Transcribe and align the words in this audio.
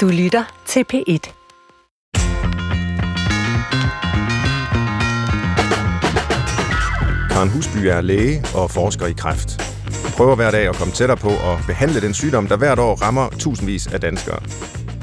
Du 0.00 0.08
lytter 0.08 0.62
til 0.66 0.84
P1. 0.92 1.32
Karen 7.30 7.48
Husby 7.48 7.76
er 7.76 8.00
læge 8.00 8.44
og 8.54 8.70
forsker 8.70 9.06
i 9.06 9.12
kræft. 9.12 9.62
Hun 10.02 10.10
prøver 10.16 10.36
hver 10.36 10.50
dag 10.50 10.68
at 10.68 10.74
komme 10.74 10.94
tættere 10.94 11.16
på 11.16 11.28
at 11.28 11.58
behandle 11.66 12.00
den 12.00 12.14
sygdom, 12.14 12.46
der 12.46 12.56
hvert 12.56 12.78
år 12.78 12.94
rammer 12.94 13.28
tusindvis 13.28 13.86
af 13.86 14.00
danskere. 14.00 14.42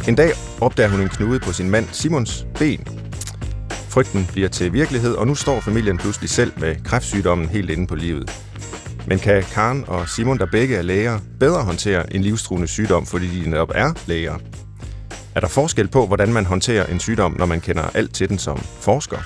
En 0.08 0.16
dag 0.16 0.32
opdager 0.62 0.90
hun 0.90 1.02
en 1.02 1.10
knude 1.10 1.40
på 1.40 1.54
sin 1.54 1.70
mand 1.70 1.88
Simons 1.92 2.46
ben. 2.60 2.88
Frygten 3.90 4.28
bliver 4.32 4.50
til 4.50 4.74
virkelighed, 4.74 5.14
og 5.16 5.28
nu 5.28 5.36
står 5.36 5.60
familien 5.60 5.98
pludselig 5.98 6.30
selv 6.30 6.52
med 6.60 6.76
kræftsygdommen 6.84 7.50
helt 7.50 7.70
inde 7.70 7.88
på 7.88 7.96
livet. 7.96 8.32
Men 9.08 9.20
kan 9.20 9.44
Karen 9.44 9.84
og 9.88 10.10
Simon, 10.10 10.38
der 10.38 10.46
begge 10.46 10.76
er 10.76 10.82
læger, 10.82 11.20
bedre 11.40 11.64
håndtere 11.64 12.16
en 12.16 12.22
livstruende 12.22 12.68
sygdom, 12.68 13.06
fordi 13.06 13.44
de 13.44 13.50
netop 13.50 13.72
er 13.76 13.94
læger? 14.08 14.38
Er 15.38 15.42
der 15.42 15.48
forskel 15.48 15.88
på, 15.88 16.08
hvordan 16.08 16.34
man 16.34 16.46
håndterer 16.46 16.86
en 16.86 17.00
sygdom, 17.00 17.36
når 17.40 17.46
man 17.46 17.62
kender 17.62 17.84
alt 17.84 18.14
til 18.14 18.30
den 18.30 18.38
som 18.38 18.58
forsker? 18.58 19.18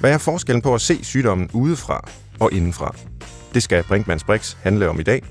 Hvad 0.00 0.12
er 0.12 0.18
forskellen 0.18 0.62
på 0.62 0.74
at 0.74 0.80
se 0.80 1.04
sygdommen 1.04 1.50
udefra 1.52 2.08
og 2.40 2.52
indenfra? 2.52 2.96
Det 3.54 3.62
skal 3.62 3.84
Brinkmanns 3.84 4.24
Brix 4.24 4.56
handle 4.62 4.88
om 4.88 5.00
i 5.00 5.02
dag. 5.02 5.22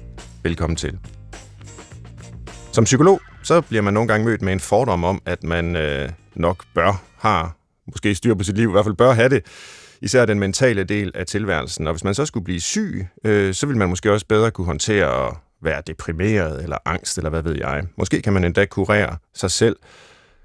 Velkommen 0.43 0.77
til. 0.77 0.99
Som 2.71 2.83
psykolog, 2.83 3.21
så 3.43 3.61
bliver 3.61 3.81
man 3.81 3.93
nogle 3.93 4.07
gange 4.07 4.25
mødt 4.25 4.41
med 4.41 4.53
en 4.53 4.59
fordom 4.59 5.03
om, 5.03 5.21
at 5.25 5.43
man 5.43 5.75
øh, 5.75 6.09
nok 6.35 6.63
bør, 6.75 7.03
har 7.17 7.57
måske 7.87 8.15
styr 8.15 8.35
på 8.35 8.43
sit 8.43 8.57
liv, 8.57 8.69
i 8.69 8.71
hvert 8.71 8.85
fald 8.85 8.95
bør 8.95 9.13
have 9.13 9.29
det, 9.29 9.45
især 10.01 10.25
den 10.25 10.39
mentale 10.39 10.83
del 10.83 11.11
af 11.15 11.25
tilværelsen. 11.25 11.87
Og 11.87 11.93
hvis 11.93 12.03
man 12.03 12.15
så 12.15 12.25
skulle 12.25 12.43
blive 12.43 12.61
syg, 12.61 13.07
øh, 13.25 13.53
så 13.53 13.67
vil 13.67 13.77
man 13.77 13.89
måske 13.89 14.11
også 14.11 14.25
bedre 14.29 14.51
kunne 14.51 14.67
håndtere 14.67 15.27
at 15.27 15.33
være 15.63 15.81
deprimeret 15.87 16.63
eller 16.63 16.77
angst, 16.85 17.17
eller 17.17 17.29
hvad 17.29 17.41
ved 17.41 17.55
jeg. 17.55 17.83
Måske 17.97 18.21
kan 18.21 18.33
man 18.33 18.43
endda 18.43 18.65
kurere 18.65 19.17
sig 19.33 19.51
selv. 19.51 19.75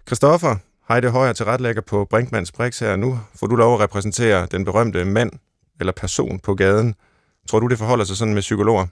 Christoffer 0.06 0.56
Heide 0.88 1.10
Højer 1.10 1.32
til 1.32 1.44
retlægger 1.44 1.82
på 1.82 2.04
Brinkmanns 2.04 2.52
Brix 2.52 2.78
her. 2.78 2.96
Nu 2.96 3.20
får 3.34 3.46
du 3.46 3.56
lov 3.56 3.74
at 3.74 3.80
repræsentere 3.80 4.46
den 4.46 4.64
berømte 4.64 5.04
mand 5.04 5.30
eller 5.80 5.92
person 5.92 6.38
på 6.38 6.54
gaden. 6.54 6.94
Tror 7.48 7.60
du, 7.60 7.66
det 7.66 7.78
forholder 7.78 8.04
sig 8.04 8.16
sådan 8.16 8.34
med 8.34 8.42
psykologer? 8.42 8.86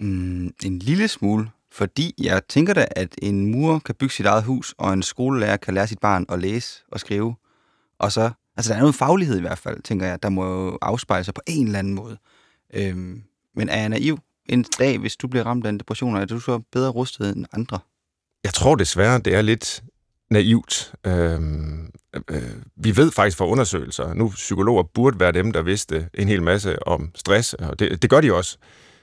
Mm, 0.00 0.50
en 0.64 0.78
lille 0.78 1.08
smule, 1.08 1.50
fordi 1.72 2.14
jeg 2.22 2.46
tænker 2.48 2.74
da, 2.74 2.86
at 2.90 3.14
en 3.22 3.46
mur 3.46 3.78
kan 3.78 3.94
bygge 3.94 4.14
sit 4.14 4.26
eget 4.26 4.44
hus, 4.44 4.74
og 4.78 4.92
en 4.92 5.02
skolelærer 5.02 5.56
kan 5.56 5.74
lære 5.74 5.86
sit 5.86 5.98
barn 5.98 6.26
at 6.28 6.38
læse 6.38 6.82
og 6.92 7.00
skrive. 7.00 7.34
Og 7.98 8.12
så, 8.12 8.30
altså 8.56 8.72
der 8.72 8.76
er 8.76 8.80
noget 8.80 8.94
faglighed 8.94 9.38
i 9.38 9.40
hvert 9.40 9.58
fald, 9.58 9.82
tænker 9.82 10.06
jeg, 10.06 10.22
der 10.22 10.28
må 10.28 10.64
jo 10.64 10.78
afspejle 10.82 11.24
sig 11.24 11.34
på 11.34 11.42
en 11.46 11.66
eller 11.66 11.78
anden 11.78 11.94
måde. 11.94 12.18
Øhm, 12.74 13.22
men 13.56 13.68
er 13.68 13.80
jeg 13.80 13.88
naiv 13.88 14.18
en 14.50 14.64
dag, 14.78 14.98
hvis 14.98 15.16
du 15.16 15.28
bliver 15.28 15.44
ramt 15.44 15.66
af 15.66 15.68
en 15.68 15.78
depression, 15.78 16.16
er 16.16 16.24
du 16.24 16.40
så 16.40 16.60
bedre 16.72 16.90
rustet 16.90 17.36
end 17.36 17.46
andre? 17.52 17.78
Jeg 18.44 18.54
tror 18.54 18.74
desværre, 18.74 19.18
det 19.18 19.34
er 19.34 19.42
lidt 19.42 19.82
naivt. 20.30 20.92
Øhm, 21.06 21.90
øh, 22.30 22.42
vi 22.76 22.96
ved 22.96 23.10
faktisk 23.10 23.36
fra 23.36 23.46
undersøgelser, 23.46 24.14
nu 24.14 24.28
psykologer 24.28 24.82
burde 24.82 25.20
være 25.20 25.32
dem, 25.32 25.52
der 25.52 25.62
vidste 25.62 26.08
en 26.14 26.28
hel 26.28 26.42
masse 26.42 26.86
om 26.86 27.10
stress, 27.14 27.54
og 27.54 27.78
det, 27.78 28.02
det 28.02 28.10
gør 28.10 28.20
de 28.20 28.34
også. 28.34 28.58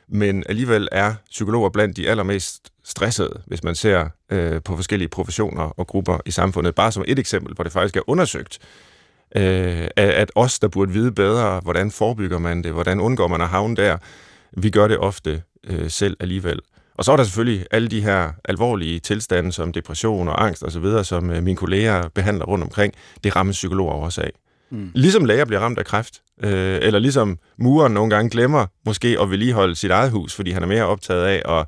Men 0.10 0.44
alligevel 0.50 0.88
er 0.92 1.16
psykologer 1.30 1.70
blandt 1.70 1.98
de 1.98 2.10
allermest 2.10 2.72
stressede, 2.84 3.42
hvis 3.48 3.64
man 3.64 3.76
ser 3.76 4.10
øh, 4.32 4.62
på 4.64 4.76
forskellige 4.76 5.10
professioner 5.10 5.64
og 5.64 5.88
grupper 5.88 6.18
i 6.26 6.32
samfundet. 6.32 6.76
Bare 6.76 6.92
som 6.92 7.04
et 7.08 7.20
eksempel, 7.20 7.54
hvor 7.54 7.64
det 7.64 7.74
faktisk 7.74 7.98
er 7.98 8.10
undersøgt, 8.10 8.60
øh, 9.36 9.88
at 9.96 10.32
os, 10.36 10.60
der 10.60 10.68
burde 10.68 10.92
vide 10.92 11.12
bedre, 11.12 11.60
hvordan 11.60 11.92
forebygger 11.92 12.40
man 12.40 12.64
det, 12.64 12.72
hvordan 12.72 13.00
undgår 13.00 13.28
man 13.28 13.42
at 13.42 13.48
havne 13.48 13.76
der, 13.76 13.98
vi 14.58 14.70
gør 14.70 14.88
det 14.88 14.98
ofte 14.98 15.44
øh, 15.68 15.90
selv 15.90 16.18
alligevel. 16.20 16.60
Og 16.98 17.06
så 17.06 17.12
er 17.12 17.18
der 17.18 17.24
selvfølgelig 17.24 17.66
alle 17.72 17.88
de 17.88 18.02
her 18.02 18.32
alvorlige 18.46 19.00
tilstande, 19.00 19.52
som 19.52 19.74
depression 19.74 20.28
og 20.28 20.44
angst 20.44 20.64
osv., 20.64 21.04
som 21.04 21.30
øh, 21.30 21.44
mine 21.44 21.58
kolleger 21.58 22.10
behandler 22.10 22.46
rundt 22.46 22.64
omkring. 22.64 22.94
Det 23.24 23.36
rammer 23.36 23.54
psykologer 23.54 23.94
også 23.94 24.22
af. 24.22 24.32
Mm. 24.70 24.92
Ligesom 24.96 25.26
læger 25.26 25.46
bliver 25.46 25.60
ramt 25.60 25.80
af 25.80 25.86
kræft, 25.86 26.22
øh, 26.44 26.80
eller 26.82 27.00
ligesom 27.00 27.40
muren 27.58 27.94
nogle 27.94 28.16
gange 28.16 28.30
glemmer 28.30 28.66
måske 28.86 29.18
at 29.22 29.30
vedligeholde 29.30 29.76
sit 29.76 29.92
eget 29.92 30.12
hus, 30.12 30.36
fordi 30.36 30.52
han 30.52 30.64
er 30.64 30.68
mere 30.68 30.86
optaget 30.86 31.24
af 31.24 31.60
at, 31.60 31.66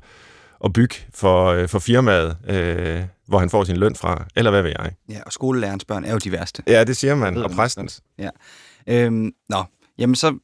at 0.64 0.72
bygge 0.72 0.94
for, 1.14 1.46
øh, 1.46 1.68
for 1.68 1.78
firmaet, 1.78 2.36
øh, 2.48 3.00
hvor 3.26 3.38
han 3.38 3.50
får 3.50 3.64
sin 3.64 3.76
løn 3.76 3.94
fra, 3.94 4.24
eller 4.36 4.50
hvad 4.50 4.62
ved 4.62 4.72
jeg. 4.78 4.92
Ja, 5.08 5.20
og 5.26 5.32
skolelærerens 5.32 5.84
børn 5.84 6.04
er 6.04 6.12
jo 6.12 6.18
de 6.18 6.32
værste. 6.32 6.62
Ja, 6.66 6.84
det 6.84 6.96
siger 6.96 7.14
man, 7.14 7.36
og 7.36 7.50
præstens. 7.50 8.00
Ja. 8.18 8.30
Øhm, 8.86 9.32
nå, 9.48 9.64
jamen 9.98 10.14
så 10.14 10.38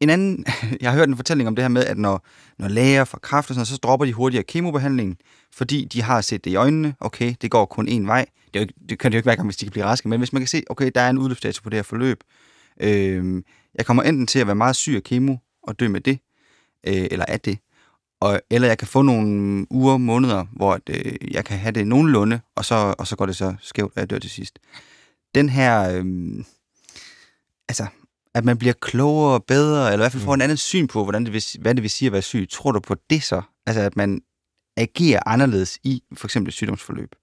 en 0.00 0.10
anden, 0.10 0.44
jeg 0.80 0.90
har 0.90 0.98
hørt 0.98 1.08
en 1.08 1.16
fortælling 1.16 1.48
om 1.48 1.54
det 1.56 1.62
her 1.62 1.68
med, 1.68 1.84
at 1.84 1.98
når, 1.98 2.26
når 2.58 2.68
læger 2.68 3.04
får 3.04 3.18
kræft 3.18 3.50
og 3.50 3.54
sådan, 3.54 3.66
så 3.66 3.76
dropper 3.76 4.06
de 4.06 4.12
hurtigere 4.12 4.44
kemobehandlingen, 4.44 5.16
fordi 5.52 5.84
de 5.84 6.02
har 6.02 6.20
set 6.20 6.44
det 6.44 6.50
i 6.50 6.54
øjnene, 6.54 6.94
okay, 7.00 7.34
det 7.42 7.50
går 7.50 7.64
kun 7.64 7.88
én 7.88 8.06
vej. 8.06 8.26
Det, 8.54 8.60
er 8.60 8.64
jo, 8.64 8.86
det 8.88 8.98
kan 8.98 9.12
det 9.12 9.16
jo 9.16 9.18
ikke 9.18 9.26
være, 9.26 9.44
hvis 9.44 9.56
de 9.56 9.64
kan 9.64 9.72
blive 9.72 9.84
raske, 9.84 10.08
men 10.08 10.20
hvis 10.20 10.32
man 10.32 10.42
kan 10.42 10.48
se, 10.48 10.62
okay, 10.70 10.90
der 10.94 11.00
er 11.00 11.10
en 11.10 11.18
udløbsdato 11.18 11.62
på 11.62 11.70
det 11.70 11.76
her 11.76 11.82
forløb, 11.82 12.24
øh, 12.80 13.42
jeg 13.74 13.86
kommer 13.86 14.02
enten 14.02 14.26
til 14.26 14.38
at 14.38 14.46
være 14.46 14.56
meget 14.56 14.76
syg 14.76 14.94
af 14.96 15.02
kemo 15.02 15.36
og 15.62 15.80
dø 15.80 15.88
med 15.88 16.00
det, 16.00 16.18
øh, 16.86 17.06
eller 17.10 17.24
af 17.24 17.40
det, 17.40 17.58
og, 18.20 18.40
eller 18.50 18.68
jeg 18.68 18.78
kan 18.78 18.88
få 18.88 19.02
nogle 19.02 19.66
uger, 19.70 19.96
måneder, 19.96 20.46
hvor 20.52 20.78
øh, 20.90 21.34
jeg 21.34 21.44
kan 21.44 21.58
have 21.58 21.72
det 21.72 21.86
nogenlunde, 21.86 22.40
og 22.54 22.64
så, 22.64 22.94
og 22.98 23.06
så 23.06 23.16
går 23.16 23.26
det 23.26 23.36
så 23.36 23.54
skævt, 23.60 23.92
at 23.96 24.00
jeg 24.00 24.10
dør 24.10 24.18
til 24.18 24.30
sidst. 24.30 24.58
Den 25.34 25.48
her, 25.48 25.90
øh, 25.90 26.04
altså, 27.68 27.86
at 28.34 28.44
man 28.44 28.58
bliver 28.58 28.74
klogere 28.80 29.34
og 29.34 29.44
bedre, 29.44 29.86
eller 29.86 29.94
i 29.94 29.96
hvert 29.96 30.12
fald 30.12 30.22
får 30.22 30.34
mm. 30.34 30.38
en 30.38 30.42
anden 30.42 30.56
syn 30.56 30.86
på, 30.86 31.02
hvordan 31.02 31.24
det 31.24 31.32
vil, 31.32 31.42
hvad 31.60 31.74
det 31.74 31.82
vil 31.82 31.90
sige 31.90 32.06
at 32.06 32.12
være 32.12 32.22
syg. 32.22 32.46
Tror 32.50 32.72
du 32.72 32.80
på 32.80 32.96
det 33.10 33.22
så? 33.22 33.42
Altså, 33.66 33.82
at 33.82 33.96
man 33.96 34.20
agerer 34.76 35.20
anderledes 35.26 35.78
i 35.84 36.02
for 36.16 36.26
eksempel 36.26 36.48
et 36.48 36.54
sygdomsforløb? 36.54 37.14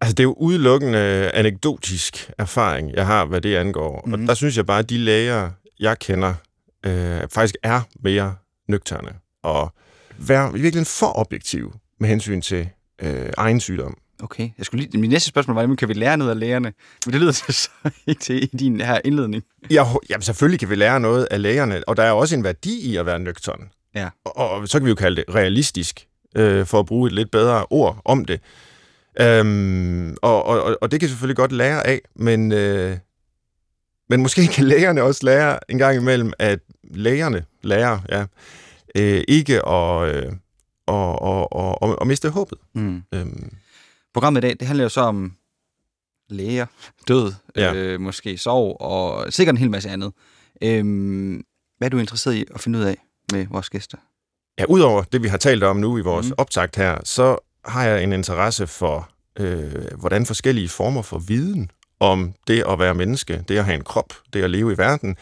Altså, 0.00 0.14
det 0.14 0.20
er 0.20 0.24
jo 0.24 0.32
udelukkende 0.32 1.30
anekdotisk 1.34 2.30
erfaring, 2.38 2.92
jeg 2.92 3.06
har, 3.06 3.24
hvad 3.24 3.40
det 3.40 3.56
angår. 3.56 4.02
Mm. 4.06 4.12
Og 4.12 4.18
mhm. 4.18 4.26
der 4.26 4.34
synes 4.34 4.56
jeg 4.56 4.66
bare, 4.66 4.78
at 4.78 4.90
de 4.90 4.98
læger, 4.98 5.50
jeg 5.80 5.98
kender, 5.98 6.34
øh, 6.86 7.20
faktisk 7.30 7.54
er 7.62 7.80
mere 8.00 8.34
nøgterne 8.68 9.12
og 9.42 9.72
være 10.18 10.48
i 10.48 10.52
virkeligheden 10.52 10.86
for 10.86 11.18
objektiv 11.18 11.74
med 12.00 12.08
hensyn 12.08 12.40
til 12.40 12.68
øh, 13.02 13.30
egen 13.36 13.60
sygdom. 13.60 13.96
Okay. 14.22 14.50
Jeg 14.58 14.66
skulle 14.66 14.84
lige, 14.84 15.00
min 15.00 15.10
næste 15.10 15.28
spørgsmål 15.28 15.54
var, 15.68 15.74
kan 15.74 15.88
vi 15.88 15.94
lære 15.94 16.16
noget 16.16 16.30
af 16.30 16.38
lægerne? 16.38 16.72
Men 17.06 17.12
det 17.12 17.20
lyder 17.20 17.32
så 17.32 17.70
ikke 18.06 18.20
til 18.20 18.42
i 18.42 18.46
din 18.46 18.80
her 18.80 19.00
indledning. 19.04 19.44
Ja, 19.70 19.84
jamen 20.10 20.22
selvfølgelig 20.22 20.60
kan 20.60 20.70
vi 20.70 20.74
lære 20.74 21.00
noget 21.00 21.28
af 21.30 21.42
lægerne, 21.42 21.88
og 21.88 21.96
der 21.96 22.02
er 22.02 22.12
også 22.12 22.36
en 22.36 22.44
værdi 22.44 22.80
i 22.80 22.96
at 22.96 23.06
være 23.06 23.18
nøgtern. 23.18 23.68
Ja. 23.94 24.08
Og, 24.24 24.50
og 24.50 24.68
så 24.68 24.78
kan 24.78 24.84
vi 24.84 24.90
jo 24.90 24.94
kalde 24.94 25.16
det 25.16 25.34
realistisk, 25.34 26.06
øh, 26.36 26.66
for 26.66 26.80
at 26.80 26.86
bruge 26.86 27.06
et 27.06 27.12
lidt 27.12 27.30
bedre 27.30 27.66
ord 27.70 28.02
om 28.04 28.24
det. 28.24 28.40
Øhm, 29.20 30.16
og, 30.22 30.44
og, 30.44 30.78
og 30.80 30.90
det 30.90 31.00
kan 31.00 31.08
selvfølgelig 31.08 31.36
godt 31.36 31.52
lære 31.52 31.86
af, 31.86 32.00
men, 32.14 32.52
øh, 32.52 32.96
men 34.08 34.22
måske 34.22 34.46
kan 34.46 34.64
lægerne 34.64 35.02
også 35.02 35.20
lære 35.24 35.58
en 35.68 35.78
gang 35.78 35.96
imellem, 35.96 36.32
at 36.38 36.58
lægerne 36.84 37.44
lærer 37.62 37.98
ja, 38.08 38.24
øh, 38.94 39.24
ikke 39.28 39.68
at, 39.68 40.08
øh, 40.14 40.32
og, 40.86 41.22
og, 41.22 41.52
og, 41.52 41.82
og, 41.82 41.98
og 41.98 42.06
miste 42.06 42.30
håbet. 42.30 42.58
Mm. 42.74 43.02
Øhm, 43.14 43.52
Programmet 44.16 44.44
i 44.44 44.46
dag, 44.46 44.56
det 44.60 44.66
handler 44.66 44.84
jo 44.84 44.88
så 44.88 45.00
om 45.00 45.32
læger, 46.28 46.66
død, 47.08 47.32
ja. 47.56 47.74
øh, 47.74 48.00
måske 48.00 48.38
sorg 48.38 48.80
og 48.80 49.32
sikkert 49.32 49.54
en 49.54 49.58
hel 49.58 49.70
masse 49.70 49.90
andet. 49.90 50.12
Øhm, 50.62 51.44
hvad 51.78 51.88
er 51.88 51.90
du 51.90 51.98
interesseret 51.98 52.34
i 52.34 52.44
at 52.54 52.60
finde 52.60 52.78
ud 52.78 52.84
af 52.84 52.96
med 53.32 53.46
vores 53.50 53.70
gæster? 53.70 53.98
Ja, 54.58 54.64
udover 54.68 55.02
det, 55.02 55.22
vi 55.22 55.28
har 55.28 55.36
talt 55.36 55.62
om 55.62 55.76
nu 55.76 55.98
i 55.98 56.00
vores 56.00 56.26
mm. 56.26 56.34
optakt 56.38 56.76
her, 56.76 56.98
så 57.04 57.36
har 57.64 57.84
jeg 57.84 58.02
en 58.02 58.12
interesse 58.12 58.66
for, 58.66 59.10
øh, 59.38 59.84
hvordan 59.98 60.26
forskellige 60.26 60.68
former 60.68 61.02
for 61.02 61.18
viden 61.18 61.70
om 62.00 62.34
det 62.46 62.64
at 62.68 62.78
være 62.78 62.94
menneske, 62.94 63.44
det 63.48 63.58
at 63.58 63.64
have 63.64 63.76
en 63.76 63.84
krop, 63.84 64.12
det 64.32 64.42
at 64.42 64.50
leve 64.50 64.72
i 64.72 64.78
verden, 64.78 65.16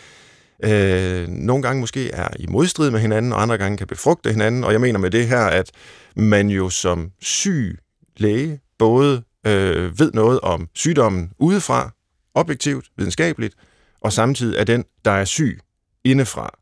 øh, 0.65 1.28
nogle 1.28 1.62
gange 1.62 1.81
måske 1.81 2.10
er 2.10 2.28
i 2.38 2.47
modstrid 2.47 2.91
med 2.91 3.00
hinanden, 3.00 3.33
og 3.33 3.43
andre 3.43 3.59
gange 3.59 3.78
kan 3.78 3.87
befrugte 3.87 4.31
hinanden. 4.31 4.65
Og 4.65 4.72
jeg 4.72 4.81
mener 4.81 4.99
med 4.99 5.10
det 5.10 5.28
her, 5.28 5.44
at 5.44 5.71
man 6.16 6.49
jo 6.49 6.71
som 6.71 7.10
syg 7.21 7.78
læge 8.16 8.60
både 8.78 9.22
øh, 9.47 9.98
ved 9.98 10.12
noget 10.12 10.41
om 10.41 10.68
sygdommen 10.74 11.30
udefra, 11.38 11.91
objektivt, 12.34 12.86
videnskabeligt, 12.97 13.54
og 14.00 14.12
samtidig 14.12 14.59
er 14.59 14.65
den, 14.65 14.84
der 15.04 15.10
er 15.10 15.24
syg 15.24 15.60
indefra, 16.04 16.59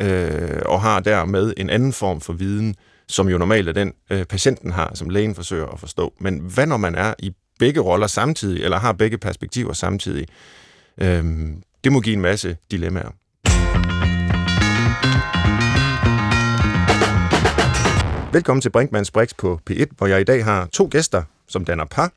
øh, 0.00 0.62
og 0.66 0.82
har 0.82 1.00
dermed 1.00 1.54
en 1.56 1.70
anden 1.70 1.92
form 1.92 2.20
for 2.20 2.32
viden, 2.32 2.74
som 3.08 3.28
jo 3.28 3.38
normalt 3.38 3.68
er 3.68 3.72
den, 3.72 3.92
øh, 4.10 4.24
patienten 4.24 4.70
har, 4.70 4.90
som 4.94 5.08
lægen 5.08 5.34
forsøger 5.34 5.66
at 5.66 5.80
forstå. 5.80 6.14
Men 6.20 6.38
hvad 6.38 6.66
når 6.66 6.76
man 6.76 6.94
er 6.94 7.14
i 7.18 7.32
begge 7.58 7.80
roller 7.80 8.06
samtidig, 8.06 8.64
eller 8.64 8.78
har 8.78 8.92
begge 8.92 9.18
perspektiver 9.18 9.72
samtidig? 9.72 10.26
Øh, 10.98 11.24
det 11.84 11.92
må 11.92 12.00
give 12.00 12.14
en 12.14 12.22
masse 12.22 12.56
dilemmaer. 12.70 13.10
Velkommen 18.32 18.60
til 18.60 18.70
Brinkmanns 18.70 19.10
Brix 19.10 19.30
på 19.38 19.60
P1, 19.70 19.84
hvor 19.98 20.06
jeg 20.06 20.20
i 20.20 20.24
dag 20.24 20.44
har 20.44 20.66
to 20.66 20.88
gæster, 20.90 21.22
som 21.52 21.64
danner 21.64 21.84
par, 21.84 22.12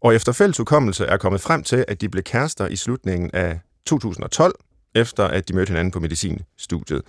og 0.00 0.14
efter 0.14 0.32
fælles 0.32 0.56
hukommelse 0.56 1.04
er 1.04 1.16
kommet 1.16 1.40
frem 1.40 1.62
til, 1.62 1.84
at 1.88 2.00
de 2.00 2.08
blev 2.08 2.22
kærester 2.22 2.66
i 2.66 2.76
slutningen 2.76 3.30
af 3.32 3.60
2012, 3.86 4.54
efter 4.94 5.24
at 5.24 5.48
de 5.48 5.54
mødte 5.54 5.70
hinanden 5.70 5.90
på 5.90 6.00
medicinstudiet. 6.00 7.02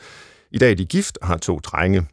I 0.51 0.57
dag 0.57 0.71
er 0.71 0.75
de 0.75 0.85
gift 0.85 1.17
og 1.21 1.27
har 1.27 1.37
to 1.37 1.59
drenge. 1.59 2.07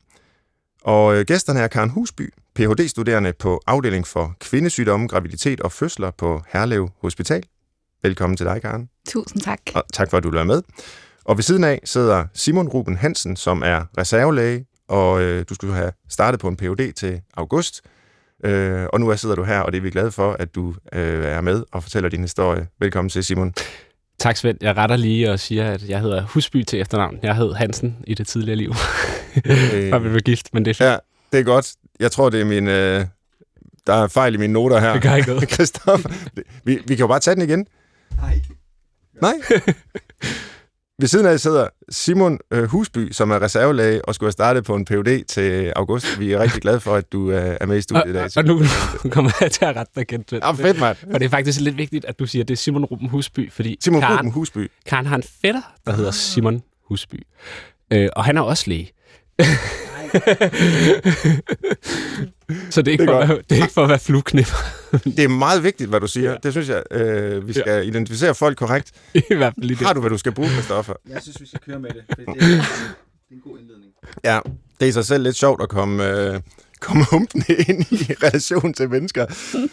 Og 0.82 1.16
øh, 1.16 1.24
gæsterne 1.26 1.60
er 1.60 1.68
Karen 1.68 1.90
Husby, 1.90 2.32
Ph.D.-studerende 2.54 3.32
på 3.32 3.60
afdeling 3.66 4.06
for 4.06 4.34
kvindesygdomme, 4.40 5.08
graviditet 5.08 5.60
og 5.60 5.72
fødsler 5.72 6.10
på 6.10 6.42
Herlev 6.48 6.90
Hospital. 7.00 7.42
Velkommen 8.02 8.36
til 8.36 8.46
dig, 8.46 8.62
Karen. 8.62 8.88
Tusind 9.08 9.42
tak. 9.42 9.60
Og 9.74 9.84
tak 9.92 10.10
for, 10.10 10.16
at 10.16 10.22
du 10.22 10.28
vil 10.28 10.36
være 10.36 10.44
med. 10.44 10.62
Og 11.24 11.36
ved 11.36 11.42
siden 11.42 11.64
af 11.64 11.80
sidder 11.84 12.26
Simon 12.34 12.68
Ruben 12.68 12.96
Hansen, 12.96 13.36
som 13.36 13.62
er 13.62 13.84
reservelæge, 13.98 14.66
og 14.88 15.22
øh, 15.22 15.44
du 15.48 15.54
skulle 15.54 15.74
have 15.74 15.92
startet 16.08 16.40
på 16.40 16.48
en 16.48 16.56
Ph.D. 16.56 16.92
til 16.92 17.20
august. 17.34 17.80
Øh, 18.44 18.86
og 18.92 19.00
nu 19.00 19.16
sidder 19.16 19.34
du 19.34 19.44
her, 19.44 19.60
og 19.60 19.72
det 19.72 19.78
er 19.78 19.82
vi 19.82 19.90
glade 19.90 20.12
for, 20.12 20.32
at 20.32 20.54
du 20.54 20.74
øh, 20.92 21.24
er 21.24 21.40
med 21.40 21.62
og 21.72 21.82
fortæller 21.82 22.08
din 22.08 22.20
historie. 22.20 22.66
Velkommen 22.80 23.08
til, 23.08 23.24
Simon. 23.24 23.54
Tak, 24.18 24.36
Svend. 24.36 24.58
Jeg 24.60 24.76
retter 24.76 24.96
lige 24.96 25.30
og 25.30 25.40
siger, 25.40 25.70
at 25.70 25.88
jeg 25.88 26.00
hedder 26.00 26.22
Husby 26.22 26.62
til 26.62 26.80
efternavn. 26.80 27.18
Jeg 27.22 27.36
hed 27.36 27.52
Hansen 27.52 27.96
i 28.06 28.14
det 28.14 28.26
tidligere 28.26 28.56
liv. 28.56 28.70
Øh, 29.36 29.90
Før 29.92 29.98
vi 29.98 30.08
blev 30.08 30.20
gift, 30.20 30.54
men 30.54 30.64
det 30.64 30.70
er 30.70 30.74
fint. 30.74 30.90
Ja, 30.90 30.96
det 31.32 31.40
er 31.40 31.44
godt. 31.44 31.72
Jeg 32.00 32.12
tror, 32.12 32.30
det 32.30 32.40
er 32.40 32.44
min... 32.44 32.68
Øh, 32.68 33.04
der 33.86 33.94
er 33.94 34.08
fejl 34.08 34.34
i 34.34 34.36
mine 34.36 34.52
noter 34.52 34.80
her. 34.80 34.92
Det 34.92 35.02
gør 35.02 35.14
ikke 35.14 35.28
noget. 35.28 35.50
Christoffer, 35.54 36.08
vi, 36.64 36.78
vi 36.86 36.94
kan 36.94 36.98
jo 36.98 37.06
bare 37.06 37.20
tage 37.20 37.34
den 37.34 37.42
igen. 37.42 37.66
Nej. 38.16 38.40
Nej? 39.22 39.34
Ved 41.00 41.08
siden 41.08 41.26
af 41.26 41.40
sidder 41.40 41.68
Simon 41.88 42.38
øh, 42.50 42.64
Husby, 42.64 43.12
som 43.12 43.30
er 43.30 43.42
reservelæge 43.42 44.04
og 44.04 44.14
skulle 44.14 44.28
have 44.28 44.32
startet 44.32 44.64
på 44.64 44.74
en 44.74 44.84
PhD 44.84 45.24
til 45.24 45.72
august. 45.76 46.20
Vi 46.20 46.32
er 46.32 46.38
rigtig 46.38 46.62
glade 46.62 46.80
for, 46.80 46.94
at 46.94 47.12
du 47.12 47.30
øh, 47.30 47.56
er 47.60 47.66
med 47.66 47.78
i 47.78 47.80
studiet 47.80 48.08
i 48.08 48.12
dag. 48.12 48.24
Og, 48.24 48.30
og 48.36 48.44
nu 48.44 48.62
kommer 49.10 49.30
jeg 49.40 49.52
til 49.52 49.64
at 49.64 49.76
rette 49.76 49.92
dig 49.94 50.02
igen. 50.02 50.24
Ja, 50.32 50.50
fedt, 50.50 50.80
mand. 50.80 50.96
Og 51.14 51.20
det 51.20 51.26
er 51.26 51.30
faktisk 51.30 51.60
lidt 51.60 51.76
vigtigt, 51.76 52.04
at 52.04 52.18
du 52.18 52.26
siger, 52.26 52.42
at 52.42 52.48
det 52.48 52.54
er 52.54 52.58
Simon 52.58 52.84
Ruben 52.84 53.08
Husby, 53.08 53.52
fordi 53.52 53.76
Simon 53.80 54.00
Karen, 54.00 54.16
Ruben 54.18 54.32
Husby. 54.32 54.70
Karen 54.86 55.06
har 55.06 55.16
en 55.16 55.24
fætter, 55.42 55.60
der 55.86 55.92
hedder 55.92 56.10
Simon 56.10 56.62
Husby. 56.88 57.26
Øh, 57.92 58.08
og 58.16 58.24
han 58.24 58.36
er 58.36 58.42
også 58.42 58.64
læge. 58.66 58.90
Så 62.70 62.82
det 62.82 62.88
er, 62.88 62.92
ikke 62.92 63.06
Det 63.06 63.12
er 63.12 63.16
for, 63.16 63.22
at 63.22 63.28
være, 63.28 63.38
det 63.50 63.58
er 63.58 63.62
ikke 63.62 63.74
for 63.74 63.82
at 63.82 63.88
være 63.88 63.98
flueknipper. 63.98 64.56
Det 65.04 65.18
er 65.24 65.28
meget 65.28 65.64
vigtigt, 65.64 65.90
hvad 65.90 66.00
du 66.00 66.06
siger. 66.06 66.30
Ja. 66.30 66.36
Det 66.42 66.52
synes 66.52 66.68
jeg, 66.68 66.82
øh, 66.90 67.48
vi 67.48 67.52
skal 67.52 67.64
ja. 67.66 67.80
identificere 67.80 68.34
folk 68.34 68.56
korrekt. 68.58 68.92
I 69.14 69.34
hvert 69.34 69.54
fald 69.54 69.66
lige 69.66 69.78
det. 69.78 69.86
Har 69.86 69.92
du, 69.94 70.00
hvad 70.00 70.10
du 70.10 70.18
skal 70.18 70.32
bruge, 70.32 70.48
Christoffer? 70.48 70.94
Jeg 71.08 71.22
synes, 71.22 71.40
vi 71.40 71.46
skal 71.46 71.60
køre 71.66 71.78
med 71.78 71.90
det. 71.90 72.02
Det 72.16 72.24
er, 72.28 72.32
det 72.34 72.52
er 72.52 73.34
en 73.34 73.40
god 73.44 73.58
indledning. 73.58 73.92
Ja, 74.24 74.38
det 74.80 74.86
er 74.86 74.88
i 74.88 74.92
sig 74.92 75.04
selv 75.04 75.22
lidt 75.22 75.36
sjovt 75.36 75.62
at 75.62 75.68
komme, 75.68 76.10
øh, 76.34 76.40
komme 76.80 77.04
humpende 77.10 77.46
ind 77.68 77.80
i 77.92 78.12
relation 78.22 78.74
til 78.74 78.90
mennesker 78.90 79.26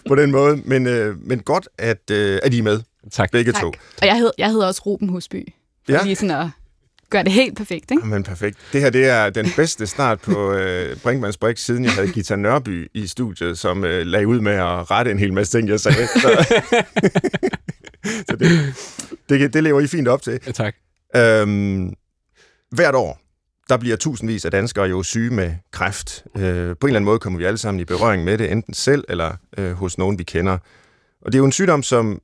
på 0.08 0.16
den 0.16 0.32
måde. 0.32 0.58
Men, 0.66 0.88
øh, 0.88 1.16
men 1.22 1.40
godt, 1.40 1.68
at, 1.78 2.12
øh, 2.12 2.40
at 2.44 2.54
I 2.54 2.60
er 2.60 2.64
med. 2.64 2.82
Tak. 3.12 3.32
Begge 3.32 3.52
tak. 3.52 3.62
to. 3.62 3.68
Og 4.02 4.08
jeg 4.08 4.16
hedder, 4.18 4.32
jeg 4.38 4.50
hedder 4.52 4.68
også 4.68 4.82
Ruben 4.86 5.10
Husby. 5.10 5.48
For 5.86 5.92
Ja. 5.92 6.04
lige 6.04 6.16
sådan 6.16 6.32
at 6.42 6.48
gøre 7.10 7.24
det 7.24 7.32
helt 7.32 7.58
perfekt, 7.58 7.92
ikke? 7.92 8.08
Men 8.08 8.24
perfekt. 8.24 8.58
Det 8.74 8.82
her 8.82 8.90
det 8.90 9.06
er 9.06 9.30
den 9.30 9.52
bedste 9.56 9.88
start 9.88 10.20
på 10.22 10.54
øh, 10.54 10.98
Brinkmanns 10.98 11.38
Brik, 11.38 11.58
siden 11.58 11.84
jeg 11.84 11.94
havde 11.94 12.08
Gita 12.08 12.36
Nørby 12.36 12.92
i 12.94 13.08
studiet, 13.08 13.58
som 13.58 13.84
øh, 13.84 14.06
lagde 14.06 14.28
ud 14.28 14.40
med 14.40 14.52
at 14.52 14.92
rette 14.92 15.12
en 15.12 15.20
hel 15.20 15.34
masse 15.34 15.58
ting, 15.58 15.70
jeg 15.70 15.80
sagde. 15.80 16.08
Så, 16.08 16.62
så 18.30 18.36
det, 18.36 18.76
det, 19.30 19.54
det 19.54 19.64
lever 19.64 19.82
I 19.82 19.88
fint 19.88 20.08
op 20.08 20.22
til. 20.22 20.40
Ja, 20.48 20.52
tak. 20.52 20.76
Øhm, 21.16 21.94
hvert 22.72 22.96
år, 22.96 23.22
der 23.70 23.78
bliver 23.78 23.96
tusindvis 23.96 24.46
af 24.46 24.52
danskere 24.52 24.86
jo 24.86 25.04
syge 25.04 25.34
med 25.34 25.54
kræft. 25.72 26.24
Øh, 26.36 26.42
på 26.42 26.48
en 26.48 26.58
eller 26.62 26.76
anden 26.88 27.04
måde 27.04 27.20
kommer 27.20 27.40
vi 27.40 27.46
alle 27.46 27.58
sammen 27.58 27.80
i 27.80 27.86
berøring 27.86 28.24
med 28.24 28.38
det, 28.38 28.52
enten 28.52 28.74
selv 28.74 29.04
eller 29.10 29.36
øh, 29.58 29.72
hos 29.72 29.98
nogen, 29.98 30.20
vi 30.20 30.24
kender. 30.24 30.58
Og 31.22 31.32
det 31.32 31.36
er 31.36 31.40
jo 31.40 31.46
en 31.46 31.52
sygdom, 31.52 31.84
som 31.84 32.22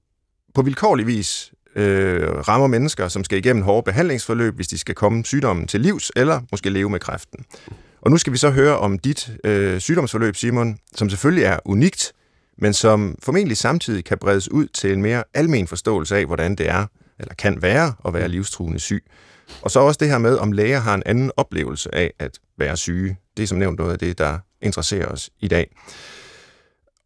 på 0.56 0.62
vilkårlig 0.62 1.08
vis 1.08 1.52
øh, 1.76 2.30
rammer 2.30 2.68
mennesker, 2.68 3.08
som 3.08 3.24
skal 3.24 3.38
igennem 3.38 3.64
hårde 3.64 3.86
behandlingsforløb, 3.86 4.56
hvis 4.56 4.68
de 4.68 4.78
skal 4.78 4.96
komme 4.96 5.26
sygdommen 5.26 5.68
til 5.68 5.82
livs, 5.82 6.12
eller 6.16 6.42
måske 6.52 6.70
leve 6.70 6.90
med 6.90 7.00
kræften. 7.00 7.46
Og 8.02 8.12
nu 8.12 8.18
skal 8.18 8.34
vi 8.34 8.38
så 8.38 8.50
høre 8.50 8.78
om 8.78 9.00
dit 9.00 9.32
øh, 9.44 9.80
sygdomsforløb, 9.80 10.36
Simon, 10.36 10.78
som 10.96 11.10
selvfølgelig 11.10 11.44
er 11.44 11.60
unikt, 11.66 12.14
men 12.58 12.74
som 12.74 13.16
formentlig 13.24 13.58
samtidig 13.58 14.06
kan 14.06 14.18
bredes 14.18 14.52
ud 14.52 14.68
til 14.68 14.94
en 14.94 15.02
mere 15.02 15.24
almen 15.34 15.68
forståelse 15.68 16.18
af, 16.18 16.26
hvordan 16.26 16.56
det 16.56 16.70
er, 16.70 16.86
eller 17.20 17.34
kan 17.34 17.62
være, 17.62 17.94
at 18.08 18.14
være 18.14 18.28
livstruende 18.28 18.80
syg. 18.80 19.04
Og 19.62 19.72
så 19.72 19.80
også 19.80 19.98
det 19.98 20.10
her 20.10 20.18
med, 20.18 20.38
om 20.38 20.52
læger 20.52 20.80
har 20.80 20.96
en 20.96 21.04
anden 21.06 21.32
oplevelse 21.38 21.96
af 21.96 22.14
at 22.20 22.40
være 22.58 22.78
syge. 22.78 23.18
Det 23.38 23.44
er 23.44 23.48
som 23.48 23.58
nævnt 23.58 23.80
noget 23.80 23.92
af 23.92 24.00
det, 24.00 24.18
der 24.18 24.40
interesserer 24.62 25.08
os 25.08 25.30
i 25.40 25.48
dag. 25.48 25.70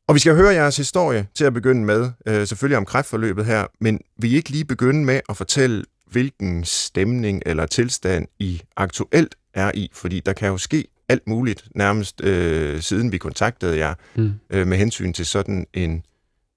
Og 0.10 0.16
vi 0.16 0.20
skal 0.20 0.36
høre 0.36 0.50
jeres 0.54 0.78
historie 0.78 1.28
til 1.36 1.46
at 1.46 1.54
begynde 1.54 1.86
med, 1.86 2.12
øh, 2.26 2.48
selvfølgelig 2.48 2.78
om 2.78 2.86
kræftforløbet 2.86 3.46
her, 3.46 3.66
men 3.80 4.00
vil 4.18 4.32
I 4.34 4.36
ikke 4.36 4.50
lige 4.50 4.66
begynde 4.66 5.06
med 5.06 5.20
at 5.30 5.38
fortælle, 5.38 5.84
hvilken 6.12 6.64
stemning 6.66 7.44
eller 7.46 7.66
tilstand 7.66 8.28
I 8.40 8.62
aktuelt 8.78 9.36
er 9.54 9.72
i? 9.74 9.90
Fordi 9.94 10.20
der 10.20 10.34
kan 10.34 10.48
jo 10.48 10.58
ske 10.58 10.86
alt 11.10 11.28
muligt, 11.28 11.64
nærmest 11.76 12.22
øh, 12.24 12.82
siden 12.82 13.12
vi 13.12 13.18
kontaktede 13.18 13.78
jer, 13.78 13.94
Mm. 14.16 14.34
øh, 14.50 14.68
med 14.68 14.78
hensyn 14.78 15.14
til 15.14 15.26
sådan 15.26 15.66
en 15.74 16.04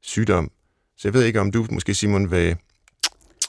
sygdom. 0.02 0.50
Så 0.96 1.08
jeg 1.08 1.14
ved 1.14 1.24
ikke, 1.24 1.40
om 1.40 1.52
du 1.52 1.66
måske, 1.70 1.94
Simon, 1.94 2.30
vil, 2.30 2.56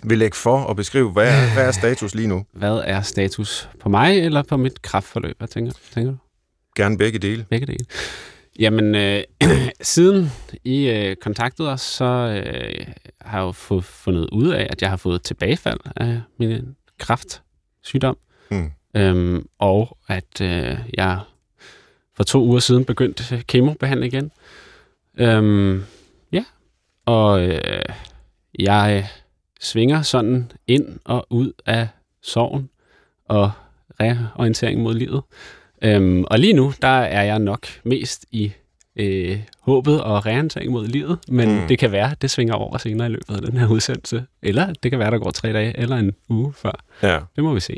vil 0.04 0.18
lægge 0.18 0.38
for 0.38 0.60
og 0.60 0.76
beskrive, 0.76 1.12
hvad 1.12 1.28
er, 1.28 1.54
hvad 1.54 1.68
er 1.68 1.72
status 1.72 2.16
lige 2.16 2.28
nu? 2.28 2.46
Hvad 2.54 2.82
er 2.86 3.02
status 3.02 3.70
på 3.80 3.90
mig 3.90 4.20
eller 4.20 4.44
på 4.44 4.58
mit 4.58 4.82
kraftforløb? 4.82 5.38
Hvad 5.38 5.48
tænker, 5.48 5.72
tænker 5.94 6.12
du? 6.12 6.18
Gerne 6.76 6.98
begge 6.98 7.20
dele. 7.20 7.46
Begge 7.50 7.68
dele. 7.68 7.86
Jamen, 8.60 8.96
øh, 8.96 9.24
siden 9.82 10.32
I 10.64 10.90
øh, 10.90 11.16
kontaktede 11.16 11.72
os, 11.72 11.82
så 11.82 12.06
øh, 12.06 12.88
har 13.22 13.38
jeg 13.38 13.46
jo 13.46 13.52
fået 13.52 13.84
fundet 13.84 14.30
ud 14.32 14.48
af, 14.48 14.68
at 14.70 14.82
jeg 14.82 14.90
har 14.90 14.98
fået 14.98 15.22
tilbagefald 15.24 15.80
af 15.96 16.22
min 16.40 16.76
kræftsygdom. 17.00 18.18
Mm. 18.52 18.72
Øhm, 18.96 19.48
og 19.60 19.98
at 20.08 20.42
øh, 20.42 20.78
jeg 20.98 21.20
for 22.16 22.24
to 22.24 22.44
uger 22.44 22.60
siden 22.60 22.86
begyndte 22.86 23.44
kemobehandling 23.48 24.14
igen. 24.14 24.32
Øhm, 25.18 25.84
ja, 26.32 26.46
og 27.06 27.48
øh, 27.48 27.82
jeg 28.60 29.10
svinger 29.60 30.02
sådan 30.02 30.52
ind 30.68 31.00
og 31.06 31.28
ud 31.30 31.52
af 31.66 31.88
sorgen 32.22 32.70
og 33.26 33.52
reorientering 34.00 34.82
mod 34.82 34.94
livet. 34.94 35.24
Øhm, 35.86 36.24
og 36.28 36.40
lige 36.40 36.54
nu, 36.54 36.74
der 36.82 36.88
er 36.88 37.24
jeg 37.24 37.40
nok 37.40 37.68
mest 37.84 38.26
i 38.32 38.52
øh, 38.96 39.40
håbet 39.62 40.02
og 40.04 40.26
reorientering 40.26 40.72
mod 40.72 40.88
livet, 40.88 41.20
men 41.28 41.62
Mm. 41.62 41.68
det 41.68 41.80
kan 41.80 41.92
være, 41.92 42.16
det 42.22 42.32
svinger 42.32 42.54
over 42.54 42.78
senere 42.78 43.08
i 43.08 43.12
løbet 43.12 43.36
af 43.36 43.42
den 43.42 43.58
her 43.58 43.68
udsendelse. 43.68 44.26
Eller 44.42 44.74
det 44.84 44.92
kan 44.92 45.00
være, 45.00 45.12
der 45.12 45.18
går 45.18 45.32
tre 45.32 45.54
dage 45.54 45.80
eller 45.80 45.98
en 45.98 46.12
uge 46.30 46.54
før. 46.54 46.84
Ja. 47.04 47.20
Det 47.36 47.44
må 47.44 47.54
vi 47.54 47.60
se. 47.60 47.78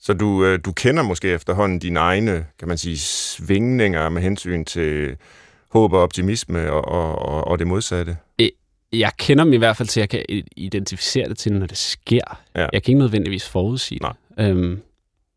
Så 0.00 0.12
du, 0.12 0.44
øh, 0.44 0.58
du 0.64 0.72
kender 0.72 1.02
måske 1.02 1.28
efterhånden 1.28 1.78
dine 1.78 1.98
egne, 2.00 2.46
kan 2.58 2.68
man 2.68 2.78
sige, 2.78 2.98
svingninger 2.98 4.08
med 4.08 4.22
hensyn 4.22 4.64
til 4.64 5.16
håb 5.72 5.92
og 5.92 6.02
optimisme 6.02 6.72
og, 6.72 6.84
og, 6.84 7.18
og, 7.18 7.44
og 7.48 7.58
det 7.58 7.66
modsatte. 7.66 8.16
Jeg 8.92 9.10
kender 9.18 9.44
dem 9.44 9.52
i 9.52 9.56
hvert 9.56 9.76
fald 9.76 9.88
til, 9.88 10.00
at 10.00 10.14
jeg 10.14 10.26
kan 10.28 10.42
identificere 10.56 11.28
det 11.28 11.38
til, 11.38 11.52
når 11.52 11.66
det 11.66 11.76
sker. 11.76 12.40
Ja. 12.56 12.60
Jeg 12.60 12.82
kan 12.82 12.92
ikke 12.92 12.98
nødvendigvis 12.98 13.48
forudsige 13.48 13.98
Nej. 14.02 14.12
det. 14.38 14.44
Øhm, 14.50 14.80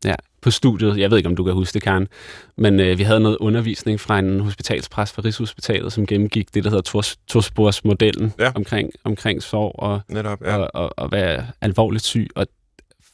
ja, 0.04 0.14
på 0.42 0.50
studiet, 0.50 0.98
jeg 0.98 1.10
ved 1.10 1.16
ikke, 1.18 1.28
om 1.28 1.36
du 1.36 1.44
kan 1.44 1.54
huske 1.54 1.74
det, 1.74 1.82
Karen, 1.82 2.08
men 2.56 2.80
øh, 2.80 2.98
vi 2.98 3.02
havde 3.02 3.20
noget 3.20 3.36
undervisning 3.36 4.00
fra 4.00 4.18
en 4.18 4.40
hospitalspræst 4.40 5.14
fra 5.14 5.22
Rigshospitalet, 5.24 5.92
som 5.92 6.06
gennemgik 6.06 6.54
det, 6.54 6.64
der 6.64 6.70
hedder 6.70 6.82
tos, 6.82 7.16
tosporsmodellen 7.26 8.32
Ja. 8.38 8.52
omkring, 8.54 8.90
omkring 9.04 9.42
sorg 9.42 9.72
og, 9.78 10.00
Netop, 10.08 10.42
ja. 10.44 10.56
og, 10.56 10.70
og, 10.74 10.92
og 10.96 11.12
være 11.12 11.46
alvorligt 11.60 12.04
syg. 12.04 12.28
Og 12.34 12.46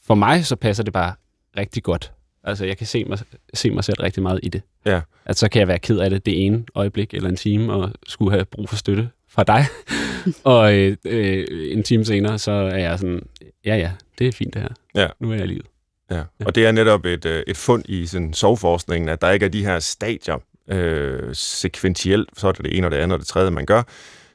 for 0.05 0.15
mig, 0.15 0.45
så 0.45 0.55
passer 0.55 0.83
det 0.83 0.93
bare 0.93 1.13
rigtig 1.57 1.83
godt. 1.83 2.11
Altså, 2.43 2.65
jeg 2.65 2.77
kan 2.77 2.87
se 2.87 3.03
mig, 3.05 3.17
se 3.53 3.71
mig 3.71 3.83
selv 3.83 4.01
rigtig 4.01 4.23
meget 4.23 4.39
i 4.43 4.49
det. 4.49 4.61
Ja. 4.85 5.01
At 5.25 5.37
så 5.37 5.49
kan 5.49 5.59
jeg 5.59 5.67
være 5.67 5.79
ked 5.79 5.99
af 5.99 6.09
det 6.09 6.25
det 6.25 6.45
ene 6.45 6.63
øjeblik 6.75 7.13
eller 7.13 7.29
en 7.29 7.35
time, 7.35 7.73
og 7.73 7.91
skulle 8.07 8.31
have 8.31 8.45
brug 8.45 8.69
for 8.69 8.75
støtte 8.75 9.09
fra 9.29 9.43
dig. 9.43 9.65
og 10.43 10.73
øh, 10.75 10.97
øh, 11.05 11.47
en 11.71 11.83
time 11.83 12.05
senere, 12.05 12.39
så 12.39 12.51
er 12.51 12.77
jeg 12.77 12.99
sådan, 12.99 13.21
ja 13.65 13.75
ja, 13.75 13.91
det 14.19 14.27
er 14.27 14.31
fint 14.31 14.53
det 14.53 14.61
her. 14.61 14.69
Ja. 14.95 15.07
Nu 15.19 15.31
er 15.31 15.35
jeg 15.35 15.43
i 15.43 15.47
livet. 15.47 15.65
Ja. 16.11 16.23
Og 16.45 16.55
det 16.55 16.65
er 16.65 16.71
netop 16.71 17.05
et, 17.05 17.25
øh, 17.25 17.43
et 17.47 17.57
fund 17.57 17.83
i 17.85 18.05
sådan 18.05 18.33
sovforskningen, 18.33 19.09
at 19.09 19.21
der 19.21 19.31
ikke 19.31 19.45
er 19.45 19.49
de 19.49 19.65
her 19.65 19.79
stadier 19.79 20.37
øh, 20.67 21.35
sekventielt, 21.35 22.29
så 22.37 22.47
er 22.47 22.51
det 22.51 22.65
det 22.65 22.77
ene 22.77 22.87
og 22.87 22.91
det 22.91 22.97
andet 22.97 23.13
og 23.13 23.19
det 23.19 23.27
tredje, 23.27 23.51
man 23.51 23.65
gør, 23.65 23.83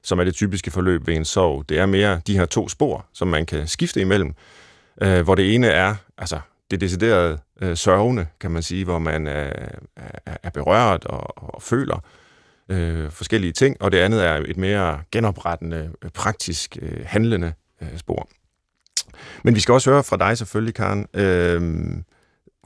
som 0.03 0.19
er 0.19 0.25
det 0.25 0.35
typiske 0.35 0.71
forløb 0.71 1.07
ved 1.07 1.15
en 1.15 1.25
sorg. 1.25 1.69
Det 1.69 1.79
er 1.79 1.87
mere 1.87 2.21
de 2.27 2.39
her 2.39 2.47
to 2.47 2.69
spor, 2.69 3.07
som 3.13 3.29
man 3.29 3.47
kan 3.47 3.67
skifte 3.67 4.01
imellem, 4.01 4.35
øh, 5.03 5.21
hvor 5.21 5.35
det 5.35 5.55
ene 5.55 5.67
er 5.67 5.95
altså 6.19 6.41
det 6.71 6.81
deciderede 6.81 7.39
øh, 7.63 7.77
sørgende, 7.77 8.27
kan 8.41 8.51
man 8.51 8.63
sige, 8.63 8.85
hvor 8.85 8.99
man 8.99 9.27
er, 9.27 9.53
er, 10.27 10.37
er 10.43 10.51
berørt 10.51 11.05
og, 11.05 11.55
og 11.55 11.63
føler 11.63 12.05
øh, 12.69 13.11
forskellige 13.11 13.53
ting, 13.53 13.77
og 13.81 13.93
det 13.93 13.99
andet 13.99 14.27
er 14.27 14.43
et 14.47 14.57
mere 14.57 15.03
genoprettende, 15.13 15.91
praktisk, 16.15 16.79
øh, 16.83 17.01
handlende 17.05 17.53
øh, 17.83 17.99
spor. 17.99 18.29
Men 19.45 19.55
vi 19.55 19.61
skal 19.61 19.73
også 19.73 19.91
høre 19.91 20.05
fra 20.05 20.17
dig 20.17 20.39
selvfølgelig, 20.39 20.75
Karen, 20.75 21.07
øh, 21.15 21.93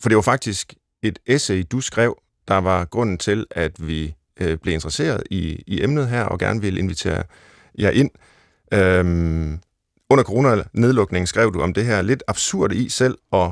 for 0.03 0.09
det 0.09 0.17
var 0.17 0.23
faktisk 0.23 0.75
et 1.03 1.19
essay, 1.27 1.65
du 1.73 1.81
skrev, 1.81 2.19
der 2.49 2.59
var 2.59 2.85
grunden 2.85 3.19
til, 3.19 3.47
at 3.51 3.89
vi 3.89 4.15
øh, 4.41 4.59
blev 4.59 4.75
interesseret 4.75 5.23
i, 5.31 5.63
i 5.67 5.83
emnet 5.83 6.09
her, 6.09 6.23
og 6.25 6.39
gerne 6.39 6.61
ville 6.61 6.79
invitere 6.79 7.23
jer 7.79 7.91
ind. 7.91 8.11
Øh, 8.73 9.59
under 10.11 10.25
corona-nedlukningen 10.25 11.27
skrev 11.27 11.55
du 11.55 11.61
om 11.61 11.75
det 11.75 11.85
her 11.85 12.03
lidt 12.03 12.23
absurde 12.29 12.77
i 12.77 12.89
selv 12.89 13.19
at 13.33 13.51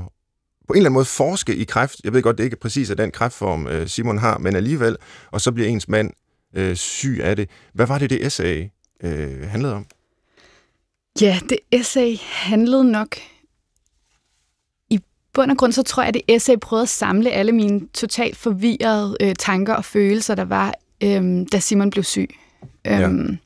på 0.68 0.72
en 0.72 0.76
eller 0.76 0.88
anden 0.88 0.94
måde 0.94 1.04
forske 1.04 1.56
i 1.56 1.64
kræft. 1.64 2.00
Jeg 2.04 2.12
ved 2.12 2.22
godt, 2.22 2.38
det 2.38 2.44
ikke 2.44 2.54
er 2.54 2.60
præcis 2.60 2.90
af 2.90 2.96
den 2.96 3.10
kræftform, 3.10 3.66
øh, 3.66 3.86
Simon 3.88 4.18
har, 4.18 4.38
men 4.38 4.56
alligevel, 4.56 4.96
og 5.30 5.40
så 5.40 5.52
bliver 5.52 5.68
ens 5.68 5.88
mand 5.88 6.10
øh, 6.56 6.76
syg 6.76 7.20
af 7.22 7.36
det. 7.36 7.50
Hvad 7.74 7.86
var 7.86 7.98
det, 7.98 8.10
det 8.10 8.26
essay 8.26 8.68
øh, 9.02 9.48
handlede 9.48 9.74
om? 9.74 9.86
Ja, 11.20 11.40
det 11.48 11.58
essay 11.72 12.16
handlede 12.20 12.84
nok... 12.92 13.16
I 14.90 14.98
bund 15.32 15.50
og 15.50 15.56
grund, 15.56 15.72
så 15.72 15.82
tror 15.82 16.02
jeg, 16.02 16.08
at 16.08 16.14
det 16.14 16.22
essay 16.28 16.56
prøvede 16.60 16.82
at 16.82 16.88
samle 16.88 17.30
alle 17.30 17.52
mine 17.52 17.88
totalt 17.94 18.36
forvirrede 18.36 19.16
øh, 19.20 19.34
tanker 19.38 19.74
og 19.74 19.84
følelser, 19.84 20.34
der 20.34 20.44
var, 20.44 20.74
øh, 21.02 21.46
da 21.52 21.58
Simon 21.58 21.90
blev 21.90 22.04
syg. 22.04 22.34
Ja. 22.84 23.00
Øhm, 23.00 23.38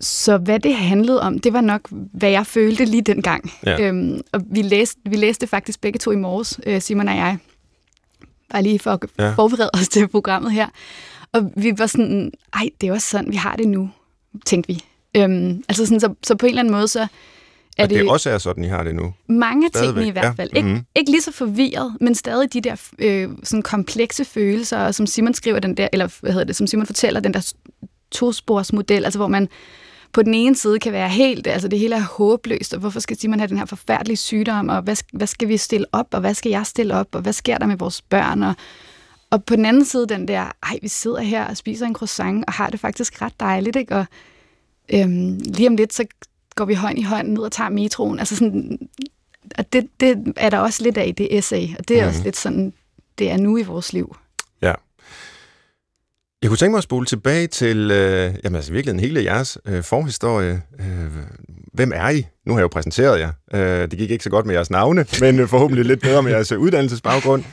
så 0.00 0.38
hvad 0.38 0.60
det 0.60 0.74
handlede 0.74 1.20
om, 1.22 1.38
det 1.38 1.52
var 1.52 1.60
nok, 1.60 1.88
hvad 1.90 2.30
jeg 2.30 2.46
følte 2.46 2.84
lige 2.84 3.02
dengang. 3.02 3.50
Ja. 3.66 3.80
Øhm, 3.88 4.20
og 4.32 4.40
vi 4.50 4.62
læste, 4.62 5.00
vi 5.04 5.16
læste 5.16 5.46
faktisk 5.46 5.80
begge 5.80 5.98
to 5.98 6.10
i 6.10 6.16
morges, 6.16 6.60
øh, 6.66 6.80
Simon 6.82 7.08
og 7.08 7.16
jeg. 7.16 7.38
Bare 8.50 8.62
lige 8.62 8.78
for 8.78 8.90
at 8.92 9.00
Ja. 9.18 9.30
forberede 9.32 9.70
os 9.74 9.88
til 9.88 10.08
programmet 10.08 10.52
her. 10.52 10.68
Og 11.32 11.52
vi 11.56 11.72
var 11.78 11.86
sådan, 11.86 12.32
ej, 12.52 12.68
det 12.80 12.88
er 12.88 12.92
også 12.92 13.08
sådan, 13.08 13.30
vi 13.30 13.36
har 13.36 13.56
det 13.56 13.68
nu, 13.68 13.90
tænkte 14.44 14.68
vi. 14.74 14.84
Øhm, 15.16 15.64
altså 15.68 15.86
sådan, 15.86 16.00
så, 16.00 16.14
så 16.22 16.34
på 16.36 16.46
en 16.46 16.50
eller 16.50 16.60
anden 16.62 16.72
måde, 16.74 16.88
så 16.88 17.00
er 17.00 17.06
At 17.84 17.90
det 17.90 17.98
det, 18.00 18.10
også 18.10 18.30
er 18.30 18.38
sådan, 18.38 18.64
I 18.64 18.66
har 18.66 18.82
det 18.82 18.94
nu. 18.94 19.14
mange 19.28 19.68
Stadigvæk, 19.68 20.06
i 20.06 20.10
hvert 20.10 20.24
ja. 20.24 20.30
fald. 20.30 20.50
Ikke, 20.56 20.68
Mhm. 20.68 20.80
ikke 20.96 21.10
lige 21.10 21.22
så 21.22 21.32
forvirret, 21.32 21.96
men 22.00 22.14
stadig 22.14 22.52
de 22.52 22.60
der 22.60 22.76
øh, 22.98 23.28
sådan 23.42 23.62
komplekse 23.62 24.24
følelser, 24.24 24.78
og 24.78 24.94
som 24.94 25.06
Simon 25.06 25.34
skriver 25.34 25.58
den 25.58 25.76
der, 25.76 25.88
eller 25.92 26.08
hvad 26.20 26.32
hedder 26.32 26.44
det, 26.46 26.56
som 26.56 26.66
Simon 26.66 26.86
fortæller, 26.86 27.20
den 27.20 27.34
der 27.34 27.52
tosporsmodel, 28.10 29.04
altså 29.04 29.18
hvor 29.18 29.28
man 29.28 29.48
på 30.12 30.22
den 30.22 30.34
ene 30.34 30.56
side 30.56 30.78
kan 30.78 30.92
være 30.92 31.08
helt, 31.08 31.46
altså 31.46 31.68
det 31.68 31.78
hele 31.78 31.94
er 31.96 32.00
håbløst, 32.00 32.74
og 32.74 32.80
hvorfor 32.80 33.00
skal 33.00 33.18
Simon 33.18 33.40
have 33.40 33.48
den 33.48 33.58
her 33.58 33.64
forfærdelige 33.64 34.16
sygdom, 34.16 34.68
og 34.68 34.82
hvad, 34.82 34.96
hvad 35.12 35.26
skal 35.26 35.48
vi 35.48 35.56
stille 35.56 35.86
op, 35.92 36.06
og 36.12 36.20
hvad 36.20 36.34
skal 36.34 36.50
jeg 36.50 36.66
stille 36.66 36.94
op, 36.94 37.06
og 37.12 37.20
hvad 37.20 37.32
sker 37.32 37.58
der 37.58 37.66
med 37.66 37.76
vores 37.76 38.02
børn, 38.02 38.42
og, 38.42 38.54
og 39.30 39.44
på 39.44 39.56
den 39.56 39.66
anden 39.66 39.84
side 39.84 40.06
den 40.08 40.28
der, 40.28 40.52
ej, 40.62 40.78
vi 40.82 40.88
sidder 40.88 41.20
her 41.20 41.44
og 41.44 41.56
spiser 41.56 41.86
en 41.86 41.94
croissant, 41.94 42.44
og 42.46 42.52
har 42.52 42.70
det 42.70 42.80
faktisk 42.80 43.22
ret 43.22 43.32
dejligt, 43.40 43.76
ikke? 43.76 43.94
og 43.96 44.04
øhm, 44.94 45.40
lige 45.44 45.68
om 45.68 45.76
lidt, 45.76 45.94
så 45.94 46.04
går 46.54 46.64
vi 46.64 46.74
hånd 46.74 46.98
i 46.98 47.02
hånd 47.02 47.28
ned 47.28 47.38
og 47.42 47.52
tager 47.52 47.70
metroen, 47.70 48.18
altså 48.18 48.36
sådan, 48.36 48.78
og 49.58 49.72
det, 49.72 49.86
det 50.00 50.32
er 50.36 50.50
der 50.50 50.58
også 50.58 50.82
lidt 50.82 50.96
af 50.98 51.06
i 51.06 51.12
det 51.12 51.38
essay, 51.38 51.68
og 51.78 51.88
det 51.88 51.96
er 51.98 52.02
Mhm. 52.02 52.08
også 52.08 52.22
lidt 52.22 52.36
sådan, 52.36 52.72
det 53.18 53.30
er 53.30 53.36
nu 53.36 53.56
i 53.58 53.62
vores 53.62 53.92
liv. 53.92 54.16
Jeg 56.42 56.50
kunne 56.50 56.56
tænke 56.56 56.70
mig 56.70 56.78
at 56.78 56.84
spole 56.84 57.06
tilbage 57.06 57.46
til, 57.46 57.90
øh, 57.90 58.34
jamen 58.44 58.56
altså 58.56 58.72
virkelig 58.72 59.00
hele 59.00 59.24
jeres 59.24 59.58
øh, 59.66 59.82
forhistorie. 59.84 60.62
Øh, 60.80 61.12
hvem 61.72 61.92
er 61.94 62.08
I? 62.10 62.26
Nu 62.46 62.52
har 62.52 62.58
jeg 62.58 62.62
jo 62.62 62.68
præsenteret 62.68 63.20
jer. 63.20 63.32
Øh, 63.54 63.90
det 63.90 63.98
gik 63.98 64.10
ikke 64.10 64.24
så 64.24 64.30
godt 64.30 64.46
med 64.46 64.54
jeres 64.54 64.70
navne, 64.70 65.06
men 65.20 65.48
forhåbentlig 65.48 65.84
lidt 65.84 66.00
bedre 66.00 66.22
med 66.22 66.32
jeres 66.32 66.52
uddannelsesbaggrund. 66.52 67.44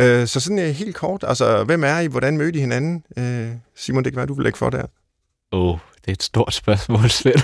Øh, 0.00 0.26
så 0.26 0.40
sådan 0.40 0.58
øh, 0.58 0.70
helt 0.70 0.96
kort, 0.96 1.24
altså 1.26 1.64
hvem 1.64 1.84
er 1.84 1.98
I? 1.98 2.06
Hvordan 2.06 2.36
mødte 2.36 2.58
I 2.58 2.60
hinanden? 2.60 3.04
Øh, 3.18 3.50
Simon, 3.74 4.04
det 4.04 4.12
kan 4.12 4.16
være, 4.16 4.26
du 4.26 4.34
vil 4.34 4.42
lægge 4.42 4.58
for 4.58 4.70
der. 4.70 4.86
Åh, 5.52 5.68
oh, 5.68 5.78
det 6.00 6.08
er 6.08 6.12
et 6.12 6.22
stort 6.22 6.54
spørgsmål, 6.54 7.10
Svend. 7.10 7.36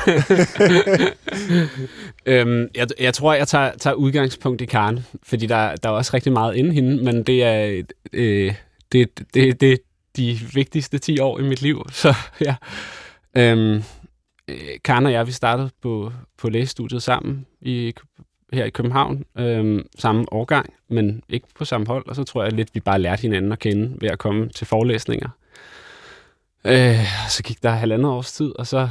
øhm, 2.27 2.69
jeg, 2.75 2.89
jeg 3.01 3.15
tror, 3.15 3.35
jeg 3.35 3.49
tager, 3.49 3.77
tager 3.77 3.95
udgangspunkt 3.95 4.61
i 4.61 4.65
Karen, 4.65 5.07
fordi 5.23 5.47
der, 5.47 5.77
der 5.77 5.89
er 5.89 5.93
også 5.93 6.11
rigtig 6.15 6.33
meget 6.33 6.57
inden 6.57 6.73
hende, 6.73 7.05
men 7.05 7.23
det 7.23 7.45
er, 7.45 7.83
øh, 8.13 8.55
det, 8.93 9.19
det, 9.35 9.61
det 9.61 9.73
er 9.73 9.77
de 10.17 10.39
vigtigste 10.55 10.99
10 10.99 11.21
år 11.21 11.39
i 11.39 11.43
mit 11.43 11.63
liv. 11.63 11.87
Så 11.93 12.15
ja. 12.41 12.55
Øhm, 13.37 13.83
øh, 14.49 14.57
Karen 14.85 15.07
og 15.07 15.13
jeg, 15.13 15.27
vi 15.27 15.33
startede 15.33 15.71
på, 15.83 16.13
på 16.39 16.49
lægestudiet 16.49 17.03
sammen 17.03 17.47
i, 17.61 17.95
her 18.53 18.65
i 18.65 18.71
København, 18.71 19.25
øhm, 19.39 19.87
samme 19.99 20.33
årgang, 20.33 20.75
men 20.89 21.23
ikke 21.29 21.47
på 21.55 21.65
samme 21.65 21.87
hold, 21.87 22.09
og 22.09 22.17
så 22.17 22.25
tror 22.25 22.43
jeg 22.43 22.53
lidt, 22.53 22.75
vi 22.75 22.81
bare 22.81 22.99
lærte 22.99 23.23
hinanden 23.23 23.53
at 23.53 23.59
kende 23.59 23.97
ved 24.01 24.09
at 24.09 24.19
komme 24.19 24.49
til 24.49 24.67
forelæsninger. 24.67 25.29
Øh, 26.65 27.07
så 27.29 27.43
gik 27.43 27.63
der 27.63 27.71
halvandet 27.71 28.11
års 28.11 28.33
tid, 28.33 28.53
og 28.59 28.67
så 28.67 28.89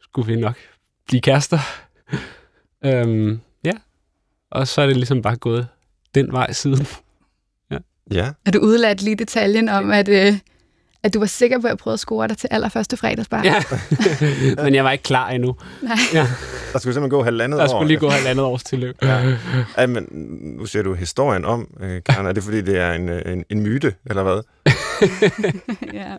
skulle 0.00 0.34
vi 0.34 0.40
nok 0.40 0.56
blive 1.06 1.20
kærester. 1.20 1.58
øhm, 2.86 3.40
ja, 3.64 3.72
og 4.50 4.68
så 4.68 4.82
er 4.82 4.86
det 4.86 4.96
ligesom 4.96 5.22
bare 5.22 5.36
gået 5.36 5.68
den 6.14 6.32
vej 6.32 6.52
siden. 6.52 6.86
Ja, 8.10 8.32
Er 8.46 8.50
du 8.50 8.58
udladt 8.58 9.02
lige 9.02 9.16
detaljen 9.16 9.68
om, 9.68 9.90
at, 9.90 10.08
øh, 10.08 10.38
at 11.06 11.14
du 11.14 11.18
var 11.18 11.26
sikker 11.26 11.60
på, 11.60 11.66
at 11.66 11.70
jeg 11.70 11.78
prøvede 11.78 11.94
at 11.94 12.00
score 12.00 12.28
dig 12.28 12.38
til 12.38 12.48
allerførste 12.50 12.96
fredagsbar? 12.96 13.42
Ja, 13.44 13.62
men 14.64 14.74
jeg 14.74 14.84
var 14.84 14.90
ikke 14.92 15.02
klar 15.04 15.28
endnu. 15.30 15.56
Nej. 15.82 15.96
Ja, 16.14 16.26
der 16.72 16.78
skulle 16.78 16.94
simpelthen 16.94 17.10
gå 17.10 17.22
halvandet 17.22 17.58
der 17.58 17.64
år. 17.64 17.68
skulle 17.68 17.88
lige 17.88 17.98
gå 17.98 18.08
halvandet 18.08 18.44
års 18.44 18.62
tilløb. 18.64 18.96
Ja. 19.02 19.34
Ja, 19.78 19.86
men 19.86 20.06
nu 20.58 20.66
ser 20.66 20.82
du 20.82 20.94
historien 20.94 21.44
om, 21.44 21.68
øh, 21.80 22.02
Karen. 22.06 22.26
Er 22.26 22.32
det 22.32 22.42
fordi, 22.42 22.60
det 22.60 22.78
er 22.78 22.92
en, 22.92 23.08
øh, 23.08 23.32
en, 23.32 23.44
en 23.50 23.60
myte, 23.60 23.94
eller 24.06 24.22
hvad? 24.22 24.40
ja. 26.00 26.12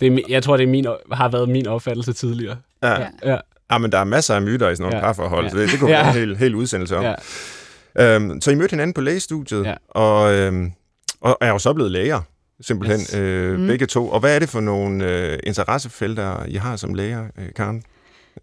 Det 0.00 0.06
er, 0.12 0.18
jeg 0.28 0.42
tror, 0.42 0.56
det 0.56 0.64
er 0.64 0.68
min, 0.70 0.86
har 1.12 1.28
været 1.28 1.48
min 1.48 1.66
opfattelse 1.66 2.12
tidligere. 2.12 2.56
Ja. 2.82 3.00
Ja. 3.24 3.36
ja. 3.72 3.78
Men 3.78 3.92
der 3.92 3.98
er 3.98 4.04
masser 4.04 4.34
af 4.34 4.42
myter 4.42 4.68
i 4.68 4.74
sådan 4.76 4.82
nogle 4.82 4.96
Ja. 4.96 5.00
ja. 5.00 5.06
parforhold, 5.06 5.44
Ja. 5.44 5.50
så 5.50 5.56
det, 5.58 5.70
det 5.70 5.78
kunne 5.80 5.90
Ja. 5.90 5.96
være 6.02 6.08
en 6.08 6.14
hel, 6.18 6.36
hel 6.36 6.54
udsendelse 6.54 6.96
om. 6.96 7.04
Ja. 7.04 8.14
Øhm, 8.14 8.40
så 8.40 8.50
I 8.50 8.54
mødte 8.54 8.70
hinanden 8.72 8.94
på 8.94 9.00
lægestudiet, 9.00 9.64
Ja. 9.64 9.74
og, 9.88 10.34
øhm, 10.34 10.72
og 11.20 11.38
er 11.40 11.48
jo 11.48 11.58
så 11.58 11.72
blevet 11.72 11.92
læger, 11.92 12.20
simpelthen, 12.60 13.00
Yes. 13.00 13.14
øh, 13.14 13.60
Mm. 13.60 13.66
begge 13.66 13.86
to. 13.86 14.08
Og 14.08 14.20
hvad 14.20 14.34
er 14.34 14.38
det 14.38 14.48
for 14.48 14.60
nogle 14.60 15.10
øh, 15.32 15.38
interessefelter, 15.46 16.44
I 16.44 16.54
har 16.54 16.76
som 16.76 16.94
læger, 16.94 17.24
øh, 17.38 17.48
Karen? 17.56 17.82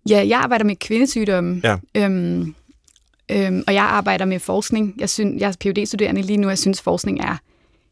ja, 0.10 0.26
jeg 0.28 0.40
arbejder 0.40 0.66
med 0.66 0.76
kvindesygdomme. 0.76 1.62
Ja. 1.64 1.78
Øhm, 1.96 2.56
øhm, 3.32 3.64
og 3.68 3.74
jeg 3.74 3.84
arbejder 3.84 4.26
med 4.26 4.40
forskning. 4.40 4.94
Jeg, 4.98 5.10
synes, 5.10 5.42
jeg 5.42 5.48
er 5.50 5.54
phd 5.62 5.86
studerende 5.86 6.22
lige 6.22 6.38
nu, 6.38 6.48
og 6.48 6.52
jeg 6.52 6.58
synes, 6.58 6.82
forskning 6.82 7.20
er 7.20 7.38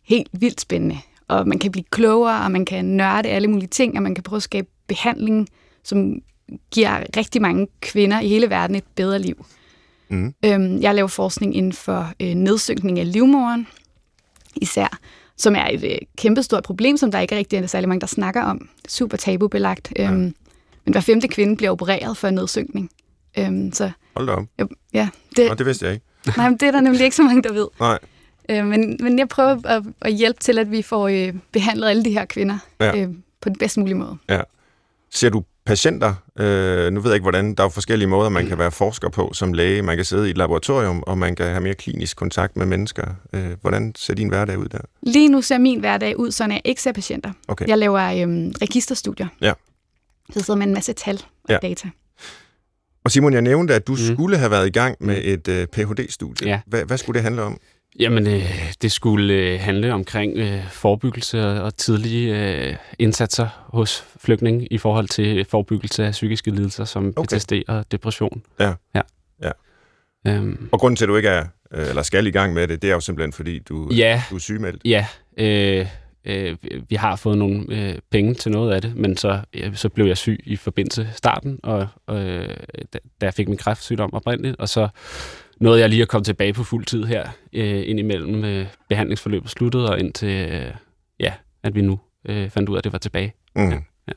helt 0.04 0.28
vildt 0.34 0.62
spændende. 0.62 0.98
Og 1.28 1.48
man 1.48 1.60
kan 1.60 1.72
blive 1.72 1.86
klogere, 1.92 2.44
og 2.46 2.52
man 2.52 2.66
kan 2.66 2.86
nørde 2.86 3.30
alle 3.30 3.48
mulige 3.48 3.68
ting, 3.68 3.96
og 3.98 4.04
man 4.04 4.16
kan 4.16 4.24
prøve 4.24 4.38
at 4.38 4.44
skabe 4.44 4.68
behandling, 4.88 5.48
som 5.84 6.16
giver 6.72 7.04
rigtig 7.18 7.42
mange 7.42 7.68
kvinder 7.82 8.20
i 8.20 8.28
hele 8.28 8.50
verden 8.50 8.76
et 8.76 8.84
bedre 8.96 9.20
liv. 9.20 9.46
Mm. 10.10 10.34
Øhm, 10.46 10.82
jeg 10.82 10.96
laver 10.96 11.08
forskning 11.08 11.56
inden 11.56 11.74
for 11.74 12.12
øh, 12.20 12.28
nedsynkning 12.34 13.00
af 13.00 13.12
livmoderen, 13.14 13.68
især, 14.56 14.98
som 15.38 15.56
er 15.56 15.68
et 15.72 15.84
øh, 15.84 15.98
kæmpestort 16.18 16.64
problem, 16.64 16.98
som 16.98 17.12
der 17.12 17.20
ikke 17.20 17.36
rigtig 17.36 17.60
er 17.60 17.68
særlig 17.68 17.90
mange, 17.90 18.02
der 18.02 18.08
snakker 18.08 18.42
om. 18.44 18.70
Super 18.88 19.18
tabubelagt. 19.18 19.94
Øhm, 20.00 20.36
Men 20.86 20.94
hver 20.94 21.02
femte 21.02 21.28
kvinde 21.28 21.56
bliver 21.58 21.72
opereret 21.72 22.18
for 22.18 22.28
en 22.28 22.34
nedsynkning. 22.34 22.90
Øhm, 23.38 23.72
så 23.74 23.92
Hold 24.16 24.28
da 24.28 24.34
op. 24.34 24.46
jeg, 24.58 24.68
ja, 24.94 25.10
det, 25.36 25.48
Nå, 25.50 25.54
det 25.56 25.66
vidste 25.66 25.86
jeg 25.86 25.94
ikke. 25.94 26.06
nej, 26.38 26.50
men 26.50 26.58
det 26.60 26.68
er 26.68 26.72
der 26.72 26.82
nemlig 26.82 27.02
ikke 27.02 27.16
så 27.16 27.24
mange, 27.24 27.44
der 27.44 27.54
ved. 27.54 27.68
Nej. 27.80 28.00
Øh, 28.50 28.66
men, 28.66 28.98
men 29.00 29.20
jeg 29.20 29.28
prøver 29.28 29.68
at, 29.68 29.84
at 30.02 30.14
hjælpe 30.14 30.40
til, 30.40 30.58
at 30.60 30.72
vi 30.72 30.82
får 30.82 31.08
øh, 31.08 31.34
behandlet 31.52 31.88
alle 31.90 32.06
de 32.06 32.12
her 32.12 32.26
kvinder 32.26 32.58
Ja. 32.80 32.98
øh, 33.02 33.10
på 33.42 33.50
den 33.50 33.58
bedst 33.58 33.78
mulige 33.78 33.96
måde. 33.96 34.18
Ser 35.12 35.30
du 35.30 35.44
patienter? 35.66 36.14
Øh, 36.40 36.92
nu 36.94 37.00
ved 37.02 37.10
jeg 37.12 37.16
ikke, 37.16 37.24
hvordan. 37.24 37.56
Der 37.56 37.64
er 37.64 37.66
jo 37.66 37.70
forskellige 37.70 38.08
måder, 38.08 38.30
man 38.30 38.48
kan 38.48 38.58
være 38.58 38.72
forsker 38.72 39.10
på 39.10 39.32
som 39.34 39.54
læge. 39.54 39.82
Man 39.82 39.96
kan 39.96 40.06
sidde 40.06 40.28
i 40.28 40.32
et 40.32 40.38
laboratorium, 40.38 41.04
og 41.08 41.18
man 41.18 41.36
kan 41.36 41.46
have 41.46 41.62
mere 41.62 41.74
klinisk 41.74 42.18
kontakt 42.18 42.58
med 42.58 42.66
mennesker. 42.66 43.06
Øh, 43.34 43.50
hvordan 43.62 43.94
ser 43.98 44.14
din 44.14 44.28
hverdag 44.30 44.58
ud 44.58 44.68
der? 44.68 44.80
Lige 45.02 45.30
nu 45.30 45.42
ser 45.42 45.58
min 45.58 45.80
hverdag 45.80 46.20
ud, 46.20 46.32
så 46.32 46.44
jeg 46.44 46.62
ikke 46.66 46.82
ser 46.82 46.92
patienter. 46.92 47.32
Okay. 47.48 47.68
Jeg 47.68 47.78
laver 47.78 48.22
øhm, 48.22 48.54
registerstudier. 48.62 49.28
Ja. 49.42 49.54
Så 50.30 50.34
jeg 50.36 50.46
sidder 50.46 50.58
med 50.58 50.68
en 50.68 50.74
masse 50.74 50.94
tal 50.94 51.16
og 51.44 51.50
Ja. 51.50 51.58
data. 51.62 51.90
Og 53.06 53.12
Simon, 53.12 53.34
jeg 53.34 53.42
nævnte, 53.42 53.74
at 53.76 53.88
du 53.88 53.92
Mm. 53.92 54.16
skulle 54.16 54.38
have 54.38 54.52
været 54.52 54.68
i 54.68 54.72
gang 54.72 54.96
med 55.00 55.22
et 55.24 55.48
øh, 55.48 55.68
Ph.D.-studie. 55.68 56.48
Ja. 56.48 56.60
Hvad, 56.68 56.86
hvad 56.86 56.98
skulle 56.98 57.14
det 57.18 57.24
handle 57.24 57.42
om? 57.44 57.58
Jamen, 58.00 58.28
øh, 58.28 58.74
det 58.82 58.92
skulle 58.92 59.34
øh, 59.34 59.60
handle 59.60 59.94
omkring 59.94 60.38
øh, 60.38 60.68
forebyggelse 60.70 61.46
og, 61.48 61.62
og 61.62 61.76
tidlige 61.78 62.54
øh, 62.70 62.76
indsatser 63.00 63.48
hos 63.68 64.06
flygtninge 64.22 64.68
i 64.72 64.78
forhold 64.78 65.08
til 65.08 65.46
forebyggelse 65.46 66.06
af 66.06 66.12
psykiske 66.12 66.52
lidelser 66.52 66.86
som 66.86 67.14
Okay. 67.16 67.38
PTSD 67.38 67.54
og 67.68 67.92
depression. 67.92 68.42
Ja. 68.60 68.74
ja. 68.96 69.02
Ja. 69.44 69.52
Øhm, 70.28 70.70
Og 70.72 70.80
grunden 70.80 70.96
til, 70.96 71.06
at 71.06 71.10
du 71.10 71.16
ikke 71.16 71.30
er, 71.30 71.46
øh, 71.74 71.90
eller 71.90 72.02
skal 72.04 72.28
i 72.28 72.32
gang 72.32 72.54
med 72.54 72.68
det, 72.68 72.82
det 72.82 72.90
er 72.90 72.94
jo 72.94 73.00
simpelthen, 73.00 73.34
fordi 73.34 73.60
du, 73.60 73.90
ja, 73.92 74.24
du 74.30 74.36
er 74.36 74.40
sygemeldt. 74.40 74.82
ja. 74.86 75.06
Øh, 75.38 75.88
øh, 76.26 76.56
vi 76.90 76.96
har 76.96 77.16
fået 77.16 77.38
nogle 77.38 77.66
øh, 77.70 77.96
penge 78.12 78.34
til 78.34 78.52
noget 78.52 78.74
af 78.74 78.82
det, 78.82 78.96
men 78.96 79.18
så, 79.18 79.40
ja, 79.56 79.74
så 79.74 79.90
blev 79.90 80.06
jeg 80.06 80.18
syg 80.18 80.40
i 80.44 80.56
forbindelse 80.56 81.10
starten, 81.16 81.60
og, 81.64 81.88
og 82.08 82.20
øh, 82.22 82.50
da, 82.94 83.00
da 83.22 83.26
jeg 83.26 83.34
fik 83.34 83.48
min 83.48 83.58
kræftsygdom 83.58 84.14
oprindeligt, 84.14 84.56
og 84.60 84.70
så 84.70 84.88
nåede 85.60 85.80
jeg 85.80 85.90
lige 85.90 86.02
at 86.02 86.08
komme 86.08 86.24
tilbage 86.24 86.54
på 86.54 86.64
fuld 86.64 86.86
tid 86.86 87.04
her, 87.04 87.28
øh, 87.54 87.84
indimellem 87.86 88.46
øh, 88.46 88.68
behandlingsforløbet 88.90 89.50
sluttede, 89.50 89.90
og 89.90 90.00
indtil, 90.00 90.52
øh, 90.52 90.72
ja, 91.20 91.34
at 91.64 91.76
vi 91.76 91.82
nu 91.82 92.00
øh, 92.26 92.50
fandt 92.50 92.70
ud 92.70 92.76
af, 92.76 92.78
at 92.78 92.84
det 92.84 92.92
var 92.94 93.00
tilbage. 93.00 93.34
Mm. 93.56 93.70
Ja, 93.70 93.78
ja. 94.08 94.14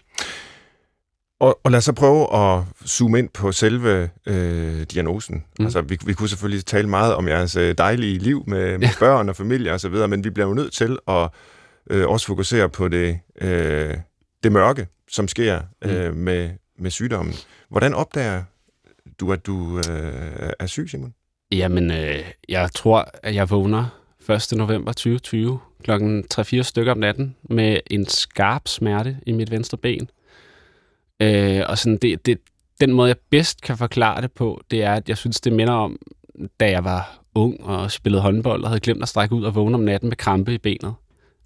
Og, 1.41 1.61
og 1.65 1.71
lad 1.71 1.79
os 1.79 1.85
så 1.85 1.93
prøve 1.93 2.35
at 2.37 2.65
zoome 2.87 3.19
ind 3.19 3.29
på 3.29 3.53
selve 3.53 4.11
øh, 4.27 4.83
diagnosen. 4.83 5.35
Mm. 5.35 5.43
Mm. 5.59 5.65
Altså, 5.65 5.81
vi, 5.81 5.99
vi 6.07 6.13
kunne 6.13 6.29
selvfølgelig 6.29 6.67
tale 6.67 6.89
meget 6.89 7.15
om 7.15 7.29
jeres 7.29 7.57
øh, 7.57 7.75
dejlige 7.79 8.19
liv 8.19 8.45
med, 8.47 8.79
med 8.79 8.89
børn 8.99 9.29
og 9.29 9.37
familie 9.37 9.73
og 9.73 9.81
så 9.81 9.89
videre, 9.89 10.09
men 10.09 10.25
vi 10.25 10.31
bliver 10.31 10.49
jo 10.49 10.55
nødt 10.55 10.73
til 10.73 10.99
at 11.09 11.29
øh, 11.91 12.09
også 12.09 12.27
fokusere 12.27 12.69
på 12.69 12.89
det, 12.89 13.19
øh, 13.41 13.95
det 14.43 14.53
mørke, 14.53 14.87
som 15.11 15.29
sker 15.29 15.61
øh, 15.85 16.17
med, 16.17 16.51
med 16.79 16.91
sygdommen. 16.91 17.35
Hvordan 17.69 17.95
opdager 17.95 18.43
du, 19.21 19.33
at 19.33 19.47
du 19.47 19.77
øh, 19.79 20.51
er 20.59 20.67
syg, 20.67 20.91
Simon? 20.91 21.15
Jamen, 21.57 21.91
øh, 21.91 22.19
jeg 22.49 22.71
tror, 22.75 23.11
at 23.23 23.35
jeg 23.35 23.51
vågner 23.51 23.85
1. 24.31 24.53
november 24.57 24.93
2020 24.93 25.59
klokken 25.83 26.25
3-4 26.35 26.63
stykker 26.63 26.93
om 26.93 26.99
natten 26.99 27.37
med 27.43 27.81
en 27.91 28.07
skarp 28.07 28.69
smerte 28.69 29.17
i 29.27 29.33
mit 29.33 29.51
venstre 29.51 29.79
ben. 29.79 30.11
Øh, 31.23 31.63
og 31.69 31.79
sådan 31.79 31.97
det, 31.97 32.27
det, 32.27 32.39
den 32.81 32.93
måde, 32.93 33.09
jeg 33.09 33.17
bedst 33.31 33.63
kan 33.63 33.77
forklare 33.77 34.23
det 34.23 34.33
på, 34.33 34.61
det 34.71 34.83
er, 34.83 34.95
at 34.95 35.09
jeg 35.09 35.17
synes, 35.17 35.41
det 35.41 35.53
minder 35.53 35.73
om, 35.73 35.99
da 36.61 36.71
jeg 36.71 36.85
var 36.85 37.21
ung 37.35 37.65
og 37.65 37.91
spillede 37.91 38.23
håndbold 38.23 38.63
og 38.63 38.69
havde 38.69 38.81
glemt 38.81 39.03
at 39.03 39.09
strække 39.09 39.35
ud 39.35 39.45
og 39.45 39.55
vågne 39.55 39.75
om 39.75 39.81
natten 39.81 40.09
med 40.09 40.17
krampe 40.17 40.55
i 40.55 40.59
benet. 40.59 40.95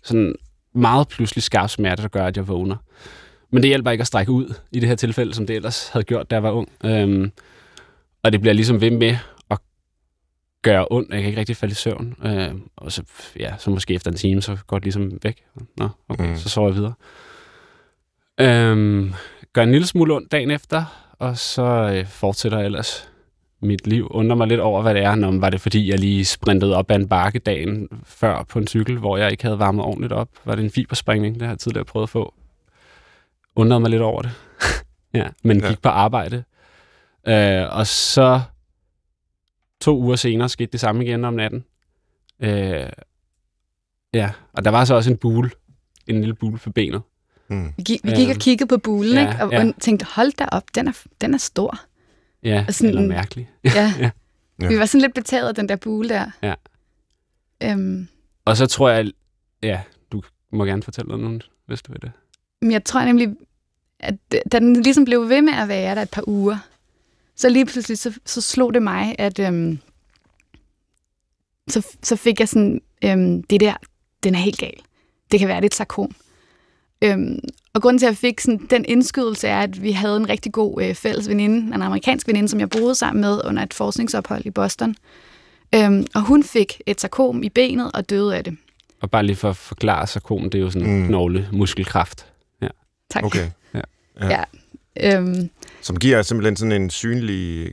Sådan 0.03 0.35
meget 0.75 1.09
pludselig 1.09 1.43
skarp 1.43 1.71
smerte, 1.71 2.03
der 2.03 2.09
gør, 2.09 2.27
at 2.27 2.37
jeg 2.37 2.49
vågner. 2.49 2.77
Men 3.51 3.63
det 3.63 3.69
hjælper 3.69 3.91
ikke 3.91 4.03
at 4.03 4.07
strække 4.07 4.33
ud 4.33 4.55
i 4.73 4.81
det 4.81 4.89
her 4.89 4.97
tilfælde, 4.97 5.35
som 5.35 5.47
det 5.47 5.57
ellers 5.57 5.89
havde 5.89 6.05
gjort, 6.05 6.31
da 6.31 6.37
jeg 6.37 6.43
var 6.43 6.51
ung. 6.51 6.69
Øhm, 6.85 7.33
og 8.23 8.33
det 8.33 8.41
bliver 8.41 8.55
ligesom 8.55 8.81
ved 8.81 8.91
med 8.91 9.17
gøre 10.63 10.87
ondt. 10.91 11.11
Jeg 11.11 11.21
kan 11.21 11.29
ikke 11.29 11.41
rigtig 11.41 11.57
falde 11.57 11.73
i 11.73 11.75
søvn. 11.75 12.15
Øhm, 12.25 12.63
og 12.77 12.93
så, 12.93 13.03
ja, 13.39 13.55
så 13.59 13.71
måske 13.71 13.95
efter 13.95 14.11
en 14.11 14.17
time, 14.17 14.43
så 14.43 14.57
går 14.67 14.79
det 14.79 14.85
ligesom 14.85 15.19
væk. 15.23 15.45
Nå, 15.77 15.89
okay, 16.09 16.29
Mm. 16.31 16.37
så 16.37 16.49
sover 16.49 16.69
jeg 16.69 16.75
videre. 16.77 16.93
Øhm, 18.41 19.13
gør 19.53 19.63
en 19.63 19.73
lille 19.73 19.87
smule 19.87 20.15
ondt 20.15 20.33
dagen 20.33 20.51
efter, 20.51 21.11
og 21.19 21.39
så 21.39 21.63
øh, 21.63 22.07
fortsætter 22.07 22.59
jeg 22.59 22.67
ellers 22.67 23.09
mit 23.63 23.87
liv. 23.87 24.09
Undrer 24.11 24.37
mig 24.37 24.47
lidt 24.49 24.61
over, 24.61 24.83
hvad 24.83 24.95
det 24.95 25.03
er. 25.03 25.15
Nå, 25.15 25.39
var 25.39 25.51
det 25.51 25.61
fordi, 25.61 25.91
jeg 25.91 25.99
lige 25.99 26.25
sprintede 26.25 26.77
op 26.77 26.91
ad 26.91 26.97
en 26.97 27.09
bakke 27.09 27.39
dagen 27.39 27.89
før 28.05 28.43
på 28.43 28.59
en 28.59 28.67
cykel, 28.67 28.99
hvor 28.99 29.17
jeg 29.17 29.31
ikke 29.31 29.43
havde 29.45 29.59
varmet 29.59 29.85
ordentligt 29.85 30.13
op? 30.13 30.29
Var 30.45 30.55
det 30.55 30.65
en 30.65 30.71
fiberspringning? 30.71 31.35
Det 31.35 31.43
har 31.43 31.49
jeg 31.49 31.59
tidligere 31.59 31.85
prøvet 31.85 32.03
at 32.07 32.11
få. 32.11 32.35
Undrede 33.57 33.81
mig 33.81 33.91
lidt 33.91 34.03
over 34.03 34.23
det. 34.23 34.31
ja, 35.15 35.27
men 35.45 35.61
Ja. 35.61 35.69
gik 35.69 35.83
på 35.83 35.89
arbejde. 35.89 36.45
Øh, 37.29 37.77
og 37.77 37.87
så 37.87 38.41
to 39.81 39.99
uger 39.99 40.17
senere 40.17 40.49
skete 40.49 40.73
det 40.73 40.81
samme 40.81 41.05
igen 41.05 41.25
om 41.25 41.35
natten. 41.35 41.65
Øh, 42.41 42.87
ja, 44.15 44.31
og 44.53 44.65
der 44.65 44.71
var 44.71 44.85
så 44.85 44.95
også 44.95 45.11
en 45.11 45.17
bule. 45.17 45.51
En 46.07 46.21
lille 46.21 46.35
bule 46.35 46.59
på 46.59 46.71
benet. 46.71 47.03
Mm. 47.49 47.73
Vi 47.77 47.83
gik, 47.83 48.01
vi 48.05 48.11
gik 48.11 48.29
og 48.29 48.31
Øhm, 48.35 48.41
kiggede 48.41 48.69
på 48.69 48.79
bulen, 48.79 49.15
ja, 49.15 49.31
ikke? 49.31 49.45
Og, 49.45 49.53
ja. 49.53 49.67
og 49.69 49.75
tænkte, 49.81 50.07
hold 50.15 50.33
da 50.33 50.45
op, 50.53 50.65
den 50.75 50.89
er, 50.89 50.93
den 51.21 51.35
er 51.35 51.39
stor. 51.39 51.81
Ja, 52.43 52.65
Og 52.69 52.75
sådan 52.75 52.89
eller 52.97 53.09
mærkelig. 53.09 53.51
Ja. 53.65 53.95
Ja. 54.01 54.11
ja. 54.61 54.69
Vi 54.69 54.79
var 54.79 54.85
sådan 54.85 55.01
lidt 55.01 55.15
betaget 55.15 55.49
af 55.49 55.55
den 55.55 55.69
der 55.69 55.77
bule 55.77 56.09
der. 56.09 56.31
Ja. 56.43 56.55
Øhm, 57.63 58.09
Og 58.45 58.57
så 58.57 58.67
tror 58.67 58.91
jeg, 58.91 59.13
ja, 59.63 59.81
du 60.13 60.23
må 60.53 60.65
gerne 60.65 60.83
fortælle 60.83 61.19
noget, 61.19 61.51
hvis 61.67 61.83
du 61.83 61.93
vil 61.93 62.03
det. 62.03 62.13
men 62.63 62.73
jeg 62.73 62.85
tror 62.85 63.05
nemlig, 63.05 63.29
at 64.01 64.15
da 64.53 64.59
den 64.59 64.83
ligesom 64.83 65.05
blev 65.05 65.29
ved 65.29 65.43
med 65.43 65.53
at 65.53 65.69
være 65.69 65.95
der 65.95 66.03
et 66.03 66.11
par 66.11 66.25
uger, 66.29 66.59
så 67.41 67.49
lige 67.49 67.67
pludselig, 67.67 67.99
så, 67.99 68.13
så 68.27 68.41
slog 68.41 68.75
det 68.75 68.83
mig, 68.83 69.15
at 69.19 69.39
øhm, 69.39 69.79
så, 71.69 71.87
så 72.03 72.17
fik 72.17 72.41
jeg 72.41 72.49
sådan, 72.49 72.81
øhm, 73.05 73.43
det 73.43 73.61
der, 73.61 73.75
den 74.23 74.35
er 74.35 74.39
helt 74.39 74.59
gal. 74.59 74.75
Det 75.33 75.39
kan 75.39 75.49
være, 75.49 75.57
det 75.57 75.65
er 75.65 75.67
et 75.67 75.75
sarkom. 75.75 76.15
Øhm, 77.03 77.39
og 77.75 77.83
grunden 77.83 77.99
til, 77.99 78.07
at 78.07 78.11
jeg 78.11 78.17
fik 78.17 78.41
sådan, 78.41 78.67
den 78.71 78.85
indskydelse, 78.89 79.49
er, 79.49 79.61
at 79.61 79.83
vi 79.83 79.93
havde 79.93 80.17
en 80.17 80.29
rigtig 80.29 80.53
god 80.53 80.83
øh, 80.83 80.95
fælles 80.95 81.29
veninde, 81.29 81.75
en 81.75 81.83
amerikansk 81.83 82.27
veninde, 82.29 82.49
som 82.49 82.61
jeg 82.61 82.71
boede 82.71 82.95
sammen 82.95 83.21
med 83.21 83.41
under 83.45 83.63
et 83.63 83.75
forskningsophold 83.75 84.47
i 84.47 84.51
Boston. 84.51 84.95
Øhm, 85.75 86.07
og 86.15 86.21
hun 86.23 86.43
fik 86.43 86.81
et 86.87 87.01
sarkom 87.01 87.43
i 87.43 87.49
benet 87.49 87.91
og 87.95 88.11
døde 88.11 88.37
af 88.37 88.45
det. 88.45 88.57
Og 89.01 89.11
bare 89.11 89.23
lige 89.27 89.37
for 89.37 89.51
at 89.51 89.57
forklare, 89.57 90.07
sarkom, 90.07 90.51
det 90.51 90.59
er 90.59 90.63
jo 90.63 90.71
sådan 90.71 90.89
Mm. 90.89 90.95
mm. 91.01 91.07
knogle 91.07 91.49
muskelkraft. 91.53 92.27
Tak. 93.11 93.25
Okay. 93.25 93.51
Ja. 93.75 93.81
ja. 94.21 94.45
Øhm, 95.19 95.51
Som 95.83 95.97
giver 95.97 96.23
simpelthen 96.23 96.57
sådan 96.57 96.73
en 96.83 96.91
synlig 96.91 97.73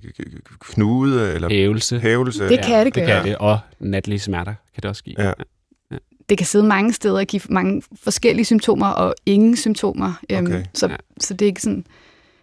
knude 0.60 1.34
eller 1.34 1.50
Hævelse. 1.50 2.00
hævelse. 2.00 2.50
Det 2.50 2.60
kan 2.66 2.86
det 2.86 2.96
det 2.96 3.06
gøre. 3.06 3.22
kan 3.22 3.30
det. 3.32 3.38
Og 3.38 3.60
natlige 3.80 4.20
smerter 4.20 4.54
kan 4.74 4.82
det 4.82 4.86
også 4.86 5.04
give. 5.04 5.24
Ja. 5.24 5.32
det 6.30 6.38
kan 6.38 6.48
sidde 6.48 6.66
mange 6.66 6.94
steder 6.94 7.20
og 7.20 7.26
give 7.26 7.42
mange 7.50 7.82
forskellige 8.04 8.46
symptomer 8.46 8.88
og 8.88 9.16
ingen 9.26 9.58
symptomer. 9.58 10.14
Øhm, 10.30 10.46
Okay. 10.46 10.64
så, 10.74 10.88
Ja. 10.88 10.96
så 11.20 11.34
det 11.34 11.42
er 11.46 11.48
ikke 11.48 11.62
sådan... 11.62 11.86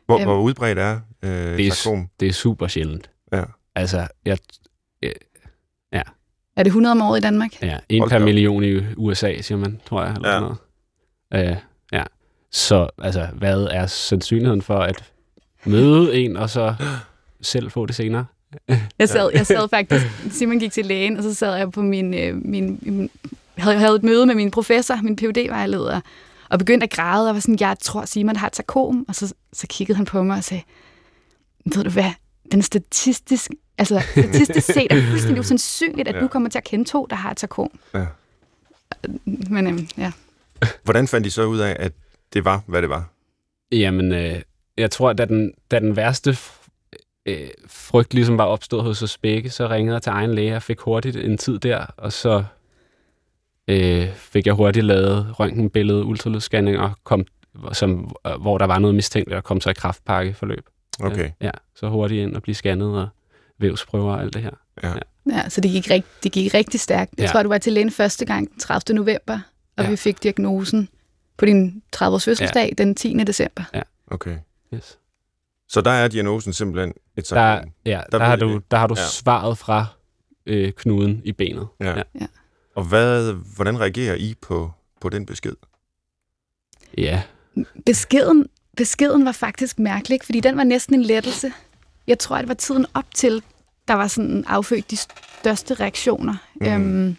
Hvor, 0.06 0.16
Øhm. 0.16 0.24
hvor 0.24 0.40
udbredt 0.40 0.78
er 0.78 1.00
øh, 1.22 1.30
Det 1.30 1.66
er, 1.66 1.72
sarkom? 1.72 2.08
det 2.20 2.28
er 2.28 2.32
super 2.32 2.66
sjældent. 2.66 3.10
Ja. 3.32 3.42
Altså, 3.76 4.06
jeg, 4.24 4.38
Er 6.56 6.62
det 6.62 6.66
100 6.66 6.92
om 6.92 7.02
året 7.02 7.18
i 7.18 7.22
Danmark? 7.22 7.62
ja, 7.62 7.78
en 7.88 8.00
Hold 8.00 8.10
per 8.10 8.18
da 8.18 8.22
op. 8.22 8.26
million 8.26 8.64
i 8.64 8.80
USA, 8.96 9.40
siger 9.40 9.58
man, 9.58 9.80
tror 9.88 10.02
jeg. 10.04 10.14
Eller 10.16 10.28
Ja. 10.28 10.34
sådan 10.34 10.56
noget. 11.32 11.50
Øh, 11.50 11.56
ja. 11.92 12.02
Så 12.52 12.88
altså, 13.02 13.28
hvad 13.32 13.62
er 13.70 13.86
sandsynligheden 13.86 14.62
for 14.62 14.78
at 14.78 15.12
møde 15.66 16.14
en, 16.16 16.36
og 16.36 16.50
så 16.50 16.74
selv 17.40 17.70
få 17.70 17.86
det 17.86 17.94
senere? 17.94 18.26
Jeg 18.98 19.08
sad, 19.08 19.30
jeg 19.34 19.46
sad 19.46 19.68
faktisk, 19.68 20.06
Simon 20.30 20.58
gik 20.58 20.72
til 20.72 20.86
lægen, 20.86 21.16
og 21.16 21.22
så 21.22 21.34
sad 21.34 21.56
jeg 21.56 21.70
på 21.72 21.82
min, 21.82 22.14
øh, 22.14 22.36
min, 22.44 22.78
min 22.82 23.10
havde, 23.58 23.76
havde 23.78 23.96
et 23.96 24.02
møde 24.02 24.26
med 24.26 24.34
min 24.34 24.50
professor, 24.50 24.96
min 25.02 25.16
phd 25.16 25.48
vejleder 25.48 26.00
og 26.50 26.58
begyndte 26.58 26.84
at 26.84 26.90
græde, 26.90 27.28
og 27.28 27.34
var 27.34 27.40
sådan, 27.40 27.56
jeg 27.60 27.76
tror, 27.80 28.04
Simon 28.04 28.36
har 28.36 28.46
et 28.46 28.56
sarkom. 28.56 29.04
Og 29.08 29.14
så, 29.14 29.34
så 29.52 29.66
kiggede 29.66 29.96
han 29.96 30.06
på 30.06 30.22
mig 30.22 30.36
og 30.36 30.44
sagde, 30.44 30.62
ved 31.64 31.84
du 31.84 31.90
hvad, 31.90 32.10
den 32.52 32.62
statistisk, 32.62 33.50
altså 33.78 34.00
statistisk 34.10 34.66
set 34.66 34.86
er 34.90 34.94
det 34.94 35.04
fuldstændig 35.04 35.40
usandsynligt, 35.40 36.08
at 36.08 36.14
Ja. 36.14 36.20
du 36.20 36.28
kommer 36.28 36.48
til 36.48 36.58
at 36.58 36.64
kende 36.64 36.84
to, 36.84 37.06
der 37.10 37.16
har 37.16 37.30
et 37.30 37.40
sarkom. 37.40 37.70
Ja. 37.94 38.06
Men 39.26 39.66
øhm, 39.66 39.88
ja. 39.98 40.12
Hvordan 40.82 41.08
fandt 41.08 41.24
de 41.24 41.30
så 41.30 41.44
ud 41.44 41.58
af, 41.58 41.76
at 41.78 41.92
det 42.32 42.44
var, 42.44 42.62
hvad 42.66 42.82
det 42.82 42.90
var? 42.90 43.04
Jamen, 43.72 44.12
øh, 44.12 44.40
jeg 44.78 44.90
tror, 44.90 45.10
at 45.10 45.18
da 45.18 45.24
den, 45.24 45.52
da 45.70 45.78
den 45.78 45.96
værste 45.96 46.36
øh, 47.26 47.48
frygt 47.66 48.14
ligesom 48.14 48.38
var 48.38 48.44
opstået 48.44 48.82
hos 48.84 49.02
os 49.02 49.18
begge, 49.18 49.50
så 49.50 49.68
ringede 49.68 49.94
jeg 49.94 50.02
til 50.02 50.10
egen 50.10 50.34
læge 50.34 50.56
og 50.56 50.62
fik 50.62 50.80
hurtigt 50.80 51.16
en 51.16 51.38
tid 51.38 51.58
der, 51.58 51.86
og 51.96 52.12
så 52.12 52.44
øh, 53.68 54.08
fik 54.14 54.46
jeg 54.46 54.54
hurtigt 54.54 54.84
lavet 54.86 55.40
røntgenbillede, 55.40 56.04
ultralydsscanning, 56.04 56.78
og 56.78 56.92
kom, 57.04 57.24
som, 57.72 58.14
øh, 58.26 58.32
hvor 58.40 58.58
der 58.58 58.66
var 58.66 58.78
noget 58.78 58.94
mistænkt, 58.94 59.32
og 59.32 59.44
kom 59.44 59.60
så 59.60 59.70
i 59.70 59.74
kraftpakkeforløb. 59.74 60.66
Okay. 61.00 61.30
Ja, 61.40 61.50
så 61.76 61.88
hurtigt 61.88 62.22
ind 62.22 62.36
og 62.36 62.42
blive 62.42 62.54
scannet 62.54 62.98
og 62.98 63.08
vævsprøver 63.58 64.12
og 64.14 64.20
alt 64.22 64.34
det 64.34 64.42
her. 64.42 64.50
Ja. 64.82 64.92
Ja, 65.30 65.48
så 65.48 65.60
det 65.60 65.70
gik, 65.70 65.90
rigt, 65.90 66.06
det 66.22 66.32
gik 66.32 66.54
rigtig 66.54 66.80
stærkt. 66.80 67.10
Jeg 67.12 67.18
Ja. 67.18 67.24
ja. 67.24 67.32
tror, 67.32 67.42
du 67.42 67.48
var 67.48 67.58
til 67.58 67.72
lægen 67.72 67.90
første 67.90 68.24
gang 68.24 68.50
den 68.50 68.58
30. 68.58 68.94
november, 68.96 69.34
og 69.34 69.40
Ja. 69.78 69.82
ja. 69.82 69.90
vi 69.90 69.96
fik 69.96 70.22
diagnosen 70.22 70.88
på 71.36 71.44
din 71.46 71.82
30-års 71.96 72.24
fødselsdag 72.24 72.74
ja. 72.78 72.84
den 72.84 72.94
10. 72.94 73.14
december. 73.14 73.62
Okay. 74.10 74.36
Yes. 74.74 74.98
Så 75.68 75.80
der 75.80 75.90
er 75.90 76.08
diagnosen 76.08 76.52
simpelthen 76.52 76.92
et 77.16 77.30
Der, 77.30 77.62
ja, 77.86 78.00
Der 78.12 78.18
der, 78.18 78.24
har 78.24 78.36
du, 78.36 78.60
der 78.70 78.76
har 78.76 78.86
du 78.86 78.94
Ja. 78.96 79.00
ja. 79.02 79.08
svaret 79.08 79.58
fra 79.58 79.86
øh, 80.46 80.72
knuden 80.72 81.22
i 81.24 81.32
benet. 81.32 81.66
Ja. 81.80 81.96
Ja. 81.96 82.26
Og 82.74 82.84
hvad, 82.84 83.32
hvordan 83.32 83.80
reagerer 83.80 84.14
I 84.14 84.34
på, 84.42 84.72
på 85.00 85.08
den 85.08 85.26
besked? 85.26 85.54
ja. 86.98 87.22
Beskeden, 87.86 88.46
beskeden 88.76 89.24
var 89.24 89.32
faktisk 89.32 89.78
mærkelig, 89.78 90.18
fordi 90.24 90.40
den 90.40 90.56
var 90.56 90.64
næsten 90.64 90.94
en 90.94 91.02
lettelse. 91.02 91.52
Jeg 92.06 92.18
tror, 92.18 92.36
at 92.36 92.40
det 92.40 92.48
var 92.48 92.54
tiden 92.54 92.86
op 92.94 93.04
til, 93.14 93.42
der 93.88 93.94
var 93.94 94.06
sådan 94.08 94.44
affødt 94.46 94.90
de 94.90 94.96
største 94.96 95.74
reaktioner. 95.74 96.36
Mm. 96.54 96.66
Øhm, 96.66 97.16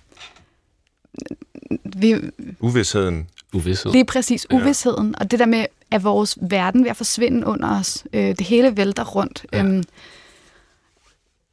vi, 1.84 2.16
Uvidsheden. 2.60 3.30
Uvidshed. 3.54 3.92
lige 3.92 4.06
præcis 4.06 4.48
Ja. 4.52 4.56
uvidsheden, 4.56 5.16
og 5.20 5.32
det 5.32 5.40
der 5.40 5.46
med, 5.46 5.66
at 5.92 6.04
vores 6.04 6.38
verden 6.42 6.84
ved 6.84 6.90
at 6.90 6.98
forsvinde 6.98 7.48
under 7.48 7.80
os. 7.80 8.06
Øh, 8.14 8.28
det 8.38 8.42
hele 8.42 8.78
vælter 8.78 9.04
rundt. 9.04 9.46
Ja. 9.54 9.64
Øhm, 9.64 9.84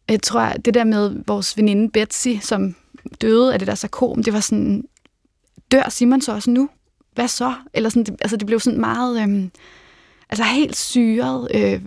jeg 0.08 0.22
tror, 0.22 0.52
det 0.64 0.74
der 0.74 0.84
med 0.84 1.16
vores 1.26 1.56
veninde 1.56 1.90
Betsy, 1.90 2.28
som 2.40 2.74
døde 3.20 3.52
af 3.52 3.58
det 3.58 3.68
der 3.68 3.74
sarkom, 3.74 4.22
det 4.22 4.32
var 4.32 4.40
sådan, 4.40 4.84
dør 5.72 5.88
Simon 5.88 6.20
så 6.20 6.32
også 6.32 6.50
nu? 6.50 6.68
Hvad 7.14 7.28
så? 7.28 7.54
Eller 7.74 7.88
sådan, 7.88 8.04
det, 8.04 8.16
altså 8.20 8.36
det 8.36 8.46
blev 8.46 8.60
sådan 8.60 8.80
meget, 8.80 9.22
øhm, 9.22 9.50
altså 10.30 10.44
helt 10.44 10.76
syret. 10.76 11.48
Øh, 11.54 11.60
jeg 11.60 11.80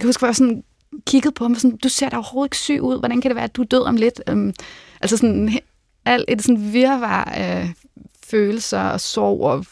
kan 0.00 0.08
huske, 0.08 0.20
hvor 0.20 0.28
jeg 0.28 0.36
sådan 0.36 0.64
kiggede 1.06 1.34
på 1.34 1.44
ham, 1.44 1.52
og 1.52 1.60
sådan, 1.60 1.76
du 1.76 1.88
ser 1.88 2.08
da 2.08 2.16
overhovedet 2.16 2.46
ikke 2.46 2.56
syg 2.56 2.78
ud. 2.82 2.98
Hvordan 2.98 3.20
kan 3.20 3.28
det 3.28 3.36
være, 3.36 3.44
at 3.44 3.56
du 3.56 3.62
er 3.62 3.66
død 3.66 3.82
om 3.82 3.96
lidt? 3.96 4.22
Øhm, 4.28 4.54
altså 5.00 5.16
sådan, 5.16 5.58
alt 6.04 6.24
et 6.28 6.42
sådan 6.42 6.72
virvar 6.72 7.24
af 7.24 7.72
følelser 8.26 8.80
og 8.80 9.00
sorg 9.00 9.40
og 9.40 9.66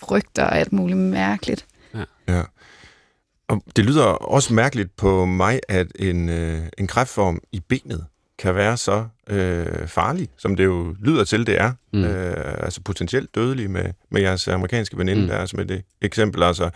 frygter 0.00 0.44
og 0.44 0.58
alt 0.58 0.72
muligt 0.72 0.98
mærkeligt. 0.98 1.66
Ja. 2.28 2.42
Og 3.48 3.62
det 3.76 3.84
lyder 3.84 4.04
også 4.04 4.54
mærkeligt 4.54 4.96
på 4.96 5.24
mig, 5.24 5.60
at 5.68 5.86
en, 5.98 6.28
øh, 6.28 6.62
en 6.78 6.86
kræftform 6.86 7.40
i 7.52 7.60
benet 7.68 8.04
kan 8.38 8.54
være 8.54 8.76
så 8.76 9.06
øh, 9.30 9.86
farlig, 9.88 10.28
som 10.38 10.56
det 10.56 10.64
jo 10.64 10.94
lyder 11.00 11.24
til, 11.24 11.46
det 11.46 11.60
er. 11.60 11.72
Mm. 11.92 12.04
Øh, 12.04 12.54
altså 12.64 12.80
potentielt 12.82 13.34
dødelig 13.34 13.70
med, 13.70 13.84
med 14.10 14.20
jeres 14.22 14.48
amerikanske 14.48 14.98
veninde, 14.98 15.22
mm. 15.22 15.28
Der 15.28 15.46
som 15.46 15.60
et 15.60 15.82
eksempel. 16.02 16.42
Altså, 16.42 16.70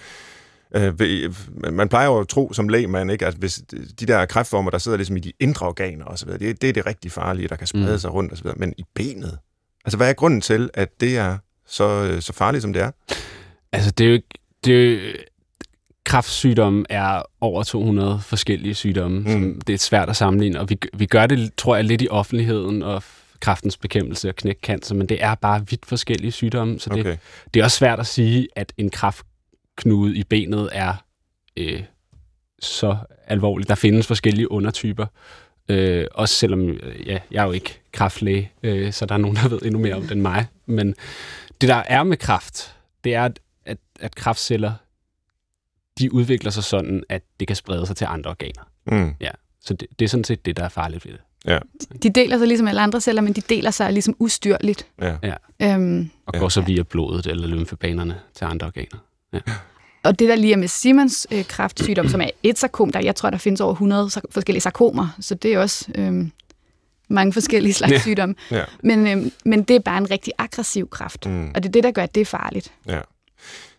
øh, 0.76 0.98
ved- 0.98 1.34
man 1.72 1.88
plejer 1.88 2.06
jo 2.06 2.18
at 2.18 2.28
tro 2.28 2.52
som 2.52 2.68
lægmand, 2.68 3.10
ikke, 3.10 3.26
at 3.26 3.34
hvis 3.34 3.62
de 4.00 4.06
der 4.06 4.26
kræftformer, 4.26 4.70
der 4.70 4.78
sidder 4.78 4.98
ligesom 4.98 5.16
i 5.16 5.20
de 5.20 5.32
indre 5.40 5.66
organer 5.66 6.04
osv., 6.04 6.28
det, 6.28 6.62
det 6.62 6.68
er 6.68 6.72
det 6.72 6.86
rigtig 6.86 7.12
farlige, 7.12 7.48
der 7.48 7.56
kan 7.56 7.66
sprede 7.66 7.92
Mm. 7.92 7.98
sig 7.98 8.12
rundt 8.14 8.32
osv., 8.32 8.46
men 8.56 8.74
i 8.78 8.84
benet, 8.94 9.38
altså 9.84 9.96
hvad 9.96 10.08
er 10.08 10.12
grunden 10.12 10.40
til, 10.40 10.70
at 10.74 10.88
det 11.00 11.16
er 11.18 11.38
så, 11.66 11.84
øh, 11.84 12.22
så 12.22 12.32
farligt, 12.32 12.62
som 12.62 12.72
det 12.72 12.82
er? 12.82 12.90
Altså, 13.72 13.90
det 13.90 14.04
er 14.04 14.08
jo 14.08 14.14
ikke... 14.14 14.28
Det 14.64 14.74
er 14.74 14.92
jo, 14.92 14.98
kraftsygdomme 16.04 16.84
er 16.88 17.22
over 17.40 17.62
200 17.62 18.20
forskellige 18.22 18.74
sygdomme. 18.74 19.18
Mm. 19.18 19.30
Som 19.30 19.60
det 19.66 19.72
er 19.72 19.78
svært 19.78 20.08
at 20.08 20.16
sammenligne, 20.16 20.60
og 20.60 20.70
vi, 20.70 20.78
vi 20.94 21.06
gør 21.06 21.26
det, 21.26 21.50
tror 21.56 21.74
jeg, 21.76 21.84
lidt 21.84 22.02
i 22.02 22.08
offentligheden, 22.08 22.82
og 22.82 23.02
kraftens 23.40 23.76
bekæmpelse 23.76 24.28
og 24.28 24.36
knæk 24.36 24.58
cancer, 24.62 24.94
men 24.94 25.06
det 25.08 25.22
er 25.24 25.34
bare 25.34 25.66
vidt 25.70 25.86
forskellige 25.86 26.32
sygdomme, 26.32 26.80
så 26.80 26.90
det, 26.90 27.00
Okay. 27.00 27.16
det 27.54 27.60
er 27.60 27.64
også 27.64 27.76
svært 27.76 28.00
at 28.00 28.06
sige, 28.06 28.48
at 28.56 28.72
en 28.76 28.90
kraftknude 28.90 30.16
i 30.16 30.24
benet 30.24 30.68
er 30.72 30.94
øh, 31.56 31.82
så 32.60 32.96
alvorligt. 33.26 33.68
Der 33.68 33.74
findes 33.74 34.06
forskellige 34.06 34.50
undertyper, 34.50 35.06
øh, 35.68 36.06
også 36.14 36.34
selvom 36.34 36.68
øh, 36.68 37.06
ja, 37.06 37.18
jeg 37.30 37.42
er 37.42 37.46
jo 37.46 37.52
ikke 37.52 37.80
kraftlæge, 37.92 38.52
øh, 38.62 38.92
så 38.92 39.06
der 39.06 39.14
er 39.14 39.18
nogen, 39.18 39.36
der 39.36 39.48
ved 39.48 39.62
endnu 39.62 39.80
mere 39.80 39.94
om 39.94 40.02
det 40.02 40.12
end 40.12 40.20
mig. 40.20 40.46
Men 40.66 40.94
det, 41.68 41.68
der 41.76 41.82
er 41.86 42.02
med 42.02 42.16
kraft, 42.16 42.76
det 43.04 43.14
er, 43.14 43.22
at, 43.24 43.40
at, 44.00 44.14
kraftceller, 44.14 44.72
de 45.98 46.12
udvikler 46.14 46.50
sig 46.50 46.64
sådan, 46.64 47.02
at 47.08 47.22
det 47.40 47.46
kan 47.48 47.56
sprede 47.56 47.86
sig 47.86 47.96
til 47.96 48.04
andre 48.10 48.30
organer. 48.30 48.62
Mm. 48.86 49.14
Ja. 49.20 49.30
Så 49.60 49.74
det, 49.74 49.88
det 49.98 50.04
er 50.04 50.08
sådan 50.08 50.24
set 50.24 50.46
det, 50.46 50.56
der 50.56 50.64
er 50.64 50.68
farligt 50.68 51.04
ved 51.06 51.12
det. 51.12 51.20
De 52.02 52.10
deler 52.10 52.38
sig 52.38 52.46
ligesom 52.48 52.68
alle 52.68 52.80
andre 52.80 53.00
celler, 53.00 53.22
men 53.22 53.32
de 53.32 53.40
deler 53.40 53.70
sig 53.70 53.92
ligesom 53.92 54.16
ustyrligt. 54.18 54.86
Ja. 55.00 55.10
Øhm, 55.62 56.10
Og 56.26 56.34
Ja. 56.34 56.38
ja. 56.38 56.38
går 56.38 56.48
så 56.48 56.60
via 56.60 56.82
blodet 56.82 57.26
eller 57.26 57.46
lymfebanerne 57.48 58.20
til 58.34 58.44
andre 58.44 58.66
organer. 58.66 58.98
og 60.04 60.18
det 60.18 60.28
der 60.28 60.34
lige 60.34 60.52
er 60.52 60.56
med 60.56 60.68
Simons 60.68 61.26
øh, 61.32 61.44
kræftsygdom, 61.44 62.08
som 62.08 62.20
er 62.20 62.30
et 62.42 62.58
sarkom, 62.58 62.92
der 62.92 63.00
jeg 63.00 63.16
tror, 63.16 63.30
der 63.30 63.38
findes 63.38 63.60
over 63.60 63.72
100 63.72 64.10
sak- 64.10 64.22
forskellige 64.30 64.60
sarkomer, 64.60 65.08
så 65.20 65.34
det 65.34 65.52
er 65.54 65.58
også 65.58 65.86
øhm, 65.94 66.32
mange 67.08 67.32
forskellige 67.32 67.72
slags 67.74 67.92
Ja. 67.92 67.98
sygdomme. 68.00 68.34
Ja. 68.50 68.64
Men, 68.82 69.06
øhm, 69.06 69.32
men 69.44 69.62
det 69.62 69.76
er 69.76 69.80
bare 69.80 69.98
en 69.98 70.10
rigtig 70.10 70.32
aggressiv 70.38 70.88
kræft, 70.90 71.26
Mm. 71.26 71.48
og 71.54 71.62
det 71.62 71.68
er 71.68 71.72
det, 71.72 71.84
der 71.84 71.90
gør, 71.90 72.02
at 72.02 72.14
det 72.14 72.20
er 72.20 72.24
farligt. 72.24 72.72
Ja. 72.88 73.00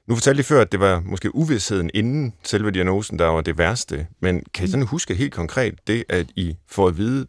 Nu 0.07 0.15
fortalte 0.15 0.39
I 0.39 0.43
før, 0.43 0.61
at 0.61 0.71
det 0.71 0.79
var 0.79 1.01
måske 1.05 1.35
uvidsheden 1.35 1.89
inden 1.93 2.33
selve 2.43 2.71
diagnosen, 2.71 3.19
der 3.19 3.25
var 3.25 3.41
det 3.41 3.57
værste. 3.57 4.07
Men 4.21 4.43
kan 4.53 4.65
I 4.65 4.67
sådan 4.67 4.85
huske 4.85 5.15
helt 5.15 5.33
konkret 5.33 5.73
det, 5.87 6.03
at 6.09 6.25
I 6.35 6.55
får 6.69 6.87
at 6.87 6.97
vide, 6.97 7.25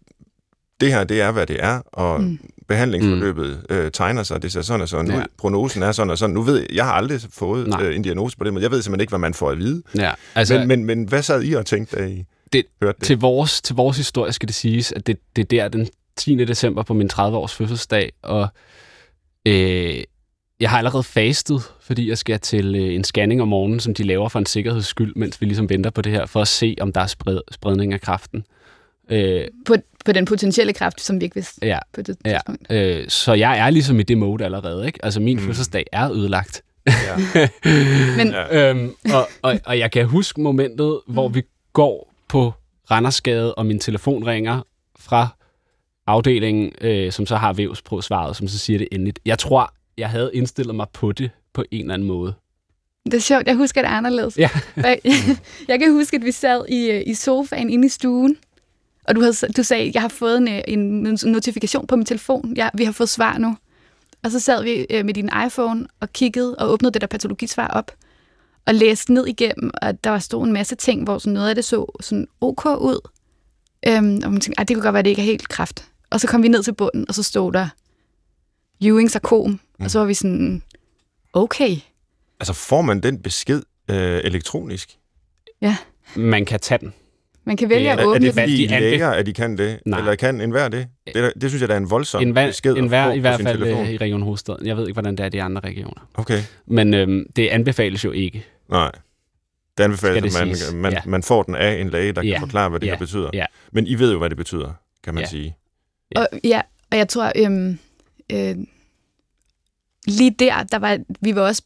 det 0.80 0.92
her, 0.92 1.04
det 1.04 1.20
er, 1.20 1.30
hvad 1.32 1.46
det 1.46 1.56
er, 1.64 1.80
og 1.92 2.20
mm. 2.22 2.38
behandlingsforløbet 2.68 3.62
mm. 3.70 3.76
øh, 3.76 3.90
tegner 3.92 4.22
sig, 4.22 4.42
det 4.42 4.52
ser 4.52 4.62
sådan 4.62 4.80
og 4.80 4.88
sådan 4.88 5.10
ja. 5.10 5.16
Ud, 5.18 5.22
prognosen 5.38 5.82
er 5.82 5.92
sådan 5.92 6.10
og 6.10 6.18
sådan. 6.18 6.34
Nu 6.34 6.42
ved 6.42 6.58
jeg, 6.58 6.66
jeg 6.72 6.84
har 6.84 6.92
aldrig 6.92 7.20
fået 7.32 7.66
Nej. 7.68 7.82
øh, 7.82 7.96
en 7.96 8.02
diagnose 8.02 8.36
på 8.38 8.44
det, 8.44 8.54
men 8.54 8.62
jeg 8.62 8.70
ved 8.70 8.82
simpelthen 8.82 9.00
ikke, 9.00 9.10
hvad 9.10 9.18
man 9.18 9.34
får 9.34 9.50
at 9.50 9.58
vide. 9.58 9.82
Ja, 9.94 10.12
altså 10.34 10.58
men, 10.58 10.68
men, 10.68 10.84
men 10.84 11.08
hvad 11.08 11.22
sad 11.22 11.42
I 11.44 11.52
og 11.52 11.66
tænkte, 11.66 11.96
da 11.96 12.06
I 12.06 12.24
Det- 12.56 12.66
hørte 12.82 12.98
det? 12.98 13.06
til, 13.06 13.18
vores, 13.18 13.62
til 13.62 13.76
vores 13.76 13.96
historie 13.96 14.32
skal 14.32 14.46
det 14.48 14.54
siges, 14.56 14.92
at 14.92 15.06
det, 15.06 15.18
det 15.36 15.42
er 15.42 15.46
der 15.46 15.68
den 15.68 15.88
10. 16.16 16.34
december 16.44 16.82
på 16.82 16.94
min 16.94 17.10
30-års 17.12 17.54
fødselsdag, 17.54 18.12
og 18.22 18.48
øh, 19.46 20.02
jeg 20.60 20.70
har 20.70 20.78
allerede 20.78 21.02
fastet, 21.02 21.62
fordi 21.80 22.08
jeg 22.08 22.18
skal 22.18 22.40
til 22.40 22.74
øh, 22.74 22.94
en 22.94 23.04
scanning 23.04 23.42
om 23.42 23.48
morgenen, 23.48 23.80
som 23.80 23.94
de 23.94 24.02
laver 24.02 24.28
for 24.28 24.38
en 24.38 24.46
sikkerheds 24.46 24.86
skyld, 24.86 25.12
mens 25.16 25.40
vi 25.40 25.46
ligesom 25.46 25.70
venter 25.70 25.90
på 25.90 26.02
det 26.02 26.12
her, 26.12 26.26
for 26.26 26.40
at 26.40 26.48
se, 26.48 26.76
om 26.80 26.92
der 26.92 27.00
er 27.00 27.06
spred, 27.06 27.40
spredning 27.50 27.92
af 27.92 28.00
kraften. 28.00 28.44
Øh, 29.10 29.44
På, 29.66 29.74
på 30.04 30.12
den 30.12 30.24
potentielle 30.24 30.72
kræft, 30.72 31.00
som 31.00 31.20
vi 31.20 31.24
ikke 31.24 31.34
vidste 31.34 31.66
ja, 31.66 31.78
på 31.92 32.02
det 32.02 32.16
Ja. 32.24 32.30
tidspunkt. 32.30 32.72
øh, 32.72 33.08
så 33.08 33.32
jeg 33.32 33.58
er 33.58 33.70
ligesom 33.70 34.00
i 34.00 34.02
det 34.02 34.18
mode 34.18 34.44
allerede. 34.44 34.86
Ikke? 34.86 35.04
Altså 35.04 35.20
min 35.20 35.36
Mm. 35.36 35.42
mm. 35.42 35.46
fødselsdag 35.46 35.86
er 35.92 36.12
ødelagt. 36.12 36.62
Ja. 36.86 36.92
Men 38.16 38.28
Ja. 38.28 38.70
øhm, 38.70 38.90
og, 39.14 39.28
og, 39.42 39.60
og 39.66 39.78
jeg 39.78 39.90
kan 39.92 40.06
huske 40.06 40.40
momentet, 40.40 41.00
hvor 41.06 41.28
vi 41.28 41.42
går 41.72 42.12
på 42.28 42.52
Randersgade, 42.90 43.54
og 43.54 43.66
min 43.66 43.78
telefon 43.78 44.24
ringer 44.24 44.62
fra 44.98 45.28
afdelingen, 46.06 46.72
øh, 46.80 47.12
som 47.12 47.26
så 47.26 47.36
har 47.36 47.52
vævsprøvsvaret, 47.52 48.36
som 48.36 48.48
så 48.48 48.58
siger 48.58 48.78
det 48.78 48.88
endeligt. 48.92 49.18
Jeg 49.24 49.38
tror, 49.38 49.74
jeg 49.98 50.10
havde 50.10 50.30
indstillet 50.34 50.74
mig 50.74 50.86
på 50.92 51.12
det 51.12 51.30
på 51.52 51.64
en 51.70 51.80
eller 51.80 51.94
anden 51.94 52.08
måde. 52.08 52.34
Det 53.04 53.14
er 53.14 53.18
sjovt, 53.18 53.46
jeg 53.46 53.56
husker 53.56 53.82
det 53.82 53.88
anderledes. 53.88 54.38
Ja. 54.38 54.50
Jeg 55.68 55.78
kan 55.78 55.92
huske, 55.92 56.16
at 56.16 56.24
vi 56.24 56.32
sad 56.32 56.68
i, 56.68 56.90
øh, 56.90 57.02
i 57.06 57.14
sofaen 57.14 57.70
inde 57.70 57.86
i 57.86 57.88
stuen, 57.88 58.36
og 59.04 59.14
du, 59.14 59.20
havde, 59.20 59.34
du 59.56 59.62
sagde, 59.62 59.90
jeg 59.94 60.02
har 60.02 60.08
fået 60.08 60.36
en, 60.36 60.48
øh, 60.48 60.62
en 60.66 61.18
notifikation 61.24 61.86
på 61.86 61.96
min 61.96 62.06
telefon. 62.06 62.54
Ja, 62.56 62.68
vi 62.74 62.84
har 62.84 62.92
fået 62.92 63.08
svar 63.08 63.38
nu. 63.38 63.56
Og 64.22 64.30
så 64.30 64.40
sad 64.40 64.62
vi 64.62 64.86
øh, 64.90 65.04
med 65.04 65.14
din 65.14 65.30
iPhone 65.46 65.86
og 66.00 66.12
kiggede 66.12 66.54
og 66.54 66.70
åbnede 66.70 66.92
det 66.92 67.00
der 67.00 67.06
patologisvar 67.06 67.68
op 67.68 67.92
og 68.66 68.74
læste 68.74 69.12
ned 69.14 69.26
igennem, 69.26 69.70
og 69.82 70.04
der 70.04 70.10
var 70.10 70.18
stod 70.18 70.46
en 70.46 70.52
masse 70.52 70.74
ting, 70.74 71.04
hvor 71.04 71.18
sådan 71.18 71.32
noget 71.32 71.48
af 71.48 71.54
det 71.54 71.64
så 71.64 71.86
sådan 72.00 72.26
ok 72.40 72.66
ud. 72.66 73.08
Øhm, 73.88 74.20
og 74.24 74.32
man 74.32 74.40
tænkte, 74.40 74.58
"Ej, 74.58 74.64
det 74.64 74.76
kunne 74.76 74.82
godt 74.82 74.92
være, 74.92 74.98
at 74.98 75.04
det 75.04 75.10
ikke 75.10 75.22
er 75.22 75.26
helt 75.26 75.48
kræft. 75.48 75.88
Og 76.10 76.20
så 76.20 76.26
kom 76.28 76.42
vi 76.42 76.48
ned 76.48 76.62
til 76.62 76.74
bunden, 76.74 77.04
og 77.08 77.14
så 77.14 77.22
stod 77.22 77.52
der 77.52 77.68
Ewing 78.82 79.10
sarkom, 79.10 79.50
mm. 79.50 79.84
og 79.84 79.90
så 79.90 79.98
var 79.98 80.06
vi 80.06 80.14
sådan, 80.14 80.62
okay, 81.32 81.76
Altså, 82.40 82.52
får 82.52 82.82
man 82.82 83.00
den 83.00 83.22
besked 83.22 83.62
øh, 83.90 84.20
elektronisk? 84.24 84.98
Man 86.16 86.44
kan 86.44 86.60
tage 86.60 86.78
den. 86.78 86.94
Man 87.46 87.56
kan 87.56 87.68
vælge 87.68 87.84
Det 87.84 87.90
at 87.92 87.98
Er, 87.98 88.02
er 88.02 88.06
åbne 88.06 88.26
det 88.26 88.34
fordi 88.34 88.66
de 88.66 88.80
læger, 88.80 89.10
at 89.10 89.26
de 89.26 89.32
kan 89.32 89.58
det? 89.58 89.80
Nej. 89.86 89.98
Eller 89.98 90.14
kan 90.14 90.40
enhver 90.40 90.68
det? 90.68 90.88
Det, 91.06 91.16
er- 91.24 91.30
det 91.40 91.50
synes 91.50 91.60
jeg, 91.60 91.68
der 91.68 91.74
er 91.74 91.78
en 91.78 91.90
voldsom 91.90 92.22
En 92.22 92.30
hver, 92.30 92.46
besked 92.46 92.76
en 92.76 92.88
hver 92.88 93.06
få 93.06 93.12
i 93.12 93.18
hvert 93.18 93.40
fald 93.40 93.58
telefon. 93.58 93.86
øh, 93.86 93.92
i 93.92 93.96
Region 93.96 94.22
Hovedstaden. 94.22 94.66
Jeg 94.66 94.76
ved 94.76 94.84
ikke, 94.88 94.92
hvordan 94.94 95.16
det 95.16 95.20
er 95.22 95.26
i 95.26 95.30
de 95.30 95.42
andre 95.42 95.60
regioner. 95.60 96.08
Okay. 96.14 96.40
Men 96.66 96.94
øhm, 96.94 97.26
det 97.36 97.48
anbefales 97.48 98.04
jo 98.04 98.10
ikke. 98.12 98.44
Nej. 98.70 98.92
Det 99.78 99.84
anbefales, 99.84 100.32
Skal 100.32 100.44
at 100.46 100.48
det 100.52 100.72
man, 100.72 100.80
man, 100.82 100.92
Ja. 100.92 100.98
man 101.06 101.22
får 101.22 101.42
den 101.42 101.54
af 101.54 101.80
en 101.80 101.90
læge, 101.90 102.12
der 102.12 102.22
kan 102.22 102.30
Ja. 102.30 102.38
forklare, 102.38 102.68
hvad 102.68 102.80
det 102.80 102.86
Ja. 102.86 102.92
her 102.92 102.98
betyder. 102.98 103.30
Ja. 103.32 103.44
Men 103.72 103.86
I 103.86 103.94
ved 103.94 104.12
jo, 104.12 104.18
hvad 104.18 104.30
det 104.30 104.36
betyder, 104.38 104.72
kan 105.04 105.14
man 105.14 105.22
Ja. 105.22 105.28
sige. 105.28 105.56
Og, 106.16 106.28
ja, 106.44 106.60
og 106.92 106.98
jeg 106.98 107.08
tror, 107.08 107.32
øhm, 107.36 107.78
øh, 108.32 108.56
lige 110.06 110.30
der, 110.38 110.62
der 110.62 110.78
var, 110.78 110.98
vi 111.20 111.34
var 111.34 111.42
også, 111.42 111.62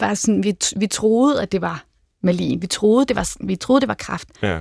var 0.00 0.14
sådan, 0.14 0.44
vi, 0.44 0.54
vi 0.76 0.86
troede, 0.86 1.42
at 1.42 1.52
det 1.52 1.60
var 1.60 1.84
malin. 2.22 2.62
Vi 2.62 2.66
troede, 2.66 3.06
det 3.06 3.16
var, 3.16 3.36
vi 3.40 3.56
troede, 3.56 3.80
det 3.80 3.88
var 3.88 3.94
kraft. 3.94 4.28
Ja. 4.42 4.60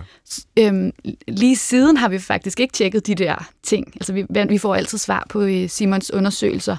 Øhm, 0.59 0.91
lige 1.27 1.55
siden 1.55 1.97
har 1.97 2.09
vi 2.09 2.19
faktisk 2.19 2.59
ikke 2.59 2.71
tjekket 2.71 3.07
de 3.07 3.15
der 3.15 3.49
ting. 3.63 3.87
Altså, 3.95 4.13
vi, 4.13 4.25
vi 4.49 4.57
får 4.57 4.75
altid 4.75 4.97
svar 4.97 5.25
på 5.29 5.41
øh, 5.41 5.69
Simons 5.69 6.11
undersøgelser, 6.13 6.77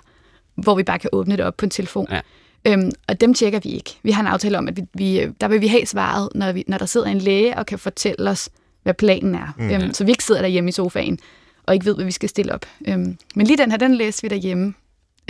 hvor 0.54 0.74
vi 0.74 0.82
bare 0.82 0.98
kan 0.98 1.10
åbne 1.12 1.36
det 1.36 1.44
op 1.44 1.56
på 1.56 1.66
en 1.66 1.70
telefon. 1.70 2.06
Ja. 2.10 2.20
Øhm, 2.64 2.90
og 3.08 3.20
dem 3.20 3.34
tjekker 3.34 3.60
vi 3.62 3.68
ikke. 3.68 3.98
Vi 4.02 4.10
har 4.10 4.20
en 4.20 4.26
aftale 4.26 4.58
om, 4.58 4.68
at 4.68 4.76
vi, 4.76 4.82
vi, 4.94 5.20
øh, 5.20 5.32
der 5.40 5.48
vil 5.48 5.60
vi 5.60 5.66
have 5.66 5.86
svaret, 5.86 6.28
når, 6.34 6.52
vi, 6.52 6.64
når 6.68 6.78
der 6.78 6.86
sidder 6.86 7.06
en 7.06 7.18
læge 7.18 7.58
og 7.58 7.66
kan 7.66 7.78
fortælle 7.78 8.30
os, 8.30 8.48
hvad 8.82 8.94
planen 8.94 9.34
er. 9.34 9.54
Mm. 9.58 9.70
Øhm, 9.70 9.94
så 9.94 10.04
vi 10.04 10.10
ikke 10.10 10.24
sidder 10.24 10.40
derhjemme 10.40 10.68
i 10.68 10.72
sofaen 10.72 11.18
og 11.62 11.74
ikke 11.74 11.86
ved, 11.86 11.94
hvad 11.94 12.04
vi 12.04 12.10
skal 12.10 12.28
stille 12.28 12.54
op. 12.54 12.66
Øhm, 12.88 13.18
men 13.34 13.46
lige 13.46 13.56
den 13.56 13.70
her, 13.70 13.78
den 13.78 13.94
læste 13.94 14.22
vi 14.22 14.28
derhjemme. 14.28 14.74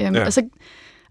Øhm, 0.01 0.15
ja. 0.15 0.25
og, 0.25 0.33
så, 0.33 0.49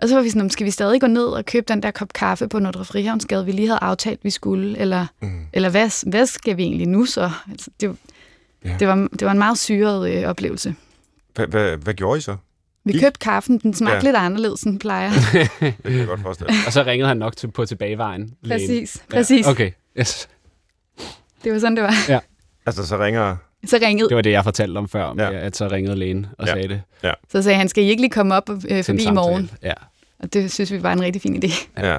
og 0.01 0.09
så 0.09 0.15
var 0.15 0.21
vi 0.21 0.29
sådan, 0.29 0.41
"Om, 0.41 0.49
skal 0.49 0.65
vi 0.65 0.71
stadig 0.71 1.01
gå 1.01 1.07
ned 1.07 1.25
og 1.25 1.45
købe 1.45 1.65
den 1.67 1.83
der 1.83 1.91
kop 1.91 2.13
kaffe 2.13 2.47
på 2.47 2.59
Nordre 2.59 2.85
Frihavnsgade, 2.85 3.45
vi 3.45 3.51
lige 3.51 3.67
havde 3.67 3.79
aftalt, 3.81 4.19
vi 4.23 4.29
skulle, 4.29 4.77
eller, 4.77 5.05
Mm. 5.21 5.39
eller 5.53 5.69
hvad, 5.69 6.09
hvad 6.09 6.25
skal 6.25 6.57
vi 6.57 6.63
egentlig 6.63 6.87
nu 6.87 7.05
så? 7.05 7.31
Altså, 7.51 7.69
det, 7.81 7.95
Ja. 8.65 8.69
ja. 8.69 8.75
det, 8.79 8.87
var, 8.87 8.95
det 8.95 9.21
var 9.25 9.31
en 9.31 9.37
meget 9.37 9.57
syret 9.59 10.11
øh, 10.11 10.23
oplevelse. 10.29 10.75
Hvad, 11.35 11.93
gjorde 11.93 12.17
I 12.17 12.21
så? 12.21 12.35
Vi 12.85 12.99
købte 12.99 13.19
kaffen, 13.19 13.57
den 13.57 13.73
smagte 13.73 13.93
Ja. 13.95 13.99
ja. 13.99 14.07
lidt 14.07 14.15
anderledes, 14.15 14.63
end 14.63 14.71
den 14.71 14.79
plejer. 14.79 15.11
Det 15.61 15.83
kan 15.83 15.97
jeg 15.97 16.07
godt 16.07 16.21
forestille. 16.21 16.53
Og 16.67 16.73
så 16.73 16.83
ringede 16.83 17.07
han 17.07 17.17
nok 17.17 17.37
til, 17.37 17.51
på 17.51 17.65
tilbagevejen. 17.65 18.33
lægen. 18.41 18.61
præcis, 18.67 19.03
præcis. 19.09 19.45
Ja, 19.45 19.51
okay, 19.51 19.71
yes. 19.99 20.29
Det 21.43 21.53
var 21.53 21.59
sådan, 21.59 21.75
det 21.75 21.83
var. 21.83 22.23
Altså, 22.65 22.87
så 22.87 22.97
ringer... 22.97 23.35
Så 23.65 23.79
ringede, 23.81 24.09
Det 24.09 24.15
var 24.15 24.21
det, 24.21 24.31
jeg 24.31 24.43
fortalte 24.43 24.77
om 24.77 24.87
før, 24.89 25.13
Ja. 25.17 25.23
ja. 25.31 25.39
at 25.39 25.57
så 25.57 25.67
ringede 25.67 25.95
lægen 25.95 26.27
og 26.37 26.47
Ja. 26.47 26.53
sagde 26.53 26.67
det. 26.67 26.81
så 27.31 27.41
sagde 27.41 27.57
han, 27.57 27.69
skal 27.69 27.83
I 27.83 27.87
ikke 27.89 28.01
lige 28.01 28.11
komme 28.11 28.35
op 28.35 28.49
øh, 28.69 28.83
forbi 28.83 29.03
i 29.03 29.11
morgen? 29.11 29.51
Ja. 29.63 29.73
Og 30.19 30.33
det 30.33 30.51
synes 30.51 30.71
vi 30.71 30.83
var 30.83 30.93
en 30.93 31.01
rigtig 31.01 31.21
fin 31.21 31.43
idé. 31.43 31.67
Ja. 31.77 31.97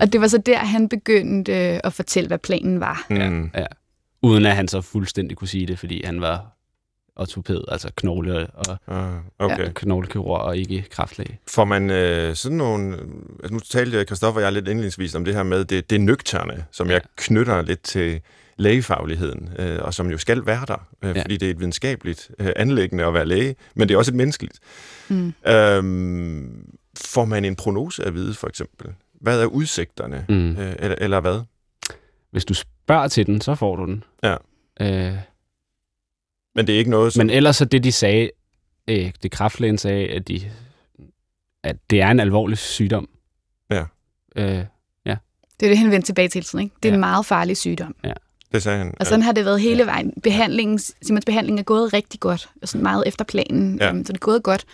Og 0.00 0.12
det 0.12 0.20
var 0.20 0.26
så 0.26 0.38
der, 0.38 0.58
han 0.58 0.88
begyndte 0.88 1.52
øh, 1.74 1.80
at 1.84 1.92
fortælle, 1.92 2.26
hvad 2.28 2.38
planen 2.38 2.80
var. 2.80 3.06
Mm. 3.10 3.50
ja. 3.54 3.66
Uden 4.22 4.46
at 4.46 4.56
han 4.56 4.68
så 4.68 4.80
fuldstændig 4.80 5.36
kunne 5.36 5.48
sige 5.48 5.66
det, 5.66 5.78
fordi 5.78 6.02
han 6.04 6.20
var 6.20 6.46
ortoped, 7.16 7.60
altså 7.68 7.90
knogle 7.96 8.46
og 8.46 8.78
Ah, 8.88 9.12
okay. 9.38 9.58
ja. 9.64 9.70
knoglekirurg 9.74 10.40
og 10.40 10.56
ikke 10.56 10.84
kraftlæge. 10.90 11.38
Får 11.48 11.64
man 11.64 11.90
øh, 11.90 12.34
sådan 12.34 12.58
nogle... 12.58 12.96
Altså, 13.42 13.52
nu 13.54 13.58
talte 13.60 14.04
Kristoffer 14.04 14.40
og 14.40 14.44
jeg 14.44 14.52
lidt 14.52 14.68
indledningsvis 14.68 15.14
om 15.14 15.24
det 15.24 15.34
her 15.34 15.42
med 15.42 15.64
det, 15.64 15.90
det 15.90 16.00
nøgterne, 16.00 16.64
som 16.70 16.86
ja. 16.86 16.92
Ja. 16.92 16.98
jeg 16.98 17.02
knytter 17.16 17.62
lidt 17.62 17.82
til 17.82 18.20
lægefagligheden, 18.58 19.48
øh, 19.58 19.78
og 19.82 19.94
som 19.94 20.10
jo 20.10 20.18
skal 20.18 20.46
være 20.46 20.64
der, 20.68 20.88
øh, 21.02 21.08
ja. 21.08 21.12
Ja. 21.16 21.22
fordi 21.22 21.36
det 21.36 21.46
er 21.46 21.50
et 21.50 21.58
videnskabeligt 21.58 22.30
øh, 22.38 22.52
anlæggende 22.56 23.04
at 23.04 23.14
være 23.14 23.26
læge, 23.26 23.56
men 23.74 23.88
det 23.88 23.94
er 23.94 23.98
også 23.98 24.10
et 24.10 24.14
menneskeligt. 24.16 24.58
Mm. 25.08 25.34
Øhm, 25.46 26.74
får 26.98 27.24
man 27.24 27.44
en 27.44 27.56
prognose 27.56 28.04
at 28.04 28.14
vide, 28.14 28.34
for 28.34 28.48
eksempel? 28.48 28.94
Hvad 29.20 29.42
er 29.42 29.46
udsigterne? 29.46 30.26
Mm. 30.28 30.56
Øh, 30.56 30.74
eller, 30.78 30.96
eller 31.00 31.20
hvad? 31.20 31.40
Hvis 32.30 32.44
du 32.44 32.54
spørger 32.54 33.08
til 33.08 33.26
den, 33.26 33.40
så 33.40 33.54
får 33.54 33.76
du 33.76 33.86
den. 33.86 34.04
Ja. 34.22 34.36
Øh, 34.80 35.14
Men 36.54 36.66
det 36.66 36.74
er 36.74 36.78
ikke 36.78 36.90
noget, 36.90 37.12
som... 37.12 37.20
men 37.26 37.30
ellers 37.30 37.56
så 37.56 37.64
det, 37.64 37.84
de 37.84 37.92
sagde, 37.92 38.30
øh, 38.88 39.12
det 39.22 39.30
kraftlægen 39.30 39.78
sagde, 39.78 40.08
at, 40.08 40.28
de, 40.28 40.50
at 41.62 41.76
det 41.90 42.00
er 42.00 42.08
en 42.10 42.20
alvorlig 42.20 42.58
sygdom. 42.58 43.08
Ja. 43.70 43.84
Øh, 44.36 44.64
Det 45.60 45.66
er 45.66 45.70
det, 45.70 45.78
han 45.78 45.90
vendte 45.90 46.06
tilbage 46.08 46.28
til 46.28 46.38
hele 46.38 46.44
tiden. 46.44 46.64
Ikke? 46.64 46.76
Det 46.82 46.88
er 46.88 46.92
Ja. 46.92 46.94
en 46.94 47.00
meget 47.00 47.26
farlig 47.26 47.56
sygdom. 47.56 47.96
Det 48.52 48.62
sagde 48.62 48.78
han. 48.78 48.94
Og 49.00 49.06
sådan 49.06 49.22
har 49.22 49.32
det 49.32 49.44
været 49.44 49.60
hele 49.60 49.86
vejen. 49.86 50.12
Behandlingen, 50.22 50.78
Simons 50.78 51.24
behandling 51.24 51.58
er 51.58 51.62
gået 51.62 51.92
rigtig 51.92 52.20
godt, 52.20 52.48
og 52.62 52.68
sådan 52.68 52.82
meget 52.82 53.04
efter 53.06 53.24
planen, 53.24 53.78
Ja. 53.80 53.88
øhm, 53.90 54.04
så 54.04 54.12
det 54.12 54.18
er 54.18 54.24
gået 54.24 54.42
godt. 54.42 54.64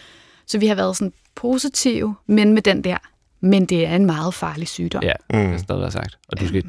Så 0.46 0.58
vi 0.58 0.66
har 0.66 0.74
været 0.74 0.96
sådan 0.96 1.12
positive, 1.34 2.14
men 2.26 2.54
med 2.54 2.62
den 2.62 2.84
der, 2.84 2.96
men 3.40 3.66
det 3.66 3.87
er 3.87 3.96
en 3.96 4.06
meget 4.06 4.34
farlig 4.34 4.68
sygdom. 4.68 5.02
Ja. 5.02 5.12
Mm. 5.30 5.38
det 5.38 5.48
har 5.50 5.58
stadig 5.58 5.80
været 5.80 5.92
sagt. 5.92 6.18
Og 6.28 6.40
du 6.40 6.48
skal 6.48 6.64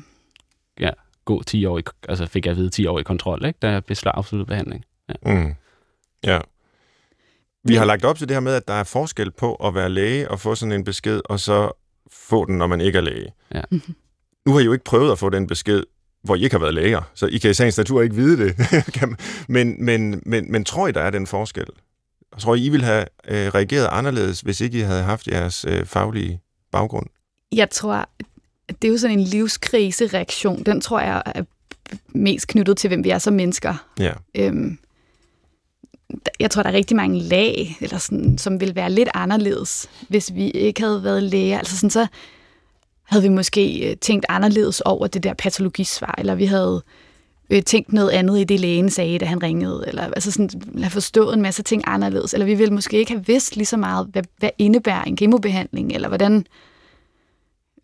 ja, 0.80 0.90
gå 1.26 1.44
10 1.44 1.66
år, 1.66 1.78
i, 1.80 1.82
altså 2.10 2.26
fik 2.26 2.46
jeg 2.46 2.52
at 2.52 2.58
vide 2.58 2.70
10 2.70 2.86
år 2.88 3.00
i 3.00 3.04
kontrol, 3.04 3.46
ikke, 3.46 3.60
da 3.62 3.70
jeg 3.70 3.86
blev 3.86 3.98
afsluttet 4.06 4.48
behandling. 4.48 4.84
Ja. 5.10 5.34
Mm. 5.34 5.54
Ja. 6.26 6.40
Vi 7.64 7.76
har 7.76 7.86
lagt 7.86 8.06
op 8.06 8.18
til 8.18 8.28
det 8.28 8.36
her 8.36 8.42
med, 8.42 8.54
at 8.54 8.68
der 8.68 8.74
er 8.74 8.84
forskel 8.84 9.32
på 9.32 9.56
at 9.56 9.76
være 9.76 9.90
læge 9.90 10.32
og 10.32 10.40
få 10.40 10.56
sådan 10.56 10.72
en 10.72 10.84
besked, 10.84 11.22
og 11.26 11.40
så 11.40 11.72
få 12.12 12.46
den, 12.46 12.58
når 12.58 12.68
man 12.68 12.82
ikke 12.82 12.98
er 12.98 13.02
læge. 13.02 13.32
Ja. 13.54 13.62
Nu 14.46 14.54
har 14.54 14.60
I 14.60 14.64
jo 14.64 14.74
ikke 14.74 14.86
prøvet 14.86 15.12
at 15.12 15.20
få 15.20 15.30
den 15.30 15.48
besked, 15.48 15.84
hvor 16.26 16.36
I 16.36 16.44
ikke 16.44 16.54
har 16.54 16.60
været 16.60 16.74
læger, 16.74 17.02
så 17.14 17.26
I 17.26 17.38
kan 17.38 17.52
i 17.52 17.54
sagens 17.54 17.78
natur 17.78 18.02
ikke 18.02 18.16
vide 18.16 18.46
det. 18.46 18.56
men, 19.48 19.86
men, 19.86 20.22
men, 20.26 20.52
men 20.52 20.64
tror 20.64 20.88
I, 20.88 20.92
der 20.92 21.02
er 21.02 21.10
den 21.10 21.28
forskel? 21.28 21.66
Tror 22.38 22.56
I, 22.56 22.66
I 22.66 22.70
ville 22.70 22.86
have 22.86 23.06
øh, 23.28 23.48
reageret 23.48 23.88
anderledes, 23.92 24.42
hvis 24.42 24.62
ikke 24.62 24.78
I 24.78 24.82
havde 24.82 25.04
haft 25.04 25.28
jeres 25.28 25.66
øh, 25.68 25.86
faglige 25.86 26.40
baggrund? 26.72 27.08
Jeg 27.52 27.70
tror, 27.70 28.10
det 28.82 28.88
er 28.88 28.92
jo 28.92 28.98
sådan 28.98 29.20
en 29.20 29.26
livskrisereaktion. 29.26 30.64
Den 30.64 30.82
tror 30.82 31.00
jeg 31.00 31.24
er 31.26 31.44
mest 32.08 32.48
knyttet 32.48 32.78
til, 32.78 32.88
hvem 32.88 33.04
vi 33.04 33.10
er 33.10 33.20
som 33.20 33.34
mennesker. 33.34 33.86
Ja. 34.00 34.12
Øhm, 34.36 34.78
jeg 36.40 36.52
tror, 36.52 36.64
der 36.64 36.70
er 36.70 36.74
rigtig 36.74 36.98
mange 36.98 37.20
lag, 37.20 37.78
eller 37.82 37.98
sådan, 37.98 38.38
som 38.38 38.60
vil 38.60 38.76
være 38.76 38.92
lidt 38.92 39.10
anderledes, 39.14 39.90
hvis 40.10 40.34
vi 40.34 40.50
ikke 40.50 40.82
havde 40.82 41.04
været 41.04 41.24
læger. 41.24 41.58
Altså 41.58 41.78
sådan, 41.78 41.90
så 41.90 42.08
havde 43.06 43.24
vi 43.24 43.30
måske 43.30 43.90
øh, 43.90 43.98
tænkt 43.98 44.26
anderledes 44.30 44.82
over 44.82 45.08
det 45.08 45.24
der 45.24 45.34
patologisvar, 45.34 46.16
eller 46.18 46.36
vi 46.36 46.46
havde 46.46 46.84
øh, 47.50 47.64
tænkt 47.64 47.94
noget 47.94 48.10
andet 48.10 48.40
i 48.40 48.44
det, 48.44 48.60
lægen 48.60 48.90
sagde, 48.90 49.20
da 49.20 49.26
han 49.26 49.44
ringede, 49.44 49.84
eller 49.88 50.04
altså 50.04 50.32
sådan, 50.32 50.50
have 50.78 50.90
forstået 50.90 51.34
en 51.34 51.42
masse 51.42 51.64
ting 51.64 51.84
anderledes, 51.88 52.34
eller 52.34 52.46
vi 52.46 52.54
ville 52.54 52.74
måske 52.74 52.98
ikke 52.98 53.12
have 53.12 53.26
vidst 53.26 53.56
lige 53.56 53.66
så 53.66 53.78
meget, 53.78 54.08
hvad, 54.12 54.24
hvad 54.38 54.50
indebærer 54.58 55.04
en 55.04 55.16
kemobehandling, 55.16 55.92
eller 55.92 56.08
hvordan 56.08 56.46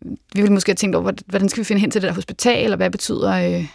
vi 0.04 0.40
ville 0.40 0.52
måske 0.52 0.70
have 0.70 0.76
tænkt 0.76 0.96
over, 0.96 1.12
hvordan 1.26 1.48
skal 1.48 1.60
vi 1.60 1.64
finde 1.64 1.80
hen 1.80 1.90
til 1.90 2.02
det 2.02 2.08
der 2.08 2.14
hospital, 2.14 2.64
eller 2.64 2.76
hvad 2.76 2.90
betyder, 2.90 3.32
øh, 3.32 3.66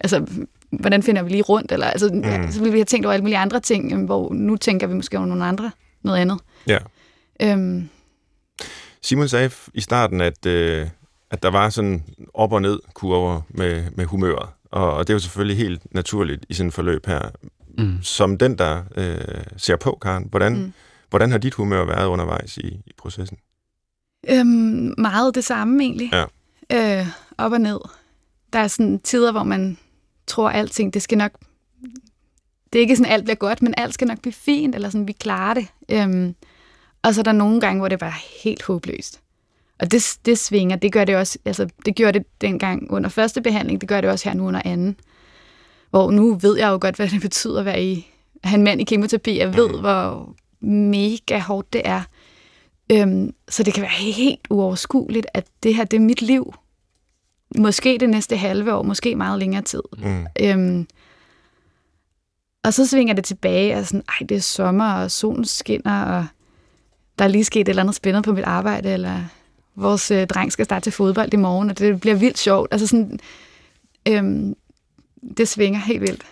altså, 0.00 0.26
hvordan 0.70 1.02
finder 1.02 1.22
vi 1.22 1.30
lige 1.30 1.42
rundt, 1.42 1.72
eller 1.72 1.86
altså, 1.86 2.10
mm. 2.12 2.20
ja, 2.20 2.50
så 2.50 2.58
ville 2.58 2.72
vi 2.72 2.78
have 2.78 2.84
tænkt 2.84 3.06
over 3.06 3.12
alle 3.12 3.22
mulige 3.22 3.38
andre 3.38 3.60
ting, 3.60 4.04
hvor 4.04 4.32
nu 4.32 4.56
tænker 4.56 4.86
vi 4.86 4.94
måske 4.94 5.18
over 5.18 5.26
nogle 5.26 5.44
andre, 5.44 5.70
noget 6.02 6.18
andet. 6.18 6.38
Ja. 6.66 6.78
Øhm, 7.42 7.88
Simon 9.06 9.28
sagde 9.28 9.50
i 9.74 9.80
starten, 9.80 10.20
at, 10.20 10.46
øh, 10.46 10.88
at 11.30 11.42
der 11.42 11.50
var 11.50 11.68
sådan 11.68 12.04
op- 12.34 12.52
og 12.52 12.62
ned 12.62 12.80
kurver 12.94 13.40
med, 13.48 13.84
med 13.94 14.04
humøret. 14.04 14.48
Og, 14.70 14.94
og 14.94 15.06
det 15.06 15.12
er 15.12 15.14
jo 15.14 15.18
selvfølgelig 15.18 15.56
helt 15.56 15.94
naturligt 15.94 16.46
i 16.48 16.54
sådan 16.54 16.68
et 16.68 16.74
forløb 16.74 17.06
her. 17.06 17.30
Mm. 17.78 17.98
Som 18.02 18.38
den, 18.38 18.58
der 18.58 18.82
øh, 18.96 19.44
ser 19.56 19.76
på, 19.76 19.98
Karen, 20.02 20.26
hvordan, 20.30 20.56
mm. 20.56 20.72
hvordan 21.10 21.30
har 21.30 21.38
dit 21.38 21.54
humør 21.54 21.84
været 21.84 22.06
undervejs 22.06 22.56
i, 22.56 22.66
i 22.66 22.92
processen? 22.98 23.38
øhm, 24.28 24.94
meget 24.98 25.34
det 25.34 25.44
samme 25.44 25.82
egentlig. 25.82 26.10
Ja. 26.12 27.00
Øh, 27.00 27.06
op 27.38 27.52
og 27.52 27.60
ned. 27.60 27.80
Der 28.52 28.58
er 28.58 28.68
sådan 28.68 28.98
tider, 28.98 29.32
hvor 29.32 29.42
man 29.42 29.78
tror 30.26 30.50
alting, 30.50 30.94
det 30.94 31.02
skal 31.02 31.18
nok... 31.18 31.32
Det 32.72 32.78
er 32.78 32.82
ikke 32.82 32.96
sådan, 32.96 33.12
alt 33.12 33.24
bliver 33.24 33.36
godt, 33.36 33.62
men 33.62 33.74
alt 33.76 33.94
skal 33.94 34.06
nok 34.06 34.20
blive 34.20 34.32
fint, 34.32 34.74
eller 34.74 34.90
sådan, 34.90 35.08
vi 35.08 35.12
klarer 35.12 35.54
det. 35.54 35.66
Øhm, 35.88 36.34
og 37.06 37.14
så 37.14 37.20
er 37.20 37.22
der 37.22 37.32
nogle 37.32 37.60
gange, 37.60 37.78
hvor 37.78 37.88
det 37.88 38.00
var 38.00 38.22
helt 38.42 38.62
håbløst. 38.62 39.20
Og 39.78 39.90
det, 39.90 40.18
det 40.26 40.38
svinger, 40.38 40.76
det 40.76 40.92
gør 40.92 41.04
det 41.04 41.16
også, 41.16 41.38
altså 41.44 41.68
det 41.84 41.94
gjorde 41.94 42.18
det 42.18 42.26
dengang 42.40 42.90
under 42.90 43.10
første 43.10 43.42
behandling, 43.42 43.80
det 43.80 43.88
gør 43.88 44.00
det 44.00 44.10
også 44.10 44.28
her 44.28 44.36
nu 44.36 44.46
under 44.46 44.62
anden. 44.64 44.96
Hvor 45.90 46.10
nu 46.10 46.34
ved 46.34 46.58
jeg 46.58 46.68
jo 46.68 46.78
godt, 46.80 46.96
hvad 46.96 47.08
det 47.08 47.20
betyder 47.20 47.58
at 47.58 47.64
være 47.64 47.84
i, 47.84 48.12
at 48.42 48.48
have 48.48 48.58
en 48.58 48.64
mand 48.64 48.80
i 48.80 48.84
kemoterapi. 48.84 49.38
Jeg 49.38 49.56
ved, 49.56 49.68
hvor 49.68 50.34
mega 50.60 51.38
hårdt 51.38 51.72
det 51.72 51.82
er. 51.84 52.02
Øhm, 52.92 53.34
så 53.48 53.62
det 53.62 53.74
kan 53.74 53.82
være 53.82 53.90
helt 53.90 54.46
uoverskueligt, 54.50 55.26
at 55.34 55.46
det 55.62 55.74
her, 55.74 55.84
det 55.84 55.96
er 55.96 56.00
mit 56.00 56.22
liv. 56.22 56.54
Måske 57.58 57.98
det 58.00 58.10
næste 58.10 58.36
halve 58.36 58.74
år, 58.74 58.82
måske 58.82 59.14
meget 59.14 59.38
længere 59.38 59.62
tid. 59.62 59.82
Mm. 59.98 60.26
Øhm, 60.40 60.86
og 62.64 62.74
så 62.74 62.86
svinger 62.86 63.14
det 63.14 63.24
tilbage, 63.24 63.76
og 63.76 63.86
sådan, 63.86 64.04
ej, 64.08 64.26
det 64.26 64.36
er 64.36 64.40
sommer, 64.40 64.92
og 64.92 65.10
solen 65.10 65.44
skinner, 65.44 66.02
og 66.02 66.26
der 67.18 67.24
er 67.24 67.28
lige 67.28 67.44
sket 67.44 67.60
et 67.60 67.68
eller 67.68 67.82
andet 67.82 67.94
spændende 67.94 68.26
på 68.26 68.32
mit 68.32 68.44
arbejde, 68.44 68.92
eller 68.92 69.24
vores 69.76 70.10
øh, 70.10 70.26
dreng 70.26 70.52
skal 70.52 70.64
starte 70.64 70.84
til 70.84 70.92
fodbold 70.92 71.34
i 71.34 71.36
morgen, 71.36 71.70
og 71.70 71.78
det 71.78 72.00
bliver 72.00 72.16
vildt 72.16 72.38
sjovt. 72.38 72.68
Altså 72.70 72.86
sådan, 72.86 73.18
øhm, 74.08 74.54
det 75.36 75.48
svinger 75.48 75.80
helt 75.80 76.00
vildt. 76.00 76.22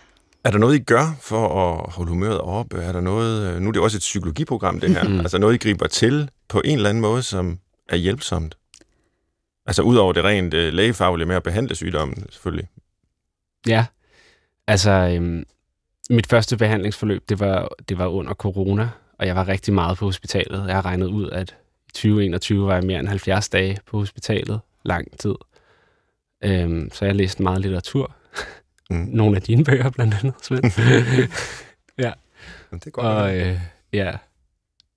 Er 0.44 0.50
der 0.50 0.58
noget, 0.58 0.74
I 0.74 0.78
gør 0.78 1.16
for 1.20 1.48
at 1.48 1.92
holde 1.92 2.10
humøret 2.10 2.40
oppe? 2.40 2.76
Er 2.76 2.92
der 2.92 3.00
noget, 3.00 3.54
øh, 3.54 3.60
nu 3.60 3.68
er 3.68 3.72
det 3.72 3.82
også 3.82 3.96
et 3.96 4.00
psykologiprogram, 4.00 4.80
det 4.80 4.90
her. 4.90 5.18
Altså 5.20 5.38
noget, 5.38 5.54
I 5.54 5.58
griber 5.58 5.86
til 5.86 6.30
på 6.48 6.62
en 6.64 6.76
eller 6.76 6.90
anden 6.90 7.00
måde, 7.00 7.22
som 7.22 7.58
er 7.88 7.96
hjælpsomt? 7.96 8.56
Altså 9.66 9.82
ud 9.82 9.96
over 9.96 10.12
det 10.12 10.24
rent 10.24 10.54
øh, 10.54 10.72
lægefaglige 10.72 11.26
med 11.26 11.36
at 11.36 11.42
behandle 11.42 11.74
sygdommen, 11.74 12.26
selvfølgelig. 12.30 12.68
Ja, 13.66 13.86
altså 14.66 14.90
øhm, 14.90 15.44
mit 16.10 16.26
første 16.26 16.56
behandlingsforløb, 16.56 17.28
det 17.28 17.40
var, 17.40 17.68
det 17.88 17.98
var 17.98 18.06
under 18.06 18.34
corona, 18.34 18.88
og 19.18 19.26
jeg 19.26 19.36
var 19.36 19.48
rigtig 19.48 19.74
meget 19.74 19.98
på 19.98 20.04
hospitalet. 20.04 20.66
Jeg 20.66 20.74
har 20.74 20.84
regnet 20.84 21.06
ud, 21.06 21.30
at 21.30 21.56
i 21.88 21.90
2021 21.92 22.66
var 22.66 22.74
jeg 22.74 22.84
mere 22.84 23.00
end 23.00 23.08
70 23.08 23.48
dage 23.48 23.78
på 23.86 23.98
hospitalet. 23.98 24.60
Lang 24.84 25.18
tid. 25.18 25.34
Øhm, 26.44 26.90
så 26.92 27.04
jeg 27.04 27.14
læste 27.14 27.42
meget 27.42 27.60
litteratur. 27.60 28.14
Mm. 28.90 28.96
Nogle 29.20 29.36
af 29.36 29.42
dine 29.42 29.64
bøger, 29.64 29.90
blandt 29.90 30.14
andet, 30.14 30.34
Svend. 30.42 30.64
ja, 32.04 32.12
Men 32.70 32.80
det 32.80 32.86
er 32.86 32.90
godt. 32.90 33.06
og 33.06 33.36
øh, 33.36 33.60
ja, 33.92 34.12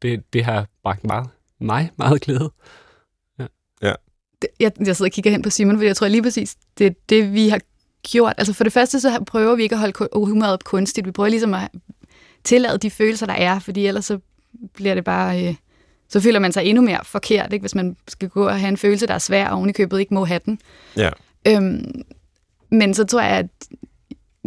det, 0.01 0.33
det 0.33 0.45
har 0.45 0.67
bragt 0.83 1.03
meget, 1.03 1.29
mig 1.59 1.91
meget 1.97 2.21
glæde. 2.21 2.51
Det- 4.41 4.49
Jeg, 4.59 4.71
jeg 4.85 4.95
sidder 4.95 5.09
og 5.09 5.13
kigger 5.13 5.31
hen 5.31 5.41
på 5.41 5.49
Simon, 5.49 5.77
for 5.77 5.83
jeg 5.83 5.95
tror 5.95 6.07
lige 6.07 6.23
præcis, 6.23 6.55
det 6.77 6.87
er 6.87 6.91
det, 7.09 7.33
vi 7.33 7.49
har 7.49 7.59
gjort. 8.11 8.33
Altså 8.37 8.53
for 8.53 8.63
det 8.63 8.73
første, 8.73 8.99
så 8.99 9.23
prøver 9.27 9.55
vi 9.55 9.63
ikke 9.63 9.75
at 9.75 9.79
holde 9.79 10.07
humøret 10.13 10.53
op 10.53 10.63
kunstigt. 10.63 11.07
Vi 11.07 11.11
prøver 11.11 11.29
ligesom 11.29 11.53
at 11.53 11.69
tillade 12.47 12.77
de 12.77 12.89
følelser, 12.89 13.25
der 13.25 13.33
er, 13.33 13.59
fordi 13.59 13.87
ellers 13.87 14.05
så 14.05 14.19
bliver 14.73 14.95
det 14.95 15.03
bare... 15.03 15.47
Øh, 15.47 15.55
så 16.09 16.19
føler 16.19 16.39
man 16.39 16.51
sig 16.51 16.65
endnu 16.65 16.83
mere 16.83 16.99
forkert, 17.03 17.53
ikke? 17.53 17.63
hvis 17.63 17.75
man 17.75 17.95
skal 18.07 18.29
gå 18.29 18.47
og 18.47 18.59
have 18.59 18.69
en 18.69 18.77
følelse, 18.77 19.07
der 19.07 19.13
er 19.13 19.19
svær, 19.19 19.47
og 19.47 19.57
oven 19.57 19.69
i 19.69 19.73
købet 19.73 19.99
ikke 19.99 20.13
må 20.13 20.25
have 20.25 20.39
den. 20.45 20.59
Ja. 20.97 21.09
Øhm, 21.47 22.01
men 22.71 22.93
så 22.93 23.03
tror 23.03 23.21
jeg, 23.21 23.37
at 23.37 23.45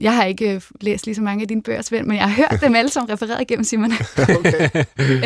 jeg 0.00 0.16
har 0.16 0.24
ikke 0.24 0.54
øh, 0.54 0.60
læst 0.80 1.06
lige 1.06 1.14
så 1.14 1.22
mange 1.22 1.42
af 1.42 1.48
dine 1.48 1.62
bøger, 1.62 1.82
Svend, 1.82 2.06
men 2.06 2.16
jeg 2.16 2.30
har 2.30 2.34
hørt 2.34 2.60
dem 2.60 2.74
alle 2.74 2.90
sammen 2.90 3.12
refereret 3.12 3.40
igennem, 3.40 3.64
Simon. 3.64 3.92
Okay. 4.16 4.68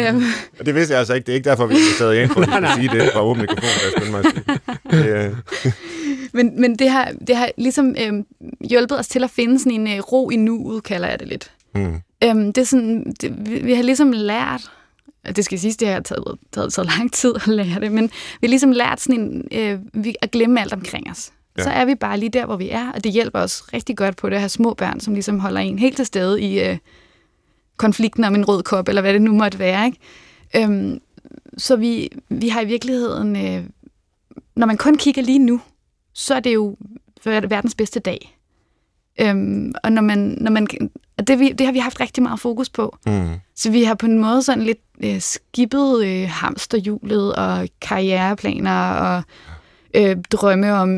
øhm, 0.09 0.23
Og 0.59 0.67
det 0.67 0.75
vidste 0.75 0.93
jeg 0.93 0.99
altså 0.99 1.15
ikke. 1.15 1.27
Det 1.27 1.33
er 1.33 1.37
ikke 1.37 1.51
derfor, 1.51 1.67
vi 1.67 1.75
har 1.75 1.99
taget 1.99 2.23
ind 2.23 2.31
for 2.31 2.41
at 2.41 2.75
sige 2.77 2.89
det 2.89 3.11
fra 3.13 3.23
åben 3.23 3.41
mikrofon, 3.41 3.69
skynder 3.97 4.11
mig 4.11 4.25
at 4.25 4.33
sige. 4.33 5.05
Det, 5.05 5.35
øh, 5.65 5.73
Men, 6.37 6.61
men 6.61 6.77
det, 6.77 6.91
har, 6.91 7.13
det 7.27 7.37
har 7.37 7.51
ligesom 7.57 7.95
øhm, 8.01 8.27
hjulpet 8.71 8.99
os 8.99 9.09
til 9.09 9.25
at 9.25 9.31
finde 9.31 9.59
sådan 9.59 9.73
en 9.73 9.87
øh, 9.87 10.01
ro 10.01 10.31
i 10.31 10.37
nuet, 10.37 10.85
kalder 10.85 11.09
jeg 11.09 11.21
det 11.21 11.29
lidt. 11.29 11.51
Mm. 11.75 12.01
Øhm, 12.25 12.53
det 12.53 12.59
er 12.59 12.67
sådan, 12.67 13.15
det, 13.21 13.51
vi, 13.51 13.59
vi 13.59 13.75
har 13.75 13.83
ligesom 13.83 14.13
lært, 14.13 14.71
det 15.37 15.45
skal 15.45 15.59
siges, 15.59 15.77
det 15.77 15.89
har 15.89 16.01
taget, 16.01 16.39
taget, 16.53 16.73
taget 16.73 16.89
lang 16.99 17.13
tid 17.13 17.35
at 17.35 17.47
lære 17.47 17.81
det, 17.81 17.93
men 17.93 18.05
vi 18.41 18.47
har 18.47 18.49
ligesom 18.49 18.73
lært 18.73 19.01
sådan 19.01 19.21
en, 19.21 19.49
øh, 19.53 20.05
vi, 20.05 20.15
at 20.23 20.31
glemme 20.31 20.61
alt 20.61 20.73
omkring 20.73 21.11
os. 21.11 21.33
Ja. 21.59 21.63
Så 21.63 21.71
er 21.71 21.85
vi 21.85 21.95
bare 21.95 22.19
lige 22.19 22.31
der, 22.31 22.47
hvor 22.47 22.57
vi 22.57 22.69
er, 22.71 22.93
og 22.93 23.05
det 23.05 23.13
hjælper 23.13 23.39
os 23.39 23.73
rigtig 23.73 23.97
godt 23.97 24.17
på 24.17 24.29
det 24.29 24.35
at 24.35 24.41
have 24.41 24.49
små 24.49 24.75
børn, 24.75 25.01
som 25.01 25.15
ligesom 25.15 25.39
holder 25.39 25.61
en 25.61 25.79
helt 25.79 25.97
til 25.97 26.07
stede 26.07 26.43
i 26.43 26.63
øh, 26.69 26.79
konflikten 27.77 28.25
om 28.25 28.35
en 28.35 28.49
rød 28.49 28.63
kop, 28.63 28.89
eller 28.89 29.03
hvad 29.03 29.13
det 29.13 29.23
nu 29.23 29.33
måtte 29.33 29.59
være. 29.59 29.87
Ikke? 29.87 29.99
Øhm, 30.57 31.01
så 31.59 31.77
vi, 31.77 32.09
vi 32.29 32.49
har 32.49 32.61
i 32.61 32.67
virkeligheden, 32.67 33.37
øh, 33.37 33.65
når 34.57 34.67
man 34.67 34.77
kun 34.77 34.97
kigger 34.97 35.23
lige 35.23 35.39
nu, 35.39 35.61
så 36.13 36.35
er 36.35 36.41
det 36.41 36.55
jo 36.55 36.77
verdens 37.25 37.75
bedste 37.75 38.01
dag. 38.01 38.39
Øhm, 39.21 39.75
og 39.85 39.93
når 39.93 40.03
man, 40.03 40.19
når 40.41 40.51
man, 40.51 40.69
og 41.19 41.27
det, 41.27 41.39
vi, 41.39 41.53
det 41.53 41.67
har 41.67 41.73
vi 41.73 41.79
haft 41.79 42.01
rigtig 42.01 42.23
meget 42.23 42.41
fokus 42.41 42.69
på. 42.71 42.97
Mm. 43.07 43.29
Så 43.57 43.71
vi 43.71 43.85
har 43.85 43.95
på 43.95 44.07
en 44.07 44.19
måde 44.19 44.43
sådan 44.43 44.65
lidt 44.65 44.79
øh, 45.05 45.21
skippet 45.21 46.05
øh, 46.05 46.29
hamsterhjulet 46.31 47.35
og 47.35 47.69
karriereplaner 47.81 48.91
og 48.91 49.23
øh, 49.95 50.17
drømme 50.33 50.73
om, 50.73 50.91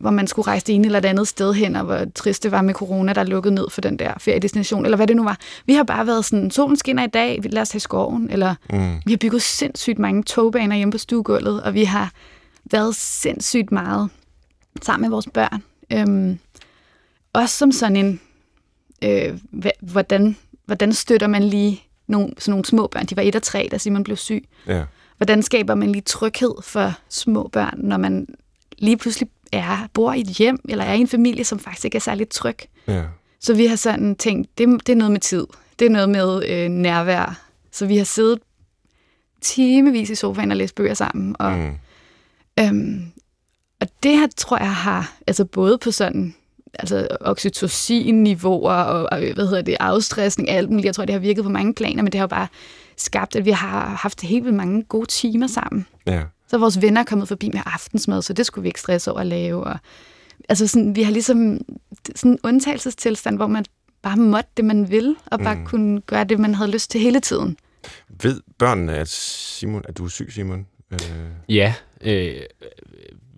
hvor 0.00 0.10
man 0.10 0.26
skulle 0.26 0.46
rejse 0.46 0.66
det 0.66 0.74
ene 0.74 0.86
eller 0.86 1.00
det 1.00 1.08
andet 1.08 1.28
sted 1.28 1.52
hen, 1.54 1.76
og 1.76 1.84
hvor 1.84 2.00
trist 2.14 2.42
det 2.42 2.52
var 2.52 2.62
med 2.62 2.74
corona, 2.74 3.12
der 3.12 3.24
lukkede 3.24 3.54
ned 3.54 3.70
for 3.70 3.80
den 3.80 3.98
der 3.98 4.12
feriedestination, 4.18 4.84
eller 4.84 4.96
hvad 4.96 5.06
det 5.06 5.16
nu 5.16 5.24
var. 5.24 5.38
Vi 5.66 5.74
har 5.74 5.82
bare 5.82 6.06
været 6.06 6.24
sådan, 6.24 6.50
solen 6.50 6.76
skinner 6.76 7.04
i 7.04 7.06
dag, 7.10 7.40
lad 7.44 7.62
os 7.62 7.68
tage 7.68 7.80
skoven, 7.80 8.30
eller 8.30 8.54
Mm. 8.72 8.94
vi 9.06 9.12
har 9.12 9.16
bygget 9.18 9.42
sindssygt 9.42 9.98
mange 9.98 10.22
togbaner 10.22 10.76
hjemme 10.76 10.92
på 10.92 10.98
stuegulvet, 10.98 11.62
og 11.62 11.74
vi 11.74 11.84
har 11.84 12.10
været 12.70 12.96
sindssygt 12.96 13.72
meget 13.72 14.10
sammen 14.82 15.02
med 15.02 15.10
vores 15.10 15.26
børn. 15.34 15.62
Øhm, 15.92 16.38
også 17.32 17.56
som 17.58 17.72
sådan 17.72 17.96
en, 17.96 18.20
øh, 19.04 19.38
hvordan, 19.80 20.36
hvordan 20.66 20.92
støtter 20.92 21.26
man 21.26 21.44
lige 21.44 21.82
nogle, 22.06 22.32
sådan 22.38 22.52
nogle 22.52 22.64
små 22.64 22.86
børn? 22.86 23.06
De 23.06 23.16
var 23.16 23.22
et 23.22 23.36
og 23.36 23.42
tre, 23.42 23.68
da 23.70 23.78
Simon 23.78 24.04
blev 24.04 24.16
syg. 24.16 24.48
Ja. 24.66 24.84
Hvordan 25.16 25.42
skaber 25.42 25.74
man 25.74 25.92
lige 25.92 26.02
tryghed 26.02 26.54
for 26.62 26.92
små 27.08 27.48
børn, 27.52 27.74
når 27.78 27.96
man 27.96 28.26
lige 28.78 28.96
pludselig 28.96 29.28
er, 29.52 29.88
bor 29.94 30.12
i 30.12 30.20
et 30.20 30.26
hjem, 30.28 30.58
eller 30.68 30.84
er 30.84 30.94
i 30.94 30.98
en 31.00 31.08
familie, 31.08 31.44
som 31.44 31.58
faktisk 31.58 31.84
ikke 31.84 31.96
er 31.96 32.00
særlig 32.00 32.28
tryg? 32.28 32.56
Ja. 32.88 33.02
Så 33.40 33.54
vi 33.54 33.66
har 33.66 33.76
sådan 33.76 34.16
tænkt, 34.16 34.58
det, 34.58 34.86
det 34.86 34.92
er 34.92 34.96
noget 34.96 35.12
med 35.12 35.20
tid. 35.20 35.46
Det 35.78 35.84
er 35.86 35.90
noget 35.90 36.08
med 36.08 36.48
øh, 36.48 36.68
nærvær. 36.68 37.40
Så 37.72 37.86
vi 37.86 37.96
har 37.96 38.04
siddet 38.04 38.38
timevis 39.40 40.10
i 40.10 40.14
sofaen 40.14 40.50
og 40.50 40.56
læst 40.56 40.74
bøger 40.74 40.94
sammen. 40.94 41.36
Og, 41.38 41.52
Mm. 41.58 41.74
øhm, 42.60 43.12
og 43.80 43.88
det 44.02 44.18
her 44.18 44.26
tror 44.36 44.58
jeg 44.58 44.74
har, 44.74 45.12
altså 45.26 45.44
både 45.44 45.78
på 45.78 45.90
sådan 45.90 46.34
altså 46.74 47.08
oxytocin-niveauer 47.20 48.72
og, 48.72 49.08
og 49.12 49.18
hvad 49.18 49.46
hedder 49.46 49.62
det, 49.62 49.76
afstressning, 49.80 50.50
alt 50.50 50.70
muligt. 50.70 50.86
Jeg 50.86 50.94
tror, 50.94 51.04
det 51.04 51.12
har 51.12 51.20
virket 51.20 51.44
på 51.44 51.50
mange 51.50 51.74
planer, 51.74 52.02
men 52.02 52.12
det 52.12 52.18
har 52.18 52.22
jo 52.22 52.28
bare 52.28 52.46
skabt, 52.96 53.36
at 53.36 53.44
vi 53.44 53.50
har 53.50 53.88
haft 53.88 54.22
helt 54.22 54.44
vildt 54.44 54.56
mange 54.56 54.82
gode 54.82 55.06
timer 55.06 55.46
sammen. 55.46 55.86
Ja. 56.06 56.22
Så 56.48 56.56
er 56.56 56.60
vores 56.60 56.82
venner 56.82 57.04
kommet 57.04 57.28
forbi 57.28 57.50
med 57.52 57.60
aftensmad, 57.66 58.22
så 58.22 58.32
det 58.32 58.46
skulle 58.46 58.62
vi 58.62 58.68
ikke 58.68 58.80
stresse 58.80 59.10
over 59.10 59.20
at 59.20 59.26
lave. 59.26 59.64
Og, 59.64 59.78
altså 60.48 60.66
sådan, 60.66 60.96
vi 60.96 61.02
har 61.02 61.12
ligesom 61.12 61.60
sådan 62.14 62.30
en 62.30 62.38
undtagelsestilstand, 62.42 63.36
hvor 63.36 63.46
man 63.46 63.64
bare 64.02 64.16
måtte 64.16 64.50
det, 64.56 64.64
man 64.64 64.90
vil, 64.90 65.16
og 65.26 65.40
bare 65.40 65.54
mm. 65.54 65.66
kunne 65.66 66.00
gøre 66.00 66.24
det, 66.24 66.38
man 66.38 66.54
havde 66.54 66.70
lyst 66.70 66.90
til 66.90 67.00
hele 67.00 67.20
tiden. 67.20 67.56
Ved 68.22 68.40
børnene, 68.58 68.96
at, 68.96 69.08
Simon, 69.08 69.82
at 69.88 69.98
du 69.98 70.04
er 70.04 70.08
syg, 70.08 70.32
Simon? 70.32 70.66
Øh... 70.92 70.98
Ja, 71.48 71.74
øh, 72.00 72.40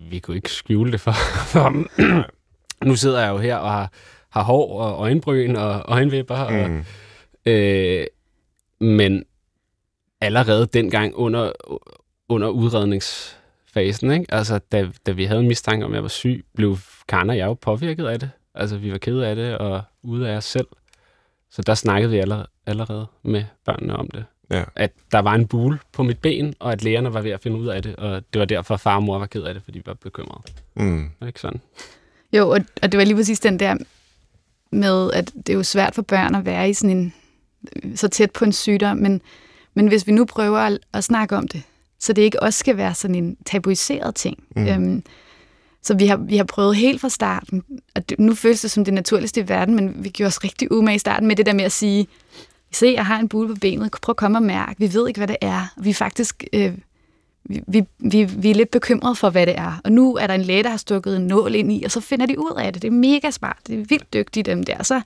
vi 0.09 0.19
kunne 0.19 0.37
ikke 0.37 0.51
skjule 0.51 0.91
det 0.91 1.01
for, 1.01 1.11
for 1.51 1.59
ham. 1.59 1.89
Nu 2.83 2.95
sidder 2.95 3.21
jeg 3.21 3.29
jo 3.29 3.37
her 3.37 3.55
og 3.55 3.71
har, 3.71 3.91
har 4.29 4.43
hår 4.43 4.79
og 4.81 5.01
øjenbryn 5.01 5.55
og 5.55 5.83
øjenvipper. 5.87 6.35
Og, 6.35 6.69
Mm. 6.69 6.83
øh, 7.45 8.05
men 8.79 9.23
allerede 10.21 10.65
dengang 10.65 11.15
under, 11.15 11.51
under 12.29 12.47
udredningsfasen, 12.47 14.11
ikke? 14.11 14.25
Altså, 14.29 14.59
da, 14.71 14.87
da 15.05 15.11
vi 15.11 15.25
havde 15.25 15.41
en 15.41 15.47
mistanke 15.47 15.85
om, 15.85 15.91
at 15.91 15.95
jeg 15.95 16.03
var 16.03 16.09
syg, 16.09 16.45
blev 16.55 16.77
Karen 17.07 17.29
og 17.29 17.37
jeg 17.37 17.45
jo 17.45 17.53
påvirket 17.53 18.05
af 18.05 18.19
det. 18.19 18.29
Altså, 18.55 18.77
vi 18.77 18.91
var 18.91 18.97
kede 18.97 19.27
af 19.27 19.35
det 19.35 19.57
og 19.57 19.81
ude 20.03 20.29
af 20.29 20.37
os 20.37 20.45
selv. 20.45 20.67
Så 21.49 21.61
der 21.61 21.73
snakkede 21.73 22.11
vi 22.11 22.17
allerede, 22.17 22.47
allerede 22.65 23.05
med 23.23 23.43
børnene 23.65 23.95
om 23.95 24.07
det. 24.09 24.25
Ja. 24.51 24.63
At 24.75 24.91
der 25.11 25.19
var 25.19 25.33
en 25.33 25.47
bule 25.47 25.79
på 25.93 26.03
mit 26.03 26.19
ben, 26.19 26.53
og 26.59 26.71
at 26.71 26.83
lægerne 26.83 27.13
var 27.13 27.21
ved 27.21 27.31
at 27.31 27.41
finde 27.41 27.57
ud 27.57 27.67
af 27.67 27.83
det. 27.83 27.95
Og 27.95 28.23
det 28.33 28.39
var 28.39 28.45
derfor, 28.45 28.77
far 28.77 28.95
og 28.95 29.03
mor 29.03 29.19
var 29.19 29.25
ked 29.25 29.43
af 29.43 29.53
det, 29.53 29.63
fordi 29.63 29.79
de 29.79 29.85
var 29.85 29.93
bekymrede. 29.93 30.41
Mm. 30.75 31.09
Det 31.19 31.27
ikke 31.27 31.39
sådan? 31.39 31.61
Jo, 32.37 32.49
og, 32.49 32.59
og 32.81 32.91
det 32.91 32.97
var 32.97 33.03
lige 33.03 33.15
præcis 33.15 33.39
den 33.39 33.59
der 33.59 33.75
med, 34.71 35.11
at 35.11 35.31
det 35.35 35.49
er 35.49 35.53
jo 35.53 35.63
svært 35.63 35.95
for 35.95 36.01
børn 36.01 36.35
at 36.35 36.45
være 36.45 36.69
i 36.69 36.73
sådan 36.73 36.97
en, 36.97 37.13
så 37.95 38.07
tæt 38.07 38.31
på 38.31 38.45
en 38.45 38.53
sygdom, 38.53 38.97
men, 38.97 39.21
men 39.73 39.87
hvis 39.87 40.07
vi 40.07 40.11
nu 40.11 40.25
prøver 40.25 40.59
at, 40.59 40.79
at 40.93 41.03
snakke 41.03 41.37
om 41.37 41.47
det, 41.47 41.63
så 41.99 42.13
det 42.13 42.21
ikke 42.21 42.43
også 42.43 42.59
skal 42.59 42.77
være 42.77 42.95
sådan 42.95 43.15
en 43.15 43.37
tabuiseret 43.45 44.15
ting. 44.15 44.43
Mm. 44.55 44.61
Mm. 44.61 44.67
Øhm, 44.67 45.03
så 45.81 45.93
vi 45.93 46.07
har, 46.07 46.17
vi 46.17 46.37
har 46.37 46.43
prøvet 46.43 46.75
helt 46.75 47.01
fra 47.01 47.09
starten, 47.09 47.63
og 47.95 48.09
det, 48.09 48.19
nu 48.19 48.35
føles 48.35 48.61
det 48.61 48.71
som 48.71 48.85
det 48.85 48.93
naturligste 48.93 49.41
i 49.41 49.49
verden, 49.49 49.75
men 49.75 50.03
vi 50.03 50.09
gjorde 50.09 50.27
os 50.27 50.43
rigtig 50.43 50.71
umage 50.71 50.95
i 50.95 50.99
starten 50.99 51.27
med 51.27 51.35
det 51.35 51.45
der 51.45 51.53
med 51.53 51.65
at 51.65 51.71
sige, 51.71 52.07
se, 52.71 52.93
jeg 52.95 53.05
har 53.05 53.19
en 53.19 53.29
bule 53.29 53.47
på 53.47 53.59
benet, 53.61 53.91
prøv 54.01 54.13
at 54.13 54.17
komme 54.17 54.37
og 54.37 54.43
mærke, 54.43 54.79
vi 54.79 54.93
ved 54.93 55.07
ikke, 55.07 55.19
hvad 55.19 55.27
det 55.27 55.37
er. 55.41 55.73
Vi 55.77 55.89
er 55.89 55.93
faktisk, 55.93 56.43
øh, 56.53 56.73
vi, 57.49 57.61
vi, 57.67 57.83
vi, 57.99 58.23
vi 58.23 58.51
er 58.51 58.55
lidt 58.55 58.71
bekymrede 58.71 59.15
for, 59.15 59.29
hvad 59.29 59.45
det 59.45 59.57
er. 59.57 59.81
Og 59.83 59.91
nu 59.91 60.15
er 60.15 60.27
der 60.27 60.33
en 60.33 60.41
læge, 60.41 60.63
der 60.63 60.69
har 60.69 60.77
stukket 60.77 61.15
en 61.15 61.27
nål 61.27 61.55
ind 61.55 61.71
i, 61.71 61.83
og 61.83 61.91
så 61.91 62.01
finder 62.01 62.25
de 62.25 62.39
ud 62.39 62.59
af 62.59 62.73
det. 62.73 62.81
Det 62.81 62.87
er 62.87 62.91
mega 62.91 63.31
smart, 63.31 63.57
det 63.67 63.79
er 63.79 63.85
vildt 63.89 64.13
dygtige 64.13 64.43
dem 64.43 64.63
der. 64.63 64.83
Så 64.83 65.01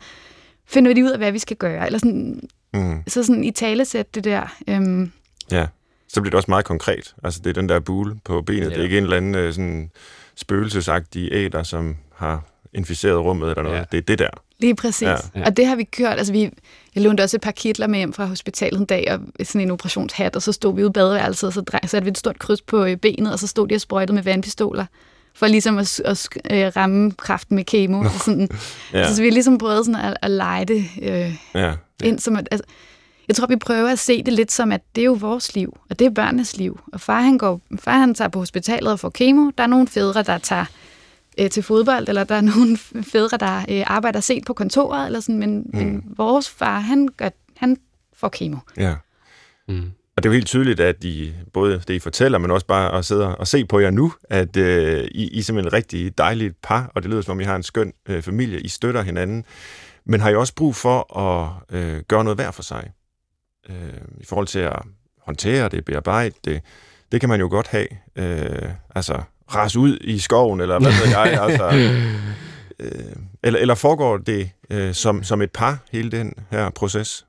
finder 0.67 0.93
vi 0.93 1.03
ud 1.03 1.09
af, 1.09 1.17
hvad 1.17 1.31
vi 1.31 1.39
skal 1.39 1.57
gøre. 1.57 1.85
Eller 1.85 1.99
sådan, 1.99 2.41
Mm. 2.73 3.03
så 3.07 3.23
sådan 3.23 3.43
i 3.43 3.51
talesæt 3.51 4.15
det 4.15 4.23
der. 4.23 4.55
Øhm, 4.67 5.11
Ja. 5.51 5.65
Så 6.07 6.21
bliver 6.21 6.29
det 6.31 6.35
også 6.37 6.51
meget 6.51 6.65
konkret. 6.65 7.15
Altså, 7.23 7.39
det 7.43 7.49
er 7.49 7.53
den 7.53 7.69
der 7.69 7.79
bule 7.79 8.15
på 8.25 8.41
benet. 8.41 8.61
Ja. 8.61 8.69
Det 8.69 8.77
er 8.77 8.83
ikke 8.83 8.97
en 8.97 9.03
eller 9.03 9.17
anden 9.17 9.35
øh, 9.35 9.53
sådan 9.53 9.91
spøgelsesagtig 10.35 11.29
æder, 11.31 11.63
som 11.63 11.95
har 12.15 12.43
inficeret 12.73 13.17
rummet 13.19 13.49
eller 13.49 13.63
noget. 13.63 13.77
Ja. 13.77 13.83
Det 13.91 13.97
er 13.97 14.01
det 14.01 14.19
der. 14.19 14.29
Lige 14.59 14.75
præcis. 14.75 15.07
Ja. 15.07 15.45
Og 15.45 15.57
det 15.57 15.65
har 15.65 15.75
vi 15.75 15.83
gjort. 15.83 16.11
Altså, 16.17 16.33
vi, 16.33 16.41
jeg 16.95 17.03
lånte 17.03 17.21
også 17.21 17.37
et 17.37 17.41
par 17.41 17.51
kitler 17.51 17.87
med 17.87 17.97
hjem 17.99 18.13
fra 18.13 18.25
hospitalet 18.25 18.79
en 18.79 18.85
dag, 18.85 19.11
og 19.11 19.45
sådan 19.45 19.61
en 19.61 19.71
operationshat, 19.71 20.35
og 20.35 20.41
så 20.41 20.51
stod 20.51 20.75
vi 20.75 20.81
ude 20.81 20.89
i 20.89 20.91
badeværelset, 20.91 21.47
og 21.47 21.53
så 21.53 21.61
drej- 21.61 21.87
satte 21.87 22.05
vi 22.05 22.09
et 22.09 22.17
stort 22.17 22.39
kryds 22.39 22.61
på 22.61 22.83
øh, 22.85 22.97
benet, 22.97 23.33
og 23.33 23.39
så 23.39 23.47
stod 23.47 23.67
de 23.67 23.75
og 23.75 23.81
sprøjtede 23.81 24.15
med 24.15 24.23
vandpistoler, 24.23 24.85
for 25.35 25.47
ligesom 25.47 25.77
at, 25.77 25.99
at 26.05 26.17
sk- 26.27 26.53
øh, 26.55 26.71
ramme 26.75 27.11
kraften 27.11 27.55
med 27.55 27.63
kemo. 27.63 28.03
Ja. 28.03 28.09
Sådan, 28.25 28.49
Ja. 28.93 28.99
ja. 28.99 29.13
Så 29.13 29.21
vi 29.21 29.27
har 29.27 29.33
ligesom 29.33 29.57
prøvet 29.57 29.85
sådan 29.85 30.01
at, 30.01 30.17
at 30.21 30.31
lege 30.31 30.65
det 30.65 30.85
øh, 31.01 31.33
Ja. 31.55 31.73
ind 32.03 32.19
som 32.19 32.35
at, 32.35 32.47
altså, 32.51 32.65
jeg 33.27 33.35
tror, 33.35 33.47
vi 33.47 33.55
prøver 33.55 33.89
at 33.89 33.99
se 33.99 34.23
det 34.23 34.33
lidt 34.33 34.51
som, 34.51 34.71
at 34.71 34.81
det 34.95 35.01
er 35.01 35.05
jo 35.05 35.13
vores 35.19 35.55
liv, 35.55 35.77
og 35.89 35.99
det 35.99 36.05
er 36.05 36.09
børnenes 36.11 36.57
liv. 36.57 36.79
Og 36.93 37.01
far 37.01 37.21
han, 37.21 37.37
går, 37.37 37.61
far, 37.79 37.97
han 37.97 38.13
tager 38.15 38.29
på 38.29 38.39
hospitalet 38.39 38.91
og 38.91 38.99
får 38.99 39.09
kemo. 39.09 39.51
Der 39.57 39.63
er 39.63 39.67
nogle 39.67 39.87
fædre, 39.87 40.23
der 40.23 40.37
tager 40.37 40.65
øh, 41.39 41.49
til 41.49 41.63
fodbold, 41.63 42.09
eller 42.09 42.23
der 42.23 42.35
er 42.35 42.41
nogle 42.41 42.77
fædre, 43.11 43.37
der 43.37 43.65
øh, 43.69 43.83
arbejder 43.87 44.19
sent 44.19 44.45
på 44.45 44.53
kontoret, 44.53 45.05
eller 45.05 45.19
sådan, 45.19 45.39
men, 45.39 45.57
mm. 45.73 45.79
men 45.79 46.03
vores 46.17 46.49
far, 46.49 46.79
han, 46.79 47.09
gør, 47.17 47.29
han 47.57 47.77
får 48.13 48.29
kemo. 48.29 48.57
ja. 48.77 48.95
Mm. 49.67 49.91
Og 50.17 50.23
det 50.23 50.29
er 50.29 50.33
jo 50.33 50.35
helt 50.35 50.47
tydeligt, 50.47 50.79
at 50.79 51.03
I, 51.03 51.33
både 51.53 51.81
det, 51.87 51.93
I 51.93 51.99
fortæller, 51.99 52.37
men 52.37 52.51
også 52.51 52.65
bare 52.65 52.97
at 52.97 53.05
sidde 53.05 53.35
og 53.35 53.47
se 53.47 53.65
på 53.65 53.79
jer 53.79 53.89
nu, 53.89 54.13
at 54.29 54.57
øh, 54.57 55.03
I, 55.11 55.27
I 55.27 55.39
er 55.39 55.43
simpelthen 55.43 55.67
et 55.67 55.73
rigtig 55.73 56.17
dejligt 56.17 56.61
par, 56.61 56.91
og 56.95 57.03
det 57.03 57.11
lyder 57.11 57.21
som 57.21 57.31
om, 57.31 57.39
I 57.39 57.43
har 57.43 57.55
en 57.55 57.63
skøn 57.63 57.93
øh, 58.09 58.21
familie. 58.21 58.59
I 58.59 58.67
støtter 58.67 59.01
hinanden. 59.01 59.45
Men 60.05 60.19
har 60.19 60.29
I 60.29 60.35
også 60.35 60.55
brug 60.55 60.75
for 60.75 61.17
at 61.17 61.49
øh, 61.77 62.03
gøre 62.07 62.23
noget 62.23 62.37
hver 62.37 62.51
for 62.51 62.63
sig? 62.63 62.91
Øh, 63.69 63.75
I 64.17 64.25
forhold 64.25 64.47
til 64.47 64.59
at 64.59 64.81
håndtere 65.21 65.69
det, 65.69 65.85
bearbejde 65.85 66.35
det. 66.45 66.61
Det 67.11 67.19
kan 67.19 67.29
man 67.29 67.39
jo 67.39 67.47
godt 67.47 67.67
have. 67.67 67.87
Øh, 68.15 68.69
altså, 68.95 69.21
rase 69.55 69.79
ud 69.79 69.97
i 70.01 70.19
skoven, 70.19 70.61
eller 70.61 70.79
hvad 70.79 70.91
ved 70.91 71.09
jeg. 71.09 71.39
Altså, 71.49 71.69
øh, 72.79 73.15
eller, 73.43 73.59
eller 73.59 73.75
foregår 73.75 74.17
det 74.17 74.49
øh, 74.69 74.93
som, 74.93 75.23
som 75.23 75.41
et 75.41 75.51
par, 75.51 75.77
hele 75.91 76.11
den 76.11 76.33
her 76.51 76.69
proces? 76.69 77.25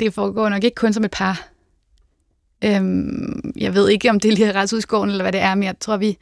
Det 0.00 0.14
foregår 0.14 0.48
nok 0.48 0.64
ikke 0.64 0.74
kun 0.74 0.92
som 0.92 1.04
et 1.04 1.10
par. 1.10 1.48
Øhm, 2.64 3.52
jeg 3.56 3.74
ved 3.74 3.88
ikke, 3.88 4.10
om 4.10 4.20
det 4.20 4.32
er 4.32 4.36
lige 4.36 4.52
ret 4.52 4.72
ud 4.72 4.78
i 4.78 4.82
skoven, 4.82 5.10
eller 5.10 5.24
hvad 5.24 5.32
det 5.32 5.40
er, 5.40 5.54
men 5.54 5.64
jeg 5.64 5.74
tror, 5.80 5.96
vi, 5.96 6.18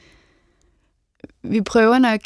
vi 1.42 1.60
prøver 1.60 1.98
nok 1.98 2.20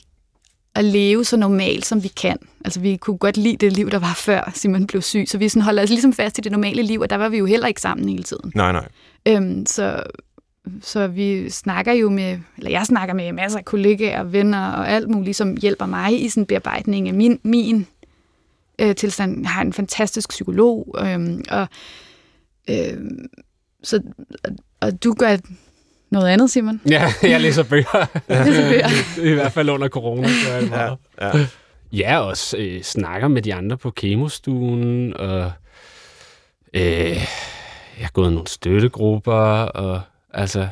at 0.74 0.84
leve 0.84 1.24
så 1.24 1.36
normalt, 1.36 1.86
som 1.86 2.02
vi 2.02 2.08
kan. 2.08 2.38
Altså, 2.64 2.80
vi 2.80 2.96
kunne 2.96 3.18
godt 3.18 3.36
lide 3.36 3.56
det 3.56 3.72
liv, 3.72 3.90
der 3.90 3.98
var 3.98 4.14
før 4.16 4.50
Simon 4.54 4.86
blev 4.86 5.02
syg, 5.02 5.24
så 5.28 5.38
vi 5.38 5.48
sådan 5.48 5.62
holder 5.62 5.82
os 5.82 5.88
ligesom 5.88 6.12
fast 6.12 6.38
i 6.38 6.40
det 6.40 6.52
normale 6.52 6.82
liv, 6.82 7.00
og 7.00 7.10
der 7.10 7.16
var 7.16 7.28
vi 7.28 7.38
jo 7.38 7.46
heller 7.46 7.66
ikke 7.66 7.80
sammen 7.80 8.08
hele 8.08 8.22
tiden. 8.22 8.52
Nej, 8.54 8.72
nej. 8.72 8.88
Øhm, 9.28 9.66
så, 9.66 10.02
så 10.82 11.06
vi 11.06 11.50
snakker 11.50 11.92
jo 11.92 12.10
med, 12.10 12.38
eller 12.58 12.70
jeg 12.70 12.86
snakker 12.86 13.14
med 13.14 13.32
masser 13.32 13.58
af 13.58 13.64
kollegaer 13.64 14.20
og 14.20 14.32
venner 14.32 14.70
og 14.72 14.88
alt 14.90 15.08
muligt, 15.08 15.36
som 15.36 15.56
hjælper 15.56 15.86
mig 15.86 16.24
i 16.24 16.28
sådan 16.28 16.42
en 16.42 16.46
bearbejdning 16.46 17.08
af 17.08 17.14
min, 17.14 17.40
min 17.42 17.86
øh, 18.78 18.94
tilstand. 18.94 19.40
Jeg 19.42 19.50
har 19.50 19.62
en 19.62 19.72
fantastisk 19.72 20.28
psykolog, 20.28 20.96
øhm, 21.00 21.44
og 21.50 21.66
øhm, 22.70 23.26
så, 23.82 24.02
og, 24.80 25.04
du 25.04 25.12
gør 25.14 25.36
noget 26.10 26.28
andet, 26.28 26.50
Simon. 26.50 26.80
Ja, 26.88 27.12
jeg 27.22 27.40
læser 27.40 27.62
bøger. 27.62 28.06
Læser 28.44 28.68
bøger. 28.68 28.88
I 29.30 29.34
hvert 29.34 29.52
fald 29.52 29.68
under 29.70 29.88
corona. 29.88 30.28
gør 30.46 30.52
jeg 30.54 30.62
det 30.62 30.70
Ja, 30.70 30.76
meget. 30.76 30.98
ja. 31.20 31.46
Ja, 31.92 32.18
og 32.18 32.26
også 32.26 32.56
øh, 32.58 32.82
snakker 32.82 33.28
med 33.28 33.42
de 33.42 33.54
andre 33.54 33.76
på 33.78 33.90
kemostuen, 33.90 35.16
og 35.16 35.52
øh, 36.74 36.82
jeg 37.98 38.06
har 38.06 38.10
gået 38.12 38.30
i 38.30 38.34
nogle 38.34 38.48
støttegrupper, 38.48 39.32
og 39.62 40.00
altså, 40.34 40.60
jeg 40.60 40.68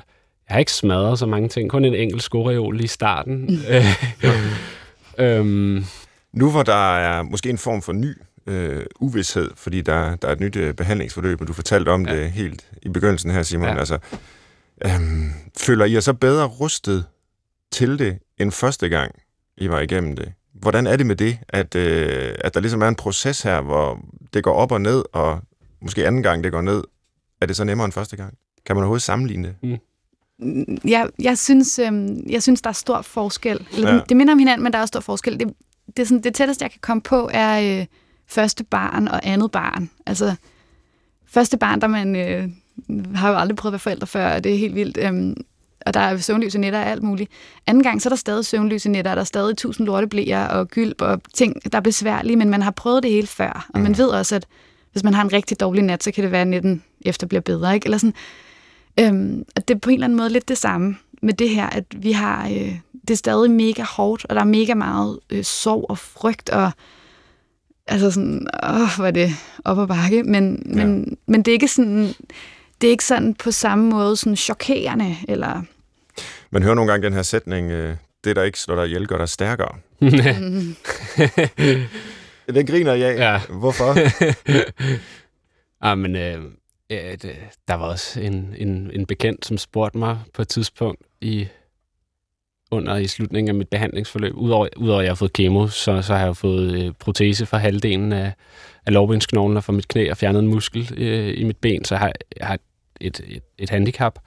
har 0.54 0.58
ikke 0.58 0.72
smadret 0.72 1.18
så 1.18 1.26
mange 1.26 1.48
ting, 1.48 1.70
kun 1.70 1.84
en 1.84 1.94
enkelt 1.94 2.22
skoreol 2.22 2.74
lige 2.74 2.84
i 2.84 2.88
starten. 2.88 3.50
øhm, 5.18 5.84
Nu 6.32 6.50
hvor 6.50 6.62
der 6.62 6.96
er 6.96 7.22
måske 7.22 7.50
en 7.50 7.58
form 7.58 7.82
for 7.82 7.92
ny 7.92 8.16
øh, 8.46 8.84
uvidshed, 9.00 9.50
fordi 9.56 9.80
der, 9.80 10.16
der 10.16 10.28
er 10.28 10.32
et 10.32 10.40
nyt 10.40 10.56
øh, 10.56 10.74
behandlingsforløb, 10.74 11.40
og 11.40 11.46
du 11.46 11.52
fortalte 11.52 11.88
om 11.88 12.06
ja. 12.06 12.16
Det 12.16 12.30
helt 12.30 12.66
i 12.82 12.88
begyndelsen 12.88 13.30
her, 13.30 13.42
Simon. 13.42 13.68
Ja. 13.68 13.78
Altså, 13.78 13.98
øhm, 14.84 15.32
føler 15.58 15.84
I 15.84 15.92
jer 15.92 16.00
så 16.00 16.12
bedre 16.12 16.46
rustet 16.46 17.04
til 17.72 17.98
det, 17.98 18.18
end 18.38 18.52
første 18.52 18.88
gang, 18.88 19.14
I 19.56 19.68
var 19.68 19.80
igennem 19.80 20.16
det? 20.16 20.32
Hvordan 20.54 20.86
er 20.86 20.96
det 20.96 21.06
med 21.06 21.16
det, 21.16 21.38
at, 21.48 21.74
øh, 21.74 22.34
at 22.44 22.54
der 22.54 22.60
ligesom 22.60 22.82
er 22.82 22.88
en 22.88 22.94
proces 22.94 23.42
her, 23.42 23.60
hvor 23.60 24.00
det 24.34 24.44
går 24.44 24.54
op 24.54 24.72
og 24.72 24.80
ned, 24.80 25.04
og 25.12 25.40
måske 25.82 26.06
anden 26.06 26.22
gang 26.22 26.44
det 26.44 26.52
går 26.52 26.60
ned, 26.60 26.84
er 27.40 27.46
det 27.46 27.56
så 27.56 27.64
nemmere 27.64 27.84
end 27.84 27.92
første 27.92 28.16
gang? 28.16 28.34
Kan 28.70 28.76
man 28.76 28.82
overhovedet 28.82 29.02
sammenligne 29.02 29.54
det? 29.62 29.80
jeg, 30.84 31.08
jeg, 31.18 31.38
synes, 31.38 31.78
øhm, 31.78 32.26
jeg 32.30 32.42
synes, 32.42 32.62
der 32.62 32.68
er 32.70 32.74
stor 32.74 33.02
forskel. 33.02 33.66
Eller, 33.74 33.94
Ja. 33.94 34.00
Det 34.08 34.16
minder 34.16 34.32
om 34.32 34.38
hinanden, 34.38 34.62
men 34.62 34.72
der 34.72 34.78
er 34.78 34.82
også 34.82 34.90
stor 34.92 35.00
forskel. 35.00 35.40
Det, 35.40 35.48
det, 35.86 35.98
er 35.98 36.06
sådan, 36.06 36.22
det 36.22 36.34
tætteste, 36.34 36.62
jeg 36.62 36.70
kan 36.70 36.80
komme 36.80 37.00
på, 37.00 37.30
er 37.32 37.80
øh, 37.80 37.86
første 38.26 38.64
barn 38.64 39.08
og 39.08 39.20
andet 39.22 39.50
barn. 39.50 39.90
Altså, 40.06 40.34
første 41.26 41.58
barn, 41.58 41.80
der 41.80 41.86
man 41.86 42.16
øh, 42.16 42.48
har 43.14 43.30
jo 43.30 43.36
aldrig 43.36 43.56
prøvet 43.56 43.70
at 43.70 43.72
være 43.72 43.78
forældre 43.78 44.06
før, 44.06 44.32
og 44.34 44.44
det 44.44 44.54
er 44.54 44.58
helt 44.58 44.74
vildt. 44.74 44.98
Øhm, 45.02 45.36
og 45.86 45.94
der 45.94 46.00
er 46.00 46.16
søvnløse 46.16 46.58
nætter 46.58 46.78
og 46.80 46.86
alt 46.86 47.02
muligt. 47.02 47.30
Anden 47.66 47.82
gang, 47.82 48.02
så 48.02 48.08
er 48.08 48.10
der 48.10 48.16
stadig 48.16 48.44
søvnløse 48.44 48.88
nætter, 48.90 49.10
og 49.10 49.16
der 49.16 49.20
er 49.20 49.24
stadig 49.24 49.56
tusind 49.56 49.86
lorteblæer 49.86 50.46
og 50.46 50.68
gylp 50.68 51.02
og 51.02 51.20
ting, 51.34 51.72
der 51.72 51.78
er 51.78 51.82
besværlige, 51.82 52.36
men 52.36 52.50
man 52.50 52.62
har 52.62 52.70
prøvet 52.70 53.02
det 53.02 53.10
hele 53.10 53.26
før. 53.26 53.66
Og 53.74 53.80
man 53.80 53.90
Mhm. 53.90 53.98
ved 53.98 54.06
også, 54.08 54.34
at 54.36 54.46
hvis 54.92 55.04
man 55.04 55.14
har 55.14 55.22
en 55.22 55.32
rigtig 55.32 55.60
dårlig 55.60 55.82
nat, 55.82 56.04
så 56.04 56.10
kan 56.12 56.24
det 56.24 56.32
være, 56.32 56.40
at 56.40 56.46
netten 56.48 56.82
efter 57.00 57.26
bliver 57.26 57.40
bedre. 57.40 57.74
Ikke? 57.74 57.84
Eller 57.86 57.98
sådan, 57.98 58.14
Øhm, 59.00 59.44
og 59.56 59.68
det 59.68 59.74
er 59.74 59.78
på 59.78 59.90
en 59.90 59.94
eller 59.94 60.06
anden 60.06 60.16
måde 60.16 60.30
lidt 60.30 60.48
det 60.48 60.58
samme 60.58 60.96
med 61.22 61.34
det 61.34 61.50
her, 61.50 61.66
at 61.66 61.84
vi 61.96 62.12
har, 62.12 62.46
øh, 62.48 62.74
det 63.00 63.10
er 63.10 63.14
stadig 63.14 63.50
mega 63.50 63.82
hårdt, 63.82 64.26
og 64.28 64.34
der 64.34 64.40
er 64.40 64.44
mega 64.44 64.74
meget 64.74 65.18
øh, 65.30 65.44
sorg 65.44 65.86
og 65.88 65.98
frygt, 65.98 66.50
og 66.50 66.70
altså 67.86 68.10
sådan, 68.10 68.46
åh, 68.62 68.96
hvor 68.96 69.06
er 69.06 69.10
det 69.10 69.30
op 69.64 69.78
ad 69.78 69.86
bakke, 69.86 70.22
men, 70.22 70.62
Ja. 70.76 70.86
men, 70.86 71.16
men 71.26 71.42
det 71.42 71.50
er 71.50 71.52
ikke 71.52 71.68
sådan, 71.68 72.14
det 72.80 72.86
er 72.86 72.90
ikke 72.90 73.04
sådan 73.04 73.34
på 73.34 73.50
samme 73.50 73.90
måde 73.90 74.16
sådan 74.16 74.36
chokerende, 74.36 75.16
eller 75.28 75.62
Man 76.50 76.62
hører 76.62 76.74
nogle 76.74 76.90
gange 76.90 77.04
den 77.06 77.12
her 77.12 77.22
sætning, 77.22 77.70
øh, 77.70 77.96
det, 78.24 78.36
der 78.36 78.42
ikke 78.42 78.60
slår 78.60 78.74
dig 78.76 78.86
ihjel, 78.86 79.06
gør 79.06 79.18
dig 79.18 79.28
stærkere. 79.28 79.68
Den 82.54 82.66
griner 82.66 82.92
jeg 82.92 83.10
af. 83.10 83.18
Ja. 83.18 83.40
Hvorfor? 83.58 83.96
ah, 85.90 85.98
men 85.98 86.16
øh, 86.16 86.38
ja, 86.90 87.16
det, 87.22 87.36
der 87.68 87.74
var 87.74 87.86
også 87.86 88.20
en, 88.20 88.54
en, 88.58 88.90
en 88.94 89.06
bekendt, 89.06 89.46
som 89.46 89.58
spurgte 89.58 89.98
mig 89.98 90.18
på 90.34 90.42
et 90.42 90.48
tidspunkt 90.48 91.02
i 91.20 91.48
under 92.70 92.96
i 92.96 93.06
slutningen 93.06 93.48
af 93.48 93.54
mit 93.54 93.68
behandlingsforløb. 93.68 94.34
Udover, 94.36 94.68
udover 94.76 94.98
at 95.00 95.04
jeg 95.04 95.10
har 95.10 95.16
fået 95.16 95.32
kemo, 95.32 95.68
så, 95.68 96.02
så 96.02 96.14
har 96.14 96.24
jeg 96.24 96.36
fået 96.36 96.72
øh, 96.72 96.92
protese 96.92 97.46
for 97.46 97.56
halvdelen 97.56 98.12
af, 98.12 98.32
af 98.86 98.92
lårbensknoglen 98.92 99.62
fra 99.62 99.72
mit 99.72 99.88
knæ 99.88 100.10
og 100.10 100.16
fjernet 100.16 100.38
en 100.40 100.48
muskel 100.48 100.94
øh, 100.96 101.40
i 101.40 101.44
mit 101.44 101.56
ben, 101.56 101.84
så 101.84 101.94
jeg 101.94 102.00
har, 102.00 102.12
jeg 102.36 102.46
har 102.46 102.58
et, 103.00 103.20
et, 103.26 103.42
et 103.58 103.70
handicap 103.70 104.18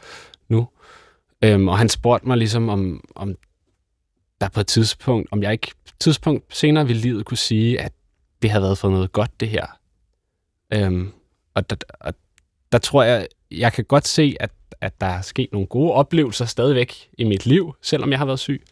nu. 0.50 0.68
Øhm, 1.44 1.68
og 1.68 1.78
han 1.78 1.90
spurgte 1.90 2.28
mig 2.28 2.38
ligesom, 2.38 2.70
om, 2.70 3.04
om 3.16 3.36
der 4.42 4.50
på 4.50 4.60
et 4.60 4.68
tidspunkt, 4.68 5.28
om 5.32 5.44
jeg 5.44 5.52
ikke 5.52 5.72
tidspunkt 6.00 6.56
senere 6.56 6.90
i 6.90 6.94
livet 6.94 7.26
kunne 7.26 7.38
sige, 7.38 7.82
at 7.82 7.94
det 8.42 8.50
havde 8.50 8.64
været 8.64 8.78
for 8.78 8.90
noget 8.90 9.12
godt, 9.12 9.40
det 9.40 9.50
her. 9.50 9.66
Øhm, 10.74 11.12
og, 11.54 11.70
der, 11.70 11.76
og 12.00 12.14
der 12.74 12.80
tror 12.80 13.04
jeg, 13.04 13.28
jeg 13.52 13.74
kan 13.74 13.86
godt 13.86 14.08
se, 14.08 14.36
at, 14.40 14.52
at 14.82 15.02
der 15.02 15.08
er 15.08 15.22
sket 15.22 15.50
nogle 15.52 15.68
gode 15.68 15.92
oplevelser 15.92 16.46
stadigvæk 16.46 17.10
i 17.18 17.24
mit 17.24 17.46
liv, 17.46 17.76
selvom 17.82 18.12
jeg 18.12 18.20
har 18.20 18.26
været 18.26 18.40
syg. 18.40 18.64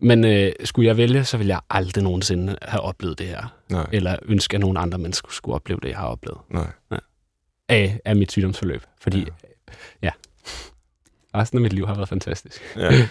Men 0.00 0.24
øh, 0.24 0.52
skulle 0.64 0.88
jeg 0.88 0.96
vælge, 0.96 1.24
så 1.24 1.36
ville 1.36 1.50
jeg 1.50 1.60
aldrig 1.70 2.04
nogensinde 2.04 2.56
have 2.62 2.80
oplevet 2.80 3.18
det 3.18 3.26
her. 3.26 3.54
Nej, 3.68 3.86
Eller 3.92 4.16
ønske, 4.22 4.54
at 4.54 4.60
nogen 4.60 4.76
andre 4.76 4.98
mennesker 4.98 5.28
skulle 5.30 5.54
opleve 5.54 5.80
det, 5.82 5.88
jeg 5.88 5.96
har 5.96 6.06
oplevet 6.06 6.38
nej. 6.50 6.70
af, 7.68 8.00
af 8.04 8.16
mit 8.16 8.32
sygdomsforløb. 8.32 8.82
Fordi, 9.00 9.18
ja. 9.18 9.24
ja, 10.02 10.10
resten 11.34 11.58
af 11.58 11.62
mit 11.62 11.72
liv 11.72 11.86
har 11.86 11.94
været 11.94 12.08
fantastisk. 12.08 12.62
Ja. 12.76 12.90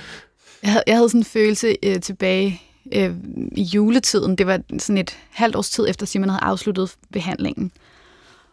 Jeg 0.64 0.72
havde, 0.72 0.84
jeg 0.88 0.96
havde 0.96 1.10
sådan 1.10 1.22
en 1.22 1.26
følelse 1.26 1.76
øh, 1.84 2.00
tilbage 2.00 2.62
øh, 2.94 3.16
i 3.52 3.64
juletiden. 3.64 4.36
Det 4.36 4.48
var 4.48 4.62
sådan 4.80 4.98
et 4.98 5.18
halvt 5.30 5.56
års 5.56 5.70
tid 5.70 5.90
efter 5.90 6.06
Simon 6.06 6.30
havde 6.30 6.44
afsluttet 6.44 6.96
behandlingen. 7.12 7.72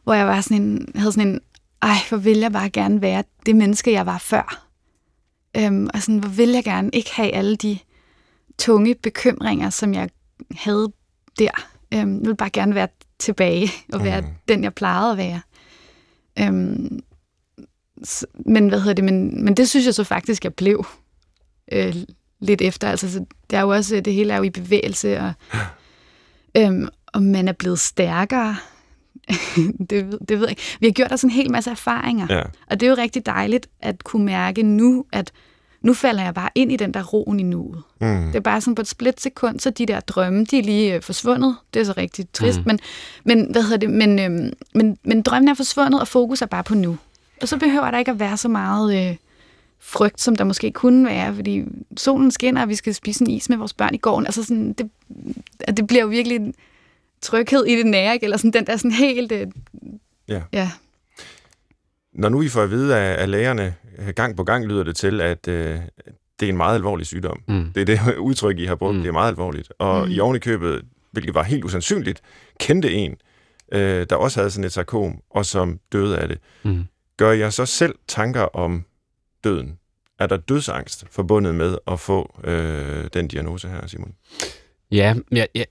Hvor 0.02 0.14
jeg 0.14 0.26
var 0.26 0.40
sådan 0.40 0.62
en, 0.62 0.88
havde 0.94 1.12
sådan 1.12 1.28
en, 1.28 1.40
ej, 1.82 1.96
hvor 2.08 2.18
vil 2.18 2.38
jeg 2.38 2.52
bare 2.52 2.70
gerne 2.70 3.02
være 3.02 3.24
det 3.46 3.56
menneske, 3.56 3.92
jeg 3.92 4.06
var 4.06 4.18
før. 4.18 4.68
Øhm, 5.56 5.88
og 5.94 6.02
sådan, 6.02 6.18
hvor 6.18 6.28
vil 6.28 6.48
jeg 6.48 6.64
gerne 6.64 6.90
ikke 6.92 7.14
have 7.14 7.32
alle 7.32 7.56
de 7.56 7.78
tunge 8.58 8.94
bekymringer, 8.94 9.70
som 9.70 9.94
jeg 9.94 10.10
havde 10.50 10.92
der. 11.38 11.68
Øhm, 11.94 12.18
jeg 12.18 12.26
vil 12.26 12.36
bare 12.36 12.50
gerne 12.50 12.74
være 12.74 12.88
tilbage 13.18 13.70
og 13.92 14.04
være 14.04 14.20
mm. 14.20 14.26
den, 14.48 14.64
jeg 14.64 14.74
plejede 14.74 15.10
at 15.10 15.16
være. 15.16 15.40
Øhm, 16.38 17.00
men 18.46 18.68
hvad 18.68 18.80
hedder 18.80 18.94
det? 18.94 19.04
Men, 19.04 19.44
men 19.44 19.56
det 19.56 19.68
synes 19.68 19.86
jeg 19.86 19.94
så 19.94 20.04
faktisk, 20.04 20.44
jeg 20.44 20.54
blev 20.54 20.86
øh, 21.72 21.96
lidt 22.40 22.62
efter. 22.62 22.90
Altså, 22.90 23.12
så 23.12 23.24
det 23.50 23.56
er 23.56 23.60
jo 23.60 23.68
også, 23.68 24.00
det 24.00 24.14
hele 24.14 24.32
er 24.32 24.36
jo 24.36 24.42
i 24.42 24.50
bevægelse, 24.50 25.20
og, 25.20 25.32
øhm, 26.56 26.88
og 27.06 27.22
man 27.22 27.48
er 27.48 27.52
blevet 27.52 27.80
stærkere. 27.80 28.56
det, 29.90 30.12
ved- 30.12 30.18
det 30.28 30.38
ved 30.38 30.40
jeg 30.40 30.50
ikke. 30.50 30.62
Vi 30.80 30.86
har 30.86 30.92
gjort 30.92 31.12
os 31.12 31.22
en 31.22 31.30
hel 31.30 31.50
masse 31.50 31.70
erfaringer, 31.70 32.26
ja. 32.30 32.42
og 32.70 32.80
det 32.80 32.86
er 32.86 32.90
jo 32.90 32.96
rigtig 32.98 33.26
dejligt 33.26 33.66
at 33.80 34.04
kunne 34.04 34.24
mærke 34.24 34.62
nu, 34.62 35.04
at 35.12 35.32
nu 35.82 35.94
falder 35.94 36.22
jeg 36.22 36.34
bare 36.34 36.50
ind 36.54 36.72
i 36.72 36.76
den 36.76 36.94
der 36.94 37.02
roen 37.02 37.40
i 37.40 37.42
nuet. 37.42 37.82
Mm. 38.00 38.26
Det 38.26 38.36
er 38.36 38.40
bare 38.40 38.60
sådan 38.60 38.74
på 38.74 38.82
et 38.82 38.88
splitsekund, 38.88 39.60
så 39.60 39.70
de 39.70 39.86
der 39.86 40.00
drømme, 40.00 40.44
de 40.44 40.58
er 40.58 40.62
lige 40.62 40.94
øh, 40.94 41.02
forsvundet. 41.02 41.56
Det 41.74 41.80
er 41.80 41.84
så 41.84 41.94
rigtig 41.96 42.26
trist, 42.32 42.58
mm. 42.58 42.64
men, 42.66 42.78
men, 43.24 43.46
hvad 43.52 43.62
hedder 43.62 43.76
det? 43.76 43.90
Men, 43.90 44.18
øhm, 44.18 44.52
men, 44.74 44.96
men 45.04 45.22
drømmen 45.22 45.48
er 45.48 45.54
forsvundet, 45.54 46.00
og 46.00 46.08
fokus 46.08 46.42
er 46.42 46.46
bare 46.46 46.64
på 46.64 46.74
nu. 46.74 46.98
Og 47.42 47.48
så 47.48 47.58
behøver 47.58 47.90
der 47.90 47.98
ikke 47.98 48.10
at 48.10 48.20
være 48.20 48.36
så 48.36 48.48
meget 48.48 49.08
øh, 49.10 49.16
frygt, 49.80 50.20
som 50.20 50.36
der 50.36 50.44
måske 50.44 50.70
kunne 50.70 51.06
være, 51.06 51.34
fordi 51.34 51.62
solen 51.96 52.30
skinner, 52.30 52.62
og 52.62 52.68
vi 52.68 52.74
skal 52.74 52.94
spise 52.94 53.22
en 53.24 53.30
is 53.30 53.48
med 53.48 53.56
vores 53.56 53.72
børn 53.72 53.94
i 53.94 53.98
gården. 53.98 54.26
Altså 54.26 54.44
sådan, 54.44 54.72
det, 54.72 54.90
det 55.76 55.86
bliver 55.86 56.02
jo 56.02 56.08
virkelig 56.08 56.40
tryghed 57.22 57.64
i 57.66 57.76
det 57.76 57.86
nære, 57.86 58.14
ikke? 58.14 58.24
eller 58.24 58.36
sådan 58.36 58.50
den 58.52 58.66
der 58.66 58.76
sådan 58.76 58.90
helt... 58.90 59.32
Øh, 59.32 59.46
Ja. 60.28 60.42
ja. 60.52 60.70
Når 62.12 62.28
nu 62.28 62.42
I 62.42 62.48
får 62.48 62.62
at 62.62 62.70
vide 62.70 62.96
af, 62.96 63.22
af 63.22 63.30
lægerne, 63.30 63.74
øh, 63.98 64.08
gang 64.08 64.36
på 64.36 64.44
gang 64.44 64.66
lyder 64.66 64.82
det 64.82 64.96
til, 64.96 65.20
at 65.20 65.48
øh, 65.48 65.78
det 66.40 66.46
er 66.46 66.50
en 66.50 66.56
meget 66.56 66.74
alvorlig 66.74 67.06
sygdom. 67.06 67.42
Mm. 67.48 67.72
Det 67.74 67.80
er 67.80 67.84
det 67.84 68.16
udtryk, 68.28 68.58
I 68.58 68.64
har 68.64 68.74
brugt. 68.74 68.94
Mm. 68.96 69.00
Det 69.02 69.08
er 69.08 69.12
meget 69.12 69.28
alvorligt. 69.28 69.72
Og 69.78 70.06
Mm. 70.06 70.12
i 70.12 70.20
oven 70.20 70.36
i 70.36 70.38
købet, 70.38 70.82
hvilket 71.10 71.34
var 71.34 71.42
helt 71.42 71.64
usandsynligt, 71.64 72.22
kendte 72.60 72.92
en, 72.92 73.16
øh, 73.72 74.06
der 74.10 74.16
også 74.16 74.40
havde 74.40 74.50
sådan 74.50 74.64
et 74.64 74.72
sarkom, 74.72 75.20
og 75.30 75.46
som 75.46 75.80
døde 75.92 76.18
af 76.18 76.28
det. 76.28 76.38
Mm. 76.62 76.84
Gør 77.16 77.32
jeg 77.32 77.52
så 77.52 77.66
selv 77.66 77.94
tanker 78.08 78.42
om 78.42 78.84
døden? 79.44 79.78
Er 80.18 80.26
der 80.26 80.36
dødsangst 80.36 81.04
forbundet 81.10 81.54
med 81.54 81.76
at 81.86 82.00
få 82.00 82.40
øh, 82.44 83.04
den 83.14 83.28
diagnose 83.28 83.68
her, 83.68 83.86
Simon? 83.86 84.14
Ja, 84.90 85.14
ja, 85.32 85.44
ja, 85.54 85.64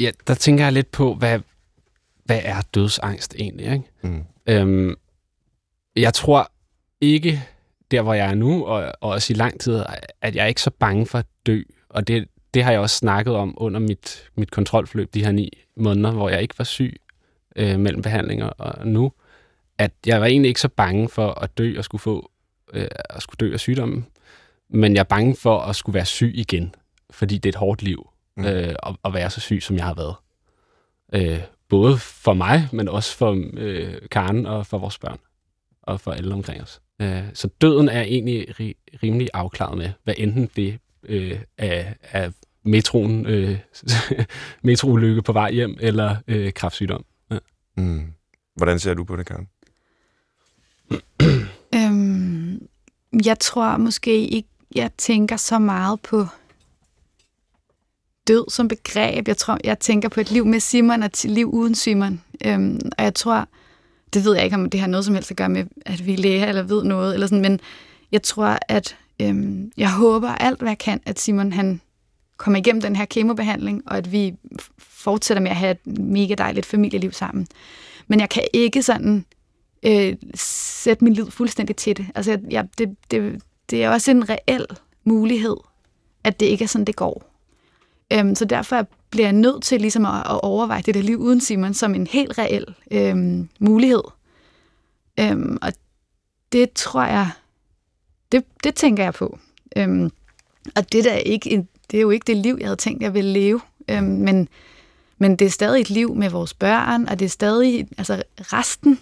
ja, 0.00 0.10
der 0.26 0.34
tænker 0.34 0.64
jeg 0.64 0.72
lidt 0.72 0.90
på, 0.90 1.14
hvad, 1.14 1.40
hvad 2.24 2.40
er 2.44 2.60
dødsangst 2.74 3.34
egentlig? 3.38 3.72
Ikke? 3.72 3.84
Mm. 4.02 4.24
Øhm, 4.46 4.94
jeg 5.96 6.14
tror 6.14 6.50
ikke, 7.00 7.42
der 7.90 8.02
hvor 8.02 8.14
jeg 8.14 8.30
er 8.30 8.34
nu, 8.34 8.64
og, 8.64 8.92
og 9.00 9.10
også 9.10 9.32
i 9.32 9.36
lang 9.36 9.60
tid, 9.60 9.82
at 10.20 10.34
jeg 10.34 10.42
er 10.42 10.46
ikke 10.46 10.62
så 10.62 10.70
bange 10.70 11.06
for 11.06 11.18
at 11.18 11.26
dø. 11.46 11.62
Og 11.88 12.08
det, 12.08 12.28
det 12.54 12.64
har 12.64 12.70
jeg 12.70 12.80
også 12.80 12.96
snakket 12.96 13.34
om 13.34 13.54
under 13.56 13.80
mit, 13.80 14.30
mit 14.34 14.50
kontrolforløb 14.50 15.14
de 15.14 15.24
her 15.24 15.32
ni 15.32 15.50
måneder, 15.76 16.12
hvor 16.12 16.28
jeg 16.28 16.42
ikke 16.42 16.58
var 16.58 16.64
syg 16.64 17.00
øh, 17.56 17.80
mellem 17.80 18.02
behandlinger 18.02 18.46
og 18.46 18.86
nu. 18.86 19.12
At 19.78 19.92
jeg 20.06 20.20
var 20.20 20.26
egentlig 20.26 20.48
ikke 20.48 20.60
så 20.60 20.68
bange 20.68 21.08
for 21.08 21.30
at 21.30 21.58
dø 21.58 21.78
og 21.78 21.84
skulle 21.84 22.02
få 22.02 22.30
øh, 22.72 22.88
at 23.10 23.22
skulle 23.22 23.48
dø 23.48 23.52
af 23.52 23.60
sygdommen. 23.60 24.06
Men 24.68 24.94
jeg 24.94 25.00
er 25.00 25.04
bange 25.04 25.36
for 25.36 25.58
at 25.58 25.76
skulle 25.76 25.94
være 25.94 26.04
syg 26.04 26.32
igen, 26.34 26.74
fordi 27.10 27.38
det 27.38 27.48
er 27.48 27.52
et 27.52 27.56
hårdt 27.56 27.82
liv 27.82 28.08
Mm. 28.36 28.44
øh, 28.44 28.74
at, 28.82 28.96
at 29.04 29.14
være 29.14 29.30
så 29.30 29.40
syg, 29.40 29.62
som 29.62 29.76
jeg 29.76 29.84
har 29.84 29.94
været. 29.94 30.14
Øh, 31.14 31.40
både 31.68 31.98
for 31.98 32.34
mig, 32.34 32.68
men 32.72 32.88
også 32.88 33.16
for 33.16 33.44
øh, 33.54 33.94
Karen 34.10 34.46
og 34.46 34.66
for 34.66 34.78
vores 34.78 34.98
børn 34.98 35.18
og 35.82 36.00
for 36.00 36.12
alle 36.12 36.34
omkring 36.34 36.62
os. 36.62 36.80
Øh, 37.02 37.22
så 37.34 37.48
døden 37.60 37.88
er 37.88 38.02
egentlig 38.02 38.48
ri- 38.60 38.98
rimelig 39.02 39.28
afklaret 39.34 39.78
med, 39.78 39.90
hvad 40.04 40.14
enten 40.18 40.50
det 40.56 40.78
øh, 41.02 41.40
er, 41.58 41.94
er 42.02 42.30
metroen, 42.62 43.26
øh, 43.26 43.58
metroulykke 44.62 45.22
på 45.22 45.32
vej 45.32 45.52
hjem, 45.52 45.76
eller 45.80 46.16
øh, 46.26 46.52
kraftsygdom. 46.52 47.04
Mm. 47.76 48.12
Hvordan 48.56 48.78
ser 48.78 48.94
du 48.94 49.04
på 49.04 49.16
det, 49.16 49.26
Karen? 49.26 49.48
Øhm, 51.74 52.68
jeg 53.24 53.38
tror 53.38 53.76
måske 53.76 54.26
ikke, 54.26 54.48
jeg 54.74 54.90
tænker 54.98 55.36
så 55.36 55.58
meget 55.58 56.00
på 56.00 56.26
død 58.28 58.50
som 58.50 58.68
begreb. 58.68 59.28
Jeg 59.28 59.36
tror, 59.36 59.58
jeg 59.64 59.78
tænker 59.78 60.08
på 60.08 60.20
et 60.20 60.30
liv 60.30 60.46
med 60.46 60.60
Simon 60.60 61.02
og 61.02 61.06
et 61.06 61.24
liv 61.24 61.50
uden 61.50 61.74
Simon. 61.74 62.20
Øhm, 62.44 62.80
og 62.98 63.04
jeg 63.04 63.14
tror, 63.14 63.48
det 64.14 64.24
ved 64.24 64.34
jeg 64.34 64.44
ikke, 64.44 64.56
om 64.56 64.70
det 64.70 64.80
har 64.80 64.86
noget 64.86 65.04
som 65.04 65.14
helst 65.14 65.30
at 65.30 65.36
gøre 65.36 65.48
med, 65.48 65.64
at 65.86 66.06
vi 66.06 66.12
er 66.12 66.18
læger 66.18 66.46
eller 66.46 66.62
ved 66.62 66.84
noget, 66.84 67.14
eller 67.14 67.26
sådan, 67.26 67.42
men 67.42 67.60
jeg 68.12 68.22
tror, 68.22 68.58
at 68.68 68.96
øhm, 69.22 69.72
jeg 69.76 69.92
håber 69.92 70.28
alt, 70.28 70.58
hvad 70.58 70.70
jeg 70.70 70.78
kan, 70.78 71.00
at 71.06 71.20
Simon 71.20 71.52
han 71.52 71.80
kommer 72.36 72.58
igennem 72.58 72.82
den 72.82 72.96
her 72.96 73.04
kemobehandling, 73.04 73.82
og 73.86 73.96
at 73.96 74.12
vi 74.12 74.34
fortsætter 74.78 75.40
med 75.40 75.50
at 75.50 75.56
have 75.56 75.70
et 75.70 75.86
mega 75.98 76.34
dejligt 76.34 76.66
familieliv 76.66 77.12
sammen. 77.12 77.46
Men 78.06 78.20
jeg 78.20 78.30
kan 78.30 78.42
ikke 78.52 78.82
sådan 78.82 79.24
øh, 79.82 80.16
sætte 80.34 81.04
min 81.04 81.12
liv 81.12 81.30
fuldstændig 81.30 81.76
til 81.76 81.96
det. 81.96 82.06
Altså, 82.14 82.38
jeg, 82.50 82.68
det, 82.78 82.96
det, 83.10 83.42
det 83.70 83.84
er 83.84 83.90
også 83.90 84.10
en 84.10 84.28
reel 84.28 84.66
mulighed, 85.04 85.56
at 86.24 86.40
det 86.40 86.46
ikke 86.46 86.64
er 86.64 86.68
sådan, 86.68 86.84
det 86.84 86.96
går. 86.96 87.33
Øhm, 88.12 88.34
så 88.34 88.44
derfor 88.44 88.86
bliver 89.10 89.26
jeg 89.26 89.32
nødt 89.32 89.62
til 89.62 89.80
ligesom 89.80 90.04
at, 90.06 90.20
at 90.20 90.40
overveje 90.42 90.82
det 90.82 90.94
der 90.94 91.02
liv 91.02 91.18
uden 91.18 91.40
Simon 91.40 91.74
som 91.74 91.94
en 91.94 92.06
helt 92.06 92.38
reel 92.38 92.74
øhm, 92.90 93.48
mulighed. 93.58 94.02
Øhm, 95.20 95.58
og 95.62 95.72
det 96.52 96.72
tror 96.72 97.04
jeg, 97.04 97.30
det, 98.32 98.44
det 98.64 98.74
tænker 98.74 99.04
jeg 99.04 99.14
på. 99.14 99.38
Øhm, 99.76 100.10
og 100.76 100.92
det, 100.92 101.04
der 101.04 101.12
er 101.12 101.18
ikke 101.18 101.50
en, 101.50 101.68
det 101.90 101.96
er 101.96 102.00
jo 102.00 102.10
ikke 102.10 102.24
det 102.26 102.36
liv, 102.36 102.56
jeg 102.60 102.66
havde 102.66 102.76
tænkt, 102.76 103.02
jeg 103.02 103.14
ville 103.14 103.32
leve. 103.32 103.60
Øhm, 103.88 104.04
men, 104.04 104.48
men 105.18 105.36
det 105.36 105.44
er 105.44 105.50
stadig 105.50 105.80
et 105.80 105.90
liv 105.90 106.14
med 106.14 106.30
vores 106.30 106.54
børn, 106.54 107.08
og 107.08 107.18
det 107.18 107.24
er 107.24 107.30
stadig 107.30 107.88
altså 107.98 108.22
resten, 108.38 109.00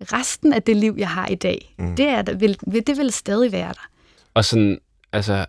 resten 0.00 0.52
af 0.52 0.62
det 0.62 0.76
liv, 0.76 0.94
jeg 0.98 1.10
har 1.10 1.26
i 1.26 1.34
dag. 1.34 1.74
Mm. 1.78 1.96
Det, 1.96 2.08
er, 2.08 2.22
der, 2.22 2.34
vil, 2.34 2.58
det 2.86 2.98
vil 2.98 3.12
stadig 3.12 3.52
være 3.52 3.68
der. 3.68 3.88
Og 4.34 4.44
sådan, 4.44 4.78
altså, 5.12 5.46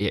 ja, 0.00 0.08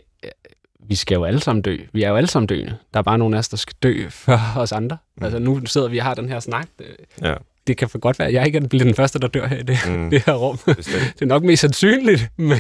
vi 0.88 0.96
skal 0.96 1.16
jo 1.16 1.24
alle 1.24 1.40
sammen 1.40 1.62
dø. 1.62 1.78
Vi 1.94 2.04
er 2.04 2.10
jo 2.10 2.16
alle 2.16 2.28
sammen 2.30 2.48
døende. 2.48 2.78
Der 2.94 3.00
er 3.00 3.04
bare 3.04 3.18
nogle 3.18 3.36
af 3.36 3.40
os, 3.40 3.50
der 3.50 3.58
skal 3.58 3.76
dø 3.84 4.10
for 4.10 4.40
os 4.62 4.72
andre. 4.72 4.98
Mm. 5.18 5.24
Altså, 5.24 5.40
nu 5.40 5.66
sidder 5.66 5.88
vi 5.88 5.98
og 5.98 6.06
har 6.06 6.14
den 6.14 6.30
her 6.30 6.40
snak. 6.40 6.68
Det, 6.80 6.86
Ja, 7.22 7.34
det 7.68 7.78
kan 7.78 7.90
for 7.90 8.00
godt 8.00 8.20
være, 8.20 8.28
at 8.28 8.34
jeg 8.34 8.46
ikke 8.46 8.62
bliver 8.62 8.84
den 8.84 8.94
første, 8.96 9.20
der 9.20 9.28
dør 9.28 9.48
her 9.48 9.58
i 9.58 9.64
det, 9.64 9.78
Mm. 9.90 10.10
det 10.12 10.24
her 10.26 10.34
rum. 10.34 10.58
bestemt. 10.66 11.14
det 11.14 11.22
er 11.22 11.26
nok 11.26 11.44
mest 11.44 11.62
sandsynligt, 11.62 12.30
men, 12.38 12.60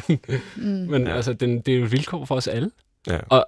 Mm. 0.55 0.63
men 0.63 1.07
ja. 1.07 1.15
altså, 1.15 1.33
den, 1.33 1.59
det 1.61 1.73
er 1.73 1.77
jo 1.77 1.83
et 1.85 1.91
vilkår 1.91 2.25
for 2.25 2.35
os 2.35 2.47
alle. 2.47 2.71
Ja. 3.07 3.19
Og, 3.29 3.45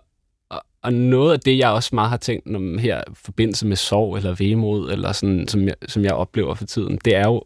og, 0.50 0.64
og 0.82 0.94
noget 0.94 1.34
af 1.34 1.40
det, 1.40 1.58
jeg 1.58 1.70
også 1.70 1.90
meget 1.96 2.10
har 2.10 2.18
tænkt 2.18 2.56
om 2.56 2.78
her 2.78 2.98
i 3.00 3.14
forbindelse 3.14 3.68
med 3.68 3.76
sorg 3.76 4.18
eller 4.18 4.36
vemod, 4.36 4.92
eller 4.92 5.12
sådan, 5.12 5.48
som, 5.48 5.62
jeg, 5.68 5.76
som 5.88 6.04
jeg 6.04 6.12
oplever 6.14 6.54
for 6.56 6.66
tiden, 6.66 7.00
det 7.06 7.16
er 7.16 7.24
jo 7.28 7.44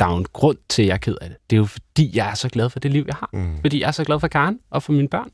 der 0.00 0.06
er 0.06 0.10
jo 0.10 0.16
en 0.16 0.26
grund 0.32 0.58
til, 0.68 0.82
at 0.82 0.88
jeg 0.88 0.94
er 0.94 0.98
ked 0.98 1.16
af 1.20 1.28
det. 1.28 1.38
Det 1.50 1.56
er 1.56 1.58
jo 1.58 1.64
fordi, 1.64 2.10
jeg 2.16 2.30
er 2.30 2.34
så 2.34 2.48
glad 2.48 2.70
for 2.70 2.78
det 2.80 2.90
liv, 2.90 3.04
jeg 3.06 3.14
har. 3.14 3.30
Mm. 3.32 3.56
Fordi 3.60 3.80
jeg 3.80 3.86
er 3.86 3.90
så 3.90 4.04
glad 4.04 4.20
for 4.20 4.28
Karen 4.28 4.58
og 4.70 4.82
for 4.82 4.92
mine 4.92 5.08
børn. 5.08 5.30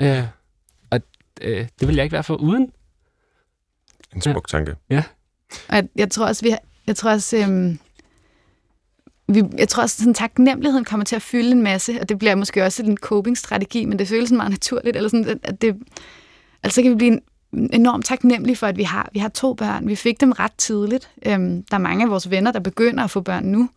Øh, 0.00 0.24
og 0.90 1.00
øh, 1.40 1.68
det 1.80 1.88
vil 1.88 1.94
jeg 1.94 2.04
ikke 2.04 2.12
være 2.12 2.24
for 2.24 2.36
uden. 2.36 2.72
En 4.14 4.22
smuk 4.22 4.48
tanke. 4.48 4.74
Og 5.68 5.76
jeg, 5.76 5.88
jeg 5.96 6.10
tror 6.10 6.26
også, 6.26 6.44
vi 6.44 6.50
har, 6.50 6.58
jeg 6.86 6.96
tror 6.96 7.10
også, 7.10 7.36
øhm, 7.36 7.78
vi, 9.28 9.42
jeg 9.58 9.68
tror 9.68 9.82
også, 9.82 9.96
sådan 9.96 10.14
taknemmeligheden 10.14 10.84
kommer 10.84 11.04
til 11.04 11.16
at 11.16 11.22
fylde 11.22 11.50
en 11.50 11.62
masse, 11.62 12.00
og 12.00 12.08
det 12.08 12.18
bliver 12.18 12.34
måske 12.34 12.64
også 12.64 12.82
en 12.82 12.96
coping-strategi, 12.96 13.84
men 13.84 13.98
det 13.98 14.08
føles 14.08 14.28
sådan 14.28 14.36
meget 14.36 14.50
naturligt, 14.50 14.96
eller 14.96 15.08
sådan, 15.08 15.40
at 15.42 15.62
det, 15.62 15.76
altså 16.62 16.82
kan 16.82 16.90
vi 16.90 16.96
blive 16.96 17.12
en, 17.12 17.22
enormt 17.52 18.04
taknemmelige 18.04 18.56
for, 18.56 18.66
at 18.66 18.76
vi 18.76 18.82
har, 18.82 19.08
vi 19.12 19.18
har 19.18 19.28
to 19.28 19.54
børn. 19.54 19.88
Vi 19.88 19.96
fik 19.96 20.20
dem 20.20 20.32
ret 20.32 20.52
tidligt. 20.58 21.10
Øhm, 21.26 21.62
der 21.62 21.74
er 21.74 21.80
mange 21.80 22.04
af 22.04 22.10
vores 22.10 22.30
venner, 22.30 22.52
der 22.52 22.60
begynder 22.60 23.04
at 23.04 23.10
få 23.10 23.20
børn 23.20 23.44
nu. 23.44 23.68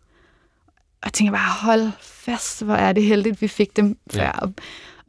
Og 1.02 1.04
jeg 1.04 1.12
tænker 1.12 1.32
bare, 1.32 1.52
hold 1.62 1.90
fast, 2.00 2.64
hvor 2.64 2.74
er 2.74 2.92
det 2.92 3.02
heldigt, 3.02 3.42
vi 3.42 3.48
fik 3.48 3.76
dem 3.76 3.98
før. 4.10 4.22
Ja. 4.22 4.38
Og, 4.38 4.52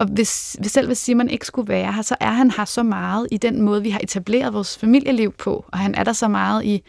og 0.01 0.07
hvis, 0.07 0.55
hvis 0.59 0.71
selv 0.71 0.87
hvis 0.87 0.97
Simon 0.97 1.29
ikke 1.29 1.45
skulle 1.45 1.67
være 1.67 1.93
her, 1.93 2.01
så 2.01 2.15
er 2.19 2.31
han 2.31 2.51
her 2.51 2.65
så 2.65 2.83
meget 2.83 3.27
i 3.31 3.37
den 3.37 3.61
måde, 3.61 3.83
vi 3.83 3.89
har 3.89 3.99
etableret 4.03 4.53
vores 4.53 4.77
familieliv 4.77 5.31
på. 5.31 5.65
Og 5.71 5.79
han 5.79 5.95
er 5.95 6.03
der 6.03 6.13
så 6.13 6.27
meget 6.27 6.65
i 6.65 6.83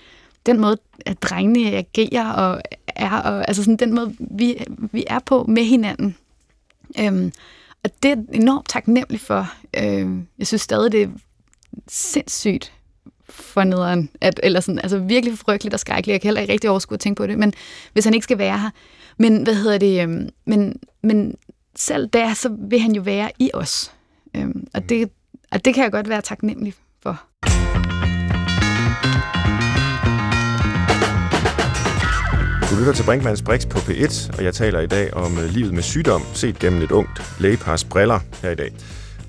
den 0.47 0.61
måde, 0.61 0.77
at 1.07 1.23
drengene 1.23 1.77
agerer 1.77 2.33
og 2.33 2.63
er, 2.87 3.21
og, 3.21 3.49
altså 3.49 3.63
sådan 3.63 3.77
den 3.77 3.95
måde, 3.95 4.17
vi, 4.19 4.65
vi 4.93 5.05
er 5.07 5.19
på 5.19 5.45
med 5.49 5.65
hinanden. 5.65 6.17
Øhm, 7.01 7.33
og 7.85 7.91
det 8.03 8.11
er 8.11 8.17
enormt 8.33 8.69
taknemmelig 8.69 9.21
for. 9.21 9.53
Øhm, 9.79 10.27
jeg 10.39 10.47
synes 10.47 10.63
stadig, 10.63 10.93
det 10.93 11.03
er 11.03 11.09
sindssygt 11.89 12.73
for 13.29 13.65
nederen, 13.65 14.11
at, 14.21 14.41
eller 14.43 14.61
sådan, 14.61 14.79
altså 14.79 14.99
virkelig 14.99 15.39
frygteligt 15.39 15.75
og 15.75 15.81
skrækkeligt. 15.81 16.13
Jeg 16.13 16.21
kan 16.21 16.29
heller 16.29 16.41
ikke 16.41 16.53
rigtig 16.53 16.71
overskue 16.71 16.95
at 16.95 17.01
tænke 17.01 17.19
på 17.19 17.27
det, 17.27 17.39
men 17.39 17.53
hvis 17.93 18.05
han 18.05 18.15
ikke 18.15 18.25
skal 18.25 18.39
være 18.39 18.59
her. 18.59 18.71
Men 19.17 19.43
hvad 19.43 19.55
hedder 19.55 19.79
det? 19.79 20.03
Øhm, 20.03 20.29
men, 20.45 20.81
men 21.03 21.37
selv 21.77 22.09
der, 22.09 22.35
så 22.35 22.57
vil 22.69 22.81
han 22.81 22.93
jo 22.93 23.03
være 23.03 23.31
i 23.39 23.51
os. 23.55 23.93
Øhm, 24.37 24.67
og, 24.75 24.89
det, 24.89 25.11
og 25.53 25.65
det 25.65 25.75
kan 25.75 25.83
jeg 25.85 25.93
godt 25.93 26.09
være 26.09 26.21
taknemmelig 26.21 26.75
for. 27.03 27.23
Du 32.71 32.77
lytter 32.79 32.93
til 32.93 33.05
Brinkmanns 33.05 33.43
Brix 33.43 33.69
på 33.69 33.79
P1, 33.79 34.37
og 34.39 34.45
jeg 34.45 34.55
taler 34.55 34.81
i 34.81 34.87
dag 34.87 35.15
om 35.15 35.39
øh, 35.39 35.45
livet 35.45 35.75
med 35.75 35.83
sygdom, 35.83 36.23
set 36.35 36.59
gennem 36.59 36.83
et 36.83 36.91
ungt 36.91 37.41
lægepars 37.41 37.85
briller 37.85 38.21
her 38.43 38.51
i 38.51 38.55
dag. 38.55 38.73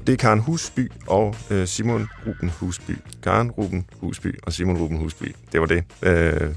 Det 0.07 0.13
er 0.13 0.17
Karen 0.17 0.39
Husby 0.39 0.91
og 1.07 1.35
øh, 1.51 1.67
Simon 1.67 2.07
Ruben 2.27 2.49
Husby. 2.49 2.91
Karen 3.23 3.51
Ruben 3.51 3.85
Husby 4.01 4.39
og 4.43 4.53
Simon 4.53 4.77
Ruben 4.77 4.97
Husby. 4.97 5.35
Det 5.51 5.61
var 5.61 5.67
det. 5.67 5.83
Øh, 6.01 6.55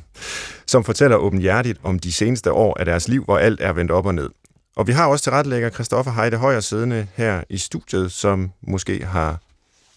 som 0.67 0.85
fortæller 0.85 1.17
åbenhjertigt 1.17 1.81
om 1.83 1.99
de 1.99 2.13
seneste 2.13 2.53
år 2.53 2.77
af 2.79 2.85
deres 2.85 3.09
liv, 3.09 3.25
hvor 3.25 3.39
alt 3.39 3.61
er 3.61 3.73
vendt 3.73 3.91
op 3.91 4.07
og 4.07 4.15
ned. 4.15 4.31
Og 4.77 4.87
vi 4.87 4.93
har 4.93 5.07
også 5.07 5.23
tilrettelægger 5.23 5.71
Christoffer 5.71 6.13
Heide 6.13 6.37
Højer 6.37 6.61
siddende 6.61 7.07
her 7.15 7.45
i 7.51 7.59
studiet, 7.59 8.13
som 8.13 8.51
måske 8.61 9.05
har 9.05 9.41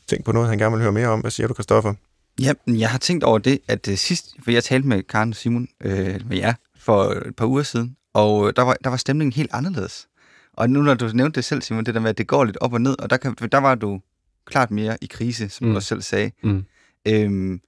tænkt 0.08 0.26
på 0.26 0.32
noget, 0.32 0.50
han 0.50 0.58
gerne 0.58 0.76
vil 0.76 0.82
høre 0.82 0.92
mere 0.92 1.08
om. 1.08 1.20
Hvad 1.20 1.32
siger 1.32 1.48
du, 1.48 1.54
Christoffer? 1.54 1.94
Ja, 2.42 2.54
jeg 2.68 2.90
har 2.90 2.98
tænkt 2.98 3.24
over 3.24 3.38
det, 3.38 3.60
at 3.68 3.88
uh, 3.88 3.96
sidst, 3.96 4.36
for 4.44 4.52
jeg 4.52 4.64
talte 4.64 4.88
med 4.88 5.04
Karen 5.04 5.30
og 5.30 5.36
Simon, 5.36 5.68
øh, 5.84 6.30
med 6.30 6.38
jer, 6.38 6.54
for 6.80 7.04
et 7.04 7.36
par 7.36 7.46
uger 7.46 7.64
siden, 7.64 7.96
og 8.14 8.48
øh, 8.48 8.54
der 8.56 8.62
var, 8.62 8.78
der 8.84 8.90
var 8.90 8.98
stemningen 8.98 9.34
helt 9.34 9.50
anderledes. 9.54 10.08
Og 10.54 10.70
nu 10.70 10.82
når 10.82 10.94
du 10.94 11.08
nævnte 11.14 11.36
det 11.36 11.46
selv, 11.46 11.62
Simon, 11.62 11.84
det 11.84 11.94
der 11.94 12.00
med, 12.00 12.10
at 12.10 12.18
det 12.18 12.28
går 12.28 12.44
lidt 12.44 12.58
op 12.62 12.74
og 12.74 12.82
ned, 12.82 13.00
og 13.00 13.10
der, 13.10 13.18
kan, 13.18 13.36
der 13.52 13.58
var 13.58 13.76
du 13.76 14.02
klart 14.46 14.72
mere 14.72 14.98
i 15.02 15.06
krise, 15.06 15.50
som 15.50 15.68
mm. 15.68 15.74
Du 15.74 15.76
også 15.76 15.88
selv 15.88 16.02
sagde. 16.02 16.32
Mm. 16.44 16.66
Øhm, 17.08 17.62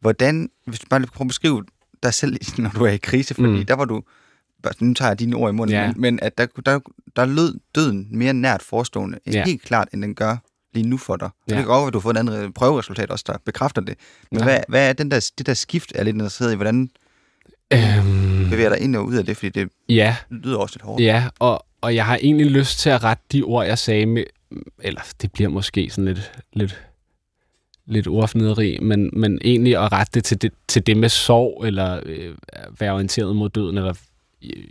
hvordan, 0.00 0.50
hvis 0.66 0.78
du 0.80 0.86
bare 0.90 1.00
lige 1.00 1.10
prøver 1.10 1.26
at 1.26 1.28
beskrive 1.28 1.64
dig 2.02 2.14
selv, 2.14 2.36
når 2.62 2.70
du 2.70 2.84
er 2.84 2.90
i 2.90 2.96
krise, 2.96 3.34
fordi 3.34 3.48
mm. 3.48 3.66
Der 3.66 3.74
var 3.74 3.84
du, 3.84 4.02
nu 4.80 4.94
tager 4.94 5.10
jeg 5.10 5.18
dine 5.18 5.36
ord 5.36 5.50
i 5.52 5.56
munden, 5.56 5.76
Ja. 5.76 5.86
men, 5.86 6.00
men 6.00 6.18
at 6.22 6.38
der, 6.38 6.46
der, 6.66 6.78
der 7.16 7.24
lød 7.26 7.54
døden 7.74 8.08
mere 8.10 8.32
nært 8.32 8.62
forestående, 8.62 9.18
Ja. 9.32 9.44
helt 9.46 9.62
klart, 9.62 9.88
end 9.94 10.02
den 10.02 10.14
gør 10.14 10.36
lige 10.74 10.88
nu 10.88 10.96
for 10.96 11.16
dig. 11.16 11.28
Ja. 11.48 11.52
Ja. 11.54 11.56
Det 11.58 11.64
kan 11.64 11.66
godt 11.72 11.80
være, 11.80 11.86
at 11.86 11.92
du 11.92 11.98
har 11.98 12.02
fået 12.02 12.14
et 12.14 12.18
andet 12.18 12.54
prøveresultat 12.54 13.10
også, 13.10 13.24
der 13.26 13.36
bekræfter 13.44 13.82
det. 13.82 13.94
Men 14.30 14.38
Ja. 14.40 14.44
hvad, 14.44 14.58
hvad 14.68 14.88
er 14.88 14.92
den 14.92 15.10
der, 15.10 15.30
det 15.38 15.46
der 15.46 15.54
skift, 15.54 15.92
er 15.94 16.02
lidt 16.04 16.14
interesseret 16.14 16.52
i, 16.52 16.56
hvordan 16.56 16.90
Øhm, 17.72 18.50
bevæger 18.50 18.68
dig 18.68 18.80
ind 18.80 18.96
og 18.96 19.04
ud 19.06 19.14
af 19.14 19.24
det, 19.26 19.36
fordi 19.36 19.48
det 19.48 19.68
ja, 19.88 20.16
lyder 20.30 20.56
også 20.58 20.74
lidt 20.76 20.82
hårdt. 20.82 21.02
Ja, 21.02 21.24
og, 21.38 21.66
og 21.80 21.94
jeg 21.94 22.06
har 22.06 22.16
egentlig 22.22 22.46
lyst 22.46 22.78
til 22.78 22.90
at 22.90 23.04
rette 23.04 23.22
de 23.32 23.42
ord, 23.42 23.66
jeg 23.66 23.78
sagde 23.78 24.06
med, 24.06 24.24
eller 24.82 25.00
det 25.22 25.32
bliver 25.32 25.48
måske 25.50 25.90
sådan 25.90 26.04
lidt, 26.04 26.32
lidt, 26.52 26.82
lidt 27.86 28.06
ordfnederi, 28.08 28.78
men, 28.82 29.10
men 29.12 29.38
egentlig 29.44 29.76
at 29.84 29.92
rette 29.92 30.10
det 30.14 30.24
til 30.24 30.42
det, 30.42 30.52
til 30.68 30.86
det 30.86 30.96
med 30.96 31.08
sorg, 31.08 31.64
eller 31.66 32.00
øh, 32.06 32.34
være 32.80 32.92
orienteret 32.92 33.36
mod 33.36 33.50
døden, 33.50 33.76
eller 33.78 33.94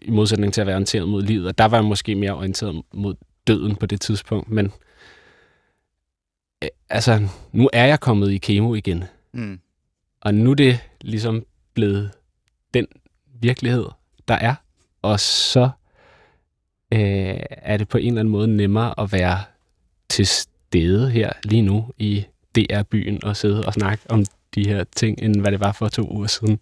i, 0.01 0.09
modsætning 0.11 0.53
til 0.53 0.61
at 0.61 0.67
være 0.67 0.75
orienteret 0.75 1.09
mod 1.09 1.21
livet. 1.23 1.47
Og 1.47 1.57
der 1.57 1.65
var 1.65 1.77
jeg 1.77 1.85
måske 1.85 2.15
mere 2.15 2.35
orienteret 2.35 2.81
mod 2.93 3.15
døden 3.47 3.75
på 3.75 3.85
det 3.85 4.01
tidspunkt, 4.01 4.49
men 4.49 4.71
øh, 6.63 6.69
altså, 6.89 7.27
nu 7.51 7.69
er 7.73 7.85
jeg 7.85 7.99
kommet 7.99 8.31
i 8.31 8.37
kemo 8.37 8.73
igen, 8.73 9.03
Mm. 9.33 9.59
og 10.21 10.33
nu 10.33 10.51
er 10.51 10.55
det 10.55 10.79
ligesom 11.01 11.45
blevet 11.73 12.11
den 12.73 12.87
virkelighed, 13.41 13.85
der 14.27 14.33
er. 14.33 14.55
Og 15.01 15.19
så 15.19 15.69
øh, 16.93 17.39
er 17.49 17.77
det 17.77 17.87
på 17.87 17.97
en 17.97 18.07
eller 18.07 18.19
anden 18.19 18.31
måde 18.31 18.47
nemmere 18.47 18.99
at 18.99 19.11
være 19.11 19.39
til 20.09 20.27
stede 20.27 21.09
her 21.11 21.31
lige 21.43 21.61
nu 21.61 21.85
i 21.97 22.25
DR-byen 22.55 23.23
og 23.23 23.37
sidde 23.37 23.65
og 23.65 23.73
snakke 23.73 24.03
om 24.09 24.25
de 24.55 24.67
her 24.67 24.83
ting, 24.95 25.19
end 25.21 25.41
hvad 25.41 25.51
det 25.51 25.59
var 25.59 25.71
for 25.71 25.87
to 25.87 26.11
uger 26.11 26.27
siden. 26.27 26.59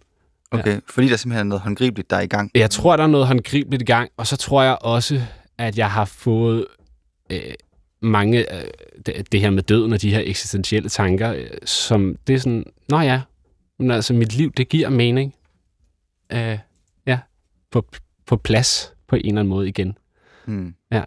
Okay, 0.50 0.80
fordi 0.88 1.08
der 1.08 1.16
simpelthen 1.16 1.46
er 1.46 1.48
noget 1.48 1.62
håndgribeligt, 1.62 2.10
der 2.10 2.16
er 2.16 2.20
i 2.20 2.26
gang. 2.26 2.50
Jeg 2.54 2.70
tror, 2.70 2.96
der 2.96 3.04
er 3.04 3.08
noget 3.08 3.26
håndgribeligt 3.26 3.82
i 3.82 3.84
gang, 3.84 4.10
og 4.16 4.26
så 4.26 4.36
tror 4.36 4.62
jeg 4.62 4.78
også, 4.80 5.22
at 5.58 5.78
jeg 5.78 5.90
har 5.90 6.04
fået 6.04 6.66
øh, 7.30 7.40
mange 8.00 8.54
øh, 8.54 8.66
det, 9.06 9.32
det 9.32 9.40
her 9.40 9.50
med 9.50 9.62
døden 9.62 9.92
og 9.92 10.02
de 10.02 10.10
her 10.10 10.22
eksistentielle 10.24 10.88
tanker, 10.88 11.32
øh, 11.32 11.46
som 11.64 12.16
det 12.26 12.34
er 12.34 12.38
sådan, 12.38 12.64
nå 12.88 13.00
ja, 13.00 13.22
men 13.78 13.90
altså 13.90 14.14
mit 14.14 14.32
liv, 14.32 14.52
det 14.52 14.68
giver 14.68 14.88
mening. 14.88 15.34
Øh, 16.32 16.58
ja, 17.06 17.18
på, 17.70 17.86
på 18.26 18.36
plads 18.36 18.92
på 19.08 19.16
en 19.16 19.26
eller 19.26 19.40
anden 19.40 19.50
måde 19.50 19.68
igen. 19.68 19.98
Mm. 20.46 20.74
Ja. 20.90 21.04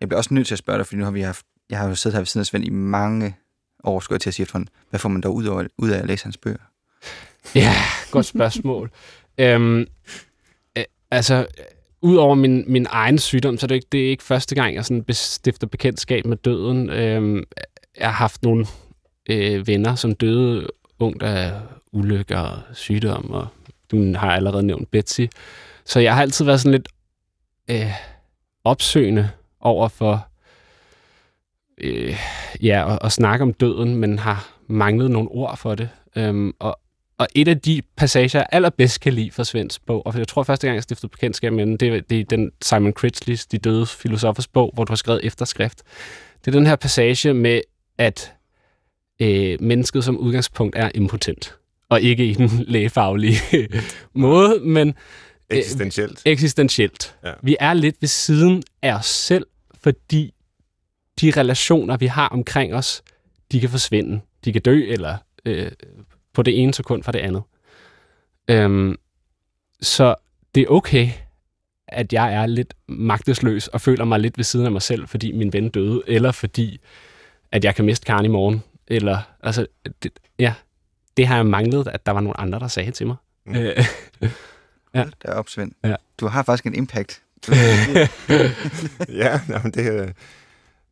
Jeg 0.00 0.08
bliver 0.08 0.18
også 0.18 0.34
nødt 0.34 0.46
til 0.46 0.54
at 0.54 0.58
spørge 0.58 0.78
dig, 0.78 0.86
fordi 0.86 0.98
nu 0.98 1.04
har 1.04 1.10
vi 1.10 1.20
haft, 1.20 1.46
jeg 1.70 1.78
har 1.78 1.88
jo 1.88 1.94
siddet 1.94 2.14
her 2.14 2.20
ved 2.20 2.26
siden 2.26 2.40
af 2.40 2.46
Svend 2.46 2.64
i 2.64 2.70
mange 2.70 3.36
år, 3.84 4.00
skulle 4.00 4.14
jeg 4.16 4.20
til 4.20 4.30
at 4.30 4.34
sige 4.34 4.44
efterhånden. 4.44 4.68
Hvad 4.90 5.00
får 5.00 5.08
man 5.08 5.20
dog 5.20 5.34
ud, 5.34 5.46
over, 5.46 5.64
ud 5.78 5.90
af 5.90 5.98
at 5.98 6.06
læse 6.06 6.24
hans 6.24 6.36
bøger? 6.36 6.58
Ja, 7.54 7.74
godt 8.10 8.26
spørgsmål. 8.26 8.90
øhm, 9.38 9.86
øh, 10.78 10.84
altså, 11.10 11.46
udover 12.02 12.34
min, 12.34 12.64
min 12.66 12.86
egen 12.90 13.18
sygdom, 13.18 13.58
så 13.58 13.66
er 13.66 13.68
det 13.68 13.74
ikke, 13.74 13.88
det 13.92 14.06
er 14.06 14.10
ikke 14.10 14.22
første 14.24 14.54
gang, 14.54 14.74
jeg 14.74 14.84
sådan 14.84 15.04
stifter 15.10 15.66
bekendtskab 15.66 16.26
med 16.26 16.36
døden. 16.36 16.90
Øhm, 16.90 17.44
jeg 17.98 18.06
har 18.06 18.12
haft 18.12 18.42
nogle 18.42 18.66
øh, 19.30 19.66
venner, 19.66 19.94
som 19.94 20.14
døde 20.14 20.66
ungt 20.98 21.22
af 21.22 21.52
ulykker 21.92 22.38
og 22.38 22.58
sygdom, 22.74 23.30
og 23.30 23.46
du 23.90 24.14
har 24.16 24.30
allerede 24.36 24.62
nævnt 24.62 24.90
Betsy. 24.90 25.20
Så 25.84 26.00
jeg 26.00 26.14
har 26.14 26.22
altid 26.22 26.44
været 26.44 26.60
sådan 26.60 26.72
lidt 26.72 26.88
øh, 27.70 27.92
opsøgende 28.64 29.30
over 29.60 29.88
for 29.88 30.28
øh, 31.78 32.16
ja, 32.62 32.92
at, 32.94 32.98
at 33.02 33.12
snakke 33.12 33.42
om 33.42 33.52
døden, 33.52 33.96
men 33.96 34.18
har 34.18 34.50
manglet 34.66 35.10
nogle 35.10 35.28
ord 35.28 35.56
for 35.56 35.74
det. 35.74 35.88
Øhm, 36.16 36.52
og, 36.58 36.80
og 37.18 37.28
et 37.34 37.48
af 37.48 37.60
de 37.60 37.82
passager, 37.96 38.38
jeg 38.38 38.46
allerbedst 38.52 39.00
kan 39.00 39.12
lide 39.12 39.30
fra 39.30 39.44
Svends 39.44 39.78
bog, 39.78 40.06
og 40.06 40.18
jeg 40.18 40.28
tror 40.28 40.42
første 40.42 40.66
gang, 40.66 40.74
jeg 40.74 40.82
stiftede 40.82 41.10
bekendtskab 41.10 41.52
med 41.52 41.66
den, 41.66 41.76
det 41.76 41.88
er, 41.88 42.00
det 42.00 42.20
er 42.20 42.24
den 42.24 42.50
Simon 42.62 42.92
Critchley's 43.00 43.46
De 43.52 43.58
Døde 43.58 43.86
Filosofers 43.86 44.48
bog, 44.48 44.70
hvor 44.74 44.84
du 44.84 44.90
har 44.90 44.96
skrevet 44.96 45.20
efterskrift. 45.24 45.82
Det 46.44 46.54
er 46.54 46.58
den 46.58 46.66
her 46.66 46.76
passage 46.76 47.34
med, 47.34 47.60
at 47.98 48.32
øh, 49.22 49.56
mennesket 49.60 50.04
som 50.04 50.18
udgangspunkt 50.18 50.76
er 50.76 50.90
impotent. 50.94 51.54
Og 51.88 52.00
ikke 52.00 52.26
i 52.26 52.34
den 52.34 52.50
lægefaglige 52.74 53.38
måde, 54.14 54.60
men 54.60 54.94
Eksistentielt. 55.50 56.22
eksistentielt. 56.24 57.14
Ja. 57.24 57.32
Vi 57.42 57.56
er 57.60 57.74
lidt 57.74 57.96
ved 58.00 58.08
siden 58.08 58.62
af 58.82 58.92
os 58.94 59.06
selv, 59.06 59.46
fordi 59.82 60.34
de 61.20 61.30
relationer, 61.30 61.96
vi 61.96 62.06
har 62.06 62.28
omkring 62.28 62.74
os, 62.74 63.02
de 63.52 63.60
kan 63.60 63.70
forsvinde. 63.70 64.20
De 64.44 64.52
kan 64.52 64.62
dø, 64.62 64.84
eller 64.88 65.16
øh, 65.44 65.70
på 66.38 66.42
det 66.42 66.62
ene 66.62 66.74
sekund 66.74 67.02
fra 67.02 67.12
det 67.12 67.18
andet. 67.18 67.42
Øhm, 68.50 68.96
så 69.80 70.14
det 70.54 70.62
er 70.62 70.66
okay, 70.68 71.08
at 71.88 72.12
jeg 72.12 72.34
er 72.34 72.46
lidt 72.46 72.74
magtesløs 72.88 73.68
og 73.68 73.80
føler 73.80 74.04
mig 74.04 74.20
lidt 74.20 74.38
ved 74.38 74.44
siden 74.44 74.66
af 74.66 74.72
mig 74.72 74.82
selv, 74.82 75.08
fordi 75.08 75.32
min 75.32 75.52
ven 75.52 75.68
døde, 75.68 76.02
eller 76.06 76.32
fordi, 76.32 76.80
at 77.52 77.64
jeg 77.64 77.74
kan 77.74 77.84
miste 77.84 78.04
Karen 78.06 78.24
i 78.24 78.28
morgen. 78.28 78.62
Eller, 78.88 79.18
altså, 79.42 79.66
det, 80.02 80.12
ja, 80.38 80.54
det 81.16 81.26
har 81.26 81.36
jeg 81.36 81.46
manglet, 81.46 81.88
at 81.88 82.06
der 82.06 82.12
var 82.12 82.20
nogle 82.20 82.40
andre, 82.40 82.58
der 82.58 82.68
sagde 82.68 82.90
til 82.90 83.06
mig. 83.06 83.16
Mm. 83.46 83.56
Øh, 83.56 83.84
Ja. 84.94 85.04
Der 85.22 85.28
er 85.32 85.34
op, 85.34 85.48
Svend. 85.48 85.72
Ja. 85.84 85.94
Du 86.20 86.26
har 86.26 86.42
faktisk 86.42 86.66
en 86.66 86.74
impact. 86.74 87.22
ja, 89.22 89.40
jamen 89.48 89.72
det, 89.74 89.86
er- 89.86 90.12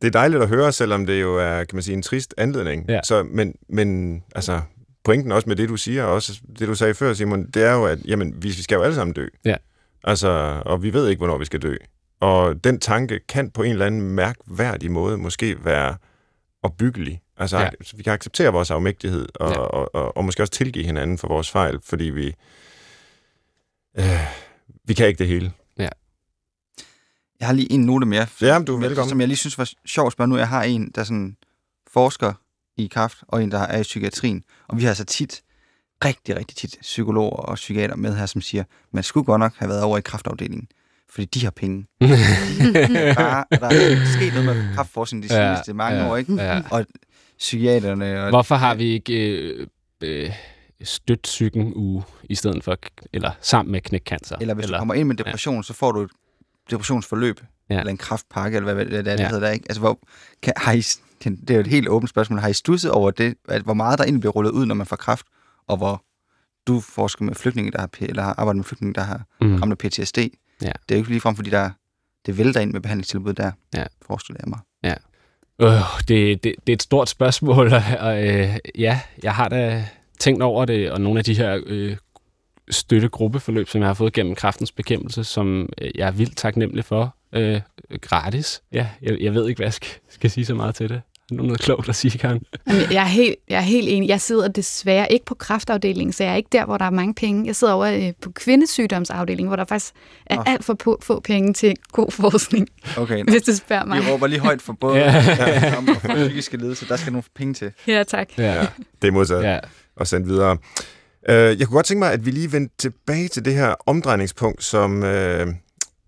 det 0.01 0.07
er 0.07 0.11
dejligt 0.11 0.41
at 0.43 0.49
høre, 0.49 0.71
selvom 0.71 1.05
det 1.05 1.21
jo 1.21 1.37
er, 1.37 1.63
kan 1.63 1.75
man 1.75 1.83
sige, 1.83 1.95
en 1.95 2.01
trist 2.01 2.33
anledning. 2.37 2.85
Ja. 2.89 2.99
Så, 3.03 3.23
men, 3.23 3.55
men 3.69 4.23
altså, 4.35 4.61
pointen 5.07 5.31
også 5.31 5.49
med 5.49 5.55
det, 5.55 5.69
du 5.69 5.77
siger, 5.77 6.03
og 6.03 6.13
også 6.13 6.41
det, 6.59 6.67
du 6.67 6.75
sagde 6.75 6.93
før, 6.93 7.13
Simon, 7.13 7.47
det 7.47 7.63
er 7.63 7.73
jo, 7.73 7.85
at 7.85 7.99
jamen, 8.05 8.33
vi, 8.43 8.47
vi 8.47 8.61
skal 8.61 8.75
jo 8.75 8.81
alle 8.81 8.95
sammen 8.95 9.13
dø. 9.13 9.27
Ja. 9.45 9.55
Altså, 10.03 10.61
og 10.65 10.83
vi 10.83 10.93
ved 10.93 11.07
ikke, 11.09 11.19
hvornår 11.19 11.37
vi 11.37 11.45
skal 11.45 11.61
dø. 11.61 11.75
Og 12.19 12.63
den 12.63 12.79
tanke 12.79 13.19
kan 13.29 13.49
på 13.51 13.63
en 13.63 13.71
eller 13.71 13.85
anden 13.85 14.01
mærkværdig 14.01 14.91
måde 14.91 15.17
måske 15.17 15.65
være 15.65 15.95
opbyggelig. 16.63 17.21
Altså, 17.37 17.57
Ja. 17.57 17.63
ja. 17.63 17.69
vi 17.95 18.03
kan 18.03 18.13
acceptere 18.13 18.51
vores 18.53 18.71
afmægtighed, 18.71 19.27
og, 19.35 19.49
Ja. 19.51 19.53
ja. 19.53 19.59
og, 19.59 19.95
og, 19.95 20.17
og 20.17 20.25
måske 20.25 20.43
også 20.43 20.53
tilgive 20.53 20.85
hinanden 20.85 21.17
for 21.17 21.27
vores 21.27 21.51
fejl, 21.51 21.79
fordi 21.83 22.03
vi... 22.03 22.33
Øh, 23.99 24.27
vi 24.85 24.93
kan 24.93 25.07
ikke 25.07 25.19
det 25.19 25.27
hele. 25.27 25.51
Jeg 27.39 27.47
har 27.47 27.53
lige 27.53 27.71
en 27.71 27.81
note 27.85 28.05
mere, 28.05 28.27
Ja, 28.41 28.59
du 28.67 28.75
er 28.75 28.79
velkommen. 28.79 29.09
som 29.09 29.19
jeg 29.19 29.27
lige 29.27 29.37
synes 29.37 29.57
var 29.57 29.69
sjovt 29.85 30.07
at 30.07 30.13
spørge 30.13 30.27
nu. 30.27 30.37
Jeg 30.37 30.47
har 30.49 30.63
en, 30.63 30.91
der 30.95 31.03
sådan 31.03 31.37
forsker 31.93 32.33
i 32.77 32.87
kræft, 32.87 33.17
og 33.27 33.43
en, 33.43 33.51
der 33.51 33.59
er 33.59 33.79
i 33.79 33.83
psykiatrien. 33.83 34.43
Og 34.67 34.77
vi 34.77 34.83
har 34.83 34.93
så 34.93 35.05
tit, 35.05 35.41
rigtig, 36.05 36.37
rigtig 36.37 36.57
tit, 36.57 36.77
psykologer 36.81 37.31
og 37.37 37.55
psykiater 37.55 37.95
med 37.95 38.15
her, 38.15 38.25
som 38.25 38.41
siger, 38.41 38.63
man 38.91 39.03
skulle 39.03 39.23
godt 39.25 39.39
nok 39.39 39.53
have 39.57 39.69
været 39.69 39.83
over 39.83 39.97
i 39.97 40.01
kræftafdelingen, 40.01 40.67
fordi 41.09 41.25
de 41.25 41.43
har 41.43 41.51
penge. 41.51 41.85
Bare, 43.15 43.45
der 43.51 43.67
er 43.67 44.05
sket 44.05 44.33
noget 44.33 44.45
med 44.45 44.75
kræftforskning 44.75 45.23
de 45.23 45.35
Ja, 45.35 45.53
seneste 45.55 45.73
mange 45.73 45.99
ja, 45.99 46.09
år, 46.11 46.17
ikke? 46.17 46.33
ja. 46.35 46.61
Og 46.71 46.85
psykiaterne 47.37 48.23
og 48.23 48.29
Hvorfor 48.29 48.55
har 48.55 48.75
vi 48.75 48.83
ikke 48.83 49.39
øh, 49.39 49.67
øh, 50.03 50.31
stødt 50.83 51.21
psyken 51.21 51.73
uge 51.75 52.03
i 52.23 52.35
stedet 52.35 52.63
for, 52.63 52.77
eller 53.13 53.31
sammen 53.41 53.71
med 53.71 53.81
knækcancer? 53.81 54.35
Eller 54.41 54.53
hvis 54.53 54.63
eller, 54.65 54.77
du 54.77 54.81
kommer 54.81 54.93
ind 54.93 55.07
med 55.07 55.15
depression, 55.15 55.55
ja. 55.55 55.61
så 55.61 55.73
får 55.73 55.91
du 55.91 56.01
et 56.01 56.11
depressionsforløb, 56.71 57.41
ja. 57.69 57.79
eller 57.79 57.91
en 57.91 57.97
kraftpakke, 57.97 58.57
eller 58.57 58.73
hvad, 58.73 58.85
hvad 58.85 59.03
det 59.03 59.11
er, 59.11 59.15
det 59.15 59.23
Ja. 59.23 59.29
hedder 59.29 59.47
der, 59.47 59.53
ikke? 59.53 59.65
Altså, 59.69 59.79
hvor, 59.79 59.99
kan, 60.43 60.53
har 60.57 60.73
I, 60.73 60.83
det 61.23 61.49
er 61.49 61.53
jo 61.53 61.59
et 61.59 61.67
helt 61.67 61.87
åbent 61.89 62.09
spørgsmål. 62.09 62.39
Har 62.39 62.47
I 62.47 62.53
stusset 62.53 62.91
over 62.91 63.11
det, 63.11 63.35
at, 63.47 63.61
hvor 63.61 63.73
meget 63.73 63.97
der 63.99 64.03
egentlig 64.05 64.21
bliver 64.21 64.31
rullet 64.33 64.51
ud, 64.51 64.65
når 64.65 64.75
man 64.75 64.87
får 64.87 64.95
kraft, 64.95 65.25
og 65.67 65.77
hvor 65.77 66.03
du 66.67 66.79
forsker 66.79 67.25
med 67.25 67.35
flygtninge, 67.35 67.71
der 67.71 67.79
har, 67.79 67.89
eller 68.01 68.23
har 68.23 68.33
arbejdet 68.37 68.57
med 68.57 68.63
flygtninge, 68.63 68.93
der 68.93 69.01
har 69.01 69.21
Mm. 69.41 69.55
ramt 69.55 69.71
af 69.71 69.77
PTSD. 69.77 70.17
Ja. 70.17 70.27
Det 70.61 70.71
er 70.89 70.95
jo 70.95 70.97
ikke 70.97 71.09
ligefrem, 71.09 71.35
fordi 71.35 71.49
der, 71.49 71.69
det 72.25 72.37
vælter 72.37 72.59
ind 72.61 72.71
med 72.71 72.81
behandlingstilbud 72.81 73.33
der, 73.33 73.51
Ja. 73.75 73.83
forestiller 74.07 74.39
jeg 74.45 74.49
mig. 74.49 74.59
Øh, 75.61 75.71
det, 76.07 76.43
det, 76.43 76.55
det 76.67 76.73
er 76.73 76.73
et 76.73 76.81
stort 76.81 77.09
spørgsmål, 77.09 77.73
og, 77.73 77.81
og 78.07 78.27
øh, 78.27 78.55
ja, 78.77 78.99
jeg 79.23 79.35
har 79.35 79.49
da 79.49 79.85
tænkt 80.19 80.43
over 80.43 80.65
det, 80.65 80.91
og 80.91 81.01
nogle 81.01 81.19
af 81.19 81.25
de 81.25 81.33
her 81.33 81.61
øh, 81.65 81.97
støttegruppeforløb, 82.69 83.67
som 83.69 83.81
jeg 83.81 83.89
har 83.89 83.93
fået 83.93 84.13
gennem 84.13 84.35
kraftens 84.35 84.71
bekæmpelse, 84.71 85.23
som 85.23 85.69
øh, 85.81 85.91
jeg 85.95 86.07
er 86.07 86.11
vildt 86.11 86.37
taknemmelig 86.37 86.85
for, 86.85 87.15
øh, 87.33 87.61
gratis. 88.01 88.61
Ja, 88.73 88.87
jeg, 89.01 89.17
jeg 89.21 89.33
ved 89.33 89.47
ikke, 89.49 89.59
hvad 89.59 89.65
jeg 89.65 89.73
skal, 89.73 89.89
skal 90.09 90.29
sige 90.31 90.45
så 90.45 90.55
meget 90.55 90.75
til 90.75 90.89
det. 90.89 91.01
Er 91.31 91.35
der 91.35 91.43
noget 91.43 91.59
klogt 91.59 91.89
at 91.89 91.95
sige, 91.95 92.17
Karen? 92.17 92.41
Jeg, 92.67 93.01
er 93.01 93.05
helt, 93.05 93.35
jeg 93.49 93.57
er 93.57 93.61
helt 93.61 93.87
enig. 93.89 94.09
Jeg 94.09 94.21
sidder 94.21 94.47
desværre 94.47 95.11
ikke 95.11 95.25
på 95.25 95.35
kraftafdelingen, 95.35 96.13
så 96.13 96.23
jeg 96.23 96.31
er 96.33 96.35
ikke 96.35 96.49
der, 96.51 96.65
hvor 96.65 96.77
der 96.77 96.85
er 96.85 96.89
mange 96.89 97.13
penge. 97.13 97.45
Jeg 97.47 97.55
sidder 97.55 97.73
over 97.73 97.85
øh, 97.85 98.13
på 98.21 98.31
kvindesygdomsafdelingen, 98.31 99.47
hvor 99.47 99.55
der 99.55 99.65
faktisk 99.65 99.93
er 100.25 100.43
alt 100.43 100.63
for 100.65 100.73
på, 100.73 100.99
få 101.03 101.19
penge 101.19 101.53
til 101.53 101.73
god 101.91 102.11
forskning, 102.11 102.67
Okay, 102.97 103.23
hvis 103.23 103.41
du 103.41 103.55
spørger 103.55 103.85
mig. 103.85 104.01
vi 104.05 104.09
råber 104.11 104.27
lige 104.27 104.39
højt 104.39 104.61
for 104.61 104.73
både 104.81 104.97
Ja. 104.97 105.11
ja. 105.37 105.75
og 105.77 105.83
for 106.01 106.07
psykiske 106.15 106.57
lidelser. 106.57 106.85
Der 106.87 106.95
skal 106.95 107.11
nogle 107.13 107.23
penge 107.35 107.53
til. 107.53 107.71
Ja, 107.87 108.03
tak. 108.03 108.27
Ja, 108.37 108.67
Det 109.01 109.07
er 109.07 109.11
modsat. 109.11 109.43
ja. 109.43 109.59
og 109.95 110.07
sendt 110.07 110.27
videre. 110.27 110.57
Øh, 111.29 111.35
jeg 111.59 111.67
kunne 111.67 111.75
godt 111.75 111.85
tænke 111.85 111.99
mig, 111.99 112.11
at 112.11 112.25
vi 112.25 112.31
lige 112.31 112.51
vendte 112.51 112.75
tilbage 112.77 113.27
til 113.27 113.45
det 113.45 113.53
her 113.53 113.75
omdrejningspunkt, 113.85 114.63
som, 114.63 115.03
øh, 115.03 115.47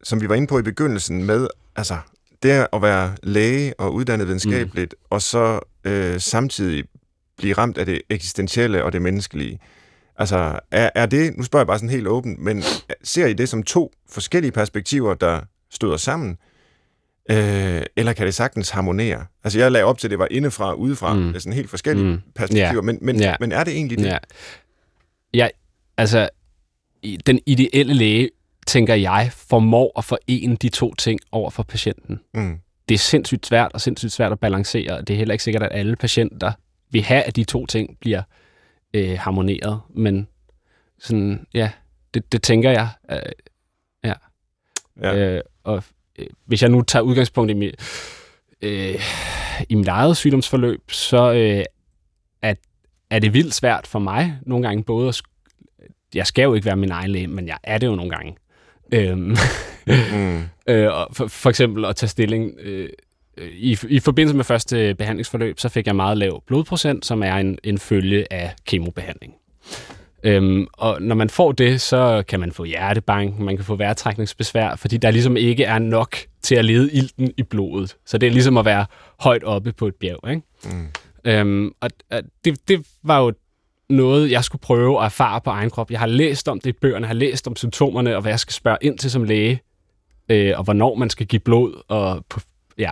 som 0.04 0.22
vi 0.22 0.30
var 0.30 0.36
inde 0.36 0.48
på 0.48 0.60
i 0.60 0.62
begyndelsen 0.62 1.24
med, 1.24 1.48
altså 1.76 1.98
det 2.44 2.68
at 2.74 2.82
være 2.82 3.16
læge 3.24 3.80
og 3.80 3.94
uddannet 3.94 4.28
videnskabeligt, 4.28 4.96
mm. 5.00 5.06
og 5.10 5.22
så 5.22 5.60
øh, 5.84 6.20
samtidig 6.20 6.84
blive 7.38 7.54
ramt 7.54 7.78
af 7.78 7.86
det 7.86 8.02
eksistentielle 8.10 8.84
og 8.84 8.94
det 8.94 9.02
menneskelige. 9.02 9.60
Altså, 10.18 10.60
er, 10.72 10.90
er 10.96 11.06
det, 11.06 11.38
nu 11.38 11.44
spørger 11.44 11.62
jeg 11.62 11.68
bare 11.68 11.78
sådan 11.80 11.90
helt 11.90 12.08
åbent, 12.08 12.40
men 12.40 12.64
ser 13.04 13.26
I 13.28 13.34
det 13.34 13.50
som 13.50 13.64
to 13.64 13.94
forskellige 14.10 14.52
perspektiver, 14.52 15.14
der 15.14 15.42
støder 15.72 15.98
sammen? 15.98 16.38
Øh, 17.32 17.82
eller 17.96 18.14
kan 18.14 18.26
det 18.26 18.34
sagtens 18.36 18.70
harmonere? 18.70 19.26
Altså, 19.44 19.60
jeg 19.60 19.72
lagde 19.72 19.86
op 19.86 19.98
til, 19.98 20.08
at 20.08 20.12
det 20.12 20.20
var 20.20 20.28
indefra 20.32 20.70
og 20.70 20.80
udefra, 20.80 21.14
Mm. 21.14 21.20
mm. 21.20 21.34
sådan 21.34 21.54
helt 21.54 21.70
forskellige 21.70 22.06
Mm. 22.06 22.12
mm. 22.12 22.22
perspektiver, 22.36 22.74
Ja. 22.74 22.82
men, 22.82 22.98
men, 23.02 23.20
Ja. 23.20 23.36
men 23.40 23.52
er 23.52 23.64
det 23.64 23.74
egentlig 23.74 23.98
det? 23.98 24.06
Ja. 24.06 24.18
Jeg, 25.34 25.52
altså, 25.98 26.30
den 27.26 27.40
ideelle 27.46 27.94
læge, 27.94 28.30
tænker 28.70 28.96
jeg, 28.96 29.30
formår 29.34 29.92
at 29.98 30.04
forene 30.06 30.56
de 30.56 30.70
to 30.70 30.94
ting 30.94 31.20
over 31.32 31.50
for 31.50 31.64
patienten. 31.64 32.20
Mm. 32.34 32.60
Det 32.90 32.96
er 32.96 33.00
sindssygt 33.00 33.46
svært, 33.46 33.72
og 33.74 33.82
sindssygt 33.82 34.12
svært 34.12 34.32
at 34.32 34.40
balancere, 34.40 34.98
og 34.98 35.08
det 35.08 35.14
er 35.14 35.18
heller 35.18 35.34
ikke 35.34 35.44
sikkert, 35.44 35.64
at 35.64 35.70
alle 35.72 35.96
patienter 35.96 36.52
vil 36.92 37.04
have, 37.04 37.24
at 37.24 37.36
de 37.36 37.44
to 37.44 37.66
ting 37.66 37.98
bliver 38.00 38.22
øh, 38.94 39.18
harmoneret, 39.20 39.82
men 39.90 40.28
sådan, 41.00 41.46
ja, 41.54 41.72
det, 42.14 42.32
det 42.32 42.44
tænker 42.44 42.72
jeg. 42.72 42.90
Øh, 43.12 43.20
Ja. 45.02 45.16
Øh, 45.16 45.42
og 45.64 45.84
øh, 46.20 46.28
hvis 46.46 46.62
jeg 46.62 46.70
nu 46.70 46.82
tager 46.82 47.04
udgangspunkt 47.04 47.52
i, 47.52 47.54
mit, 47.54 47.76
øh, 48.62 48.96
i 49.70 49.76
mit 49.76 49.88
eget 49.88 50.18
sygdomsforløb, 50.18 50.92
så 50.92 51.32
øh, 51.34 51.64
er, 52.42 52.54
er 53.10 53.20
det 53.20 53.34
vildt 53.34 53.54
svært 53.54 53.88
for 53.88 54.00
mig 54.00 54.38
nogle 54.42 54.68
gange 54.68 54.84
både 54.84 55.08
at... 55.08 55.22
Jeg 56.14 56.28
skal 56.28 56.44
jo 56.44 56.54
ikke 56.54 56.66
være 56.66 56.76
min 56.76 56.92
egen 56.92 57.12
læge, 57.12 57.28
men 57.28 57.48
jeg 57.48 57.58
er 57.64 57.78
det 57.78 57.88
jo 57.88 57.96
nogle 57.96 58.12
gange. 58.12 58.36
Øhm, 58.92 59.36
Mm. 60.14 60.44
øh, 60.74 60.94
og 60.94 61.08
for, 61.14 61.28
for 61.28 61.50
eksempel 61.50 61.86
at 61.86 61.96
tage 61.96 62.10
stilling... 62.10 62.52
Øh, 62.60 62.90
i, 63.52 63.78
I 63.90 64.00
forbindelse 64.00 64.36
med 64.36 64.44
første 64.44 64.96
behandlingsforløb, 64.96 65.60
så 65.60 65.70
fik 65.70 65.88
jeg 65.88 65.96
meget 65.96 66.18
lav 66.18 66.44
blodprocent, 66.48 67.06
som 67.06 67.24
er 67.24 67.36
en, 67.36 67.58
en 67.64 67.78
følge 67.78 68.34
af 68.34 68.54
kemobehandling. 68.66 69.34
Øhm, 70.24 70.68
og 70.74 71.02
når 71.02 71.16
man 71.16 71.30
får 71.30 71.52
det, 71.52 71.82
så 71.82 72.24
kan 72.28 72.40
man 72.40 72.52
få 72.52 72.64
hjertebank, 72.64 73.40
man 73.40 73.56
kan 73.56 73.66
få 73.66 73.76
vejrtrækningsbesvær, 73.76 74.76
fordi 74.76 74.98
der 74.98 75.12
ligesom 75.12 75.38
ikke 75.38 75.64
er 75.64 75.80
nok 75.80 76.16
til 76.42 76.56
at 76.56 76.66
lede 76.66 76.94
ilten 76.94 77.32
i 77.38 77.44
blodet. 77.44 77.96
Så 78.06 78.18
det 78.18 78.28
er 78.28 78.32
ligesom 78.32 78.58
at 78.58 78.66
være 78.66 78.86
højt 79.20 79.44
oppe 79.44 79.72
på 79.72 79.88
et 79.88 79.96
bjerg. 79.96 80.30
Ikke? 80.30 80.42
Mm. 80.66 80.88
Øhm, 81.26 81.72
og 81.82 81.90
og 82.12 82.22
det, 82.46 82.68
det 82.68 82.86
var 83.04 83.20
jo 83.20 83.34
noget, 83.90 84.32
jeg 84.32 84.44
skulle 84.44 84.62
prøve 84.62 85.00
at 85.00 85.06
erfare 85.06 85.42
på 85.42 85.50
egen 85.50 85.70
krop. 85.70 85.92
Jeg 85.92 86.00
har 86.00 86.08
læst 86.08 86.48
om 86.48 86.60
det 86.60 86.70
i 86.70 86.74
bøgerne, 86.82 87.04
jeg 87.04 87.10
har 87.10 87.14
læst 87.14 87.48
om 87.48 87.56
symptomerne, 87.56 88.16
og 88.16 88.22
hvad 88.22 88.32
jeg 88.32 88.40
skal 88.40 88.54
spørge 88.54 88.78
ind 88.82 88.98
til 88.98 89.12
som 89.12 89.24
læge, 89.24 89.62
øh, 90.30 90.54
og 90.58 90.64
hvornår 90.64 90.96
man 90.96 91.10
skal 91.10 91.26
give 91.26 91.40
blod, 91.40 91.82
og 91.88 92.26
på, 92.30 92.40
ja. 92.78 92.92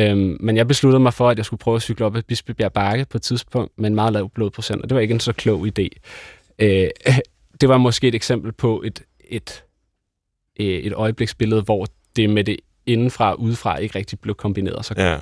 Øhm, 0.00 0.36
men 0.40 0.56
jeg 0.56 0.68
besluttede 0.68 1.00
mig 1.00 1.14
for, 1.14 1.30
at 1.30 1.36
jeg 1.36 1.44
skulle 1.44 1.58
prøve 1.58 1.76
at 1.76 1.82
cykle 1.82 2.06
op 2.06 2.16
ad 2.16 2.22
Bispebjerg 2.22 2.72
Bakke 2.72 3.06
på 3.10 3.18
et 3.18 3.22
tidspunkt 3.22 3.72
med 3.78 3.86
en 3.86 3.94
meget 3.94 4.12
lav 4.12 4.30
blodprocent, 4.30 4.82
og 4.82 4.88
det 4.88 4.94
var 4.94 5.00
ikke 5.00 5.14
en 5.14 5.20
så 5.20 5.32
klog 5.32 5.66
idé. 5.66 5.88
Øh, 6.58 6.88
det 7.60 7.68
var 7.68 7.78
måske 7.78 8.08
et 8.08 8.14
eksempel 8.14 8.52
på 8.52 8.82
et, 8.82 9.02
et, 9.28 9.64
øh, 10.60 10.66
et 10.66 10.92
øjebliksbillede, 10.92 11.62
hvor 11.62 11.86
det 12.16 12.30
med 12.30 12.44
det 12.44 12.56
indenfra 12.86 13.32
og 13.32 13.40
udefra 13.40 13.76
ikke 13.76 13.98
rigtig 13.98 14.20
blev 14.20 14.34
kombineret 14.34 14.84
så 14.84 14.94
godt. 14.94 15.06
Ja. 15.06 15.18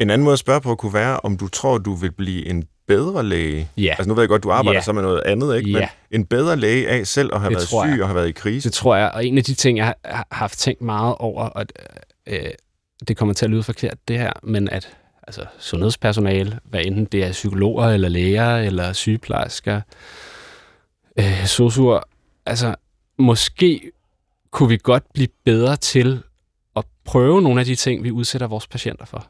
En 0.00 0.10
anden 0.10 0.24
måde 0.24 0.32
at 0.32 0.38
spørge 0.38 0.60
på 0.60 0.74
kunne 0.74 0.94
være, 0.94 1.20
om 1.20 1.36
du 1.36 1.48
tror, 1.48 1.78
du 1.78 1.94
vil 1.94 2.12
blive 2.12 2.46
en 2.46 2.64
bedre 2.88 3.22
læge. 3.24 3.68
Ja. 3.76 3.90
Altså 3.98 4.08
nu 4.08 4.14
ved 4.14 4.22
jeg 4.22 4.28
godt, 4.28 4.42
du 4.42 4.50
arbejder 4.50 4.78
Ja. 4.78 4.82
så 4.84 4.92
med 4.92 5.02
noget 5.02 5.22
andet, 5.26 5.56
ikke? 5.56 5.72
Men 5.72 5.80
Ja. 5.82 5.88
en 6.10 6.24
bedre 6.26 6.56
læge 6.56 6.88
af 6.88 7.06
selv 7.06 7.30
at 7.34 7.40
have 7.40 7.48
Det 7.48 7.54
været 7.56 7.68
syg 7.68 7.76
jeg. 7.76 8.02
og 8.02 8.08
have 8.08 8.14
været 8.14 8.28
i 8.28 8.32
krise. 8.32 8.68
Det 8.68 8.74
tror 8.74 8.96
jeg, 8.96 9.10
og 9.14 9.26
en 9.26 9.38
af 9.38 9.44
de 9.44 9.54
ting, 9.54 9.78
jeg 9.78 9.86
har- 9.86 9.96
har 10.04 10.26
haft 10.32 10.58
tænkt 10.58 10.82
meget 10.82 11.14
over, 11.18 11.44
og 11.44 11.66
øh, 12.26 12.38
det 13.08 13.16
kommer 13.16 13.34
til 13.34 13.44
at 13.44 13.50
lyde 13.50 13.62
forkert, 13.62 13.98
det 14.08 14.18
her, 14.18 14.32
men 14.42 14.68
at 14.68 14.96
altså, 15.26 15.44
sundhedspersonale, 15.58 16.58
hvad 16.64 16.80
enten 16.84 17.04
det 17.04 17.24
er 17.24 17.32
psykologer, 17.32 17.86
eller 17.86 18.08
læger, 18.08 18.56
eller 18.56 18.92
sygeplejersker, 18.92 19.80
øh, 21.18 21.46
sosuer, 21.46 22.00
altså 22.46 22.74
måske 23.18 23.90
kunne 24.50 24.68
vi 24.68 24.78
godt 24.82 25.04
blive 25.14 25.28
bedre 25.44 25.76
til 25.76 26.22
at 26.76 26.84
prøve 27.04 27.42
nogle 27.42 27.60
af 27.60 27.66
de 27.66 27.74
ting, 27.74 28.04
vi 28.04 28.10
udsætter 28.10 28.46
vores 28.46 28.66
patienter 28.66 29.04
for. 29.04 29.26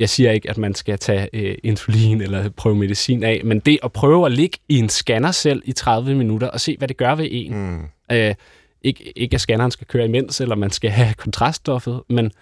Jeg 0.00 0.08
siger 0.08 0.32
ikke, 0.32 0.50
at 0.50 0.58
man 0.58 0.74
skal 0.74 0.98
tage 0.98 1.28
øh, 1.32 1.58
insulin 1.62 2.20
eller 2.20 2.48
prøve 2.48 2.76
medicin 2.76 3.22
af, 3.24 3.40
men 3.44 3.60
det 3.60 3.78
at 3.82 3.92
prøve 3.92 4.26
at 4.26 4.32
ligge 4.32 4.58
i 4.68 4.78
en 4.78 4.88
scanner 4.88 5.30
selv 5.30 5.62
i 5.64 5.72
30 5.72 6.14
minutter 6.14 6.48
og 6.48 6.60
se, 6.60 6.76
hvad 6.78 6.88
det 6.88 6.96
gør 6.96 7.14
ved 7.14 7.28
en, 7.30 7.54
Mm. 7.54 7.88
Øh, 8.12 8.34
ikke, 8.82 9.18
ikke 9.18 9.34
at 9.34 9.40
scanneren 9.40 9.70
skal 9.70 9.86
køre 9.86 10.04
imens, 10.04 10.40
eller 10.40 10.54
man 10.54 10.70
skal 10.70 10.90
have 10.90 11.14
kontraststoffet, 11.14 12.02
men 12.08 12.32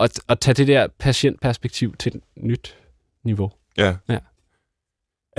at, 0.00 0.20
at 0.28 0.40
tage 0.40 0.54
det 0.54 0.68
der 0.68 0.86
patientperspektiv 0.98 1.96
til 1.96 2.16
et 2.16 2.22
nyt 2.36 2.76
niveau. 3.24 3.50
Ja. 3.78 3.94
Ja. 4.08 4.18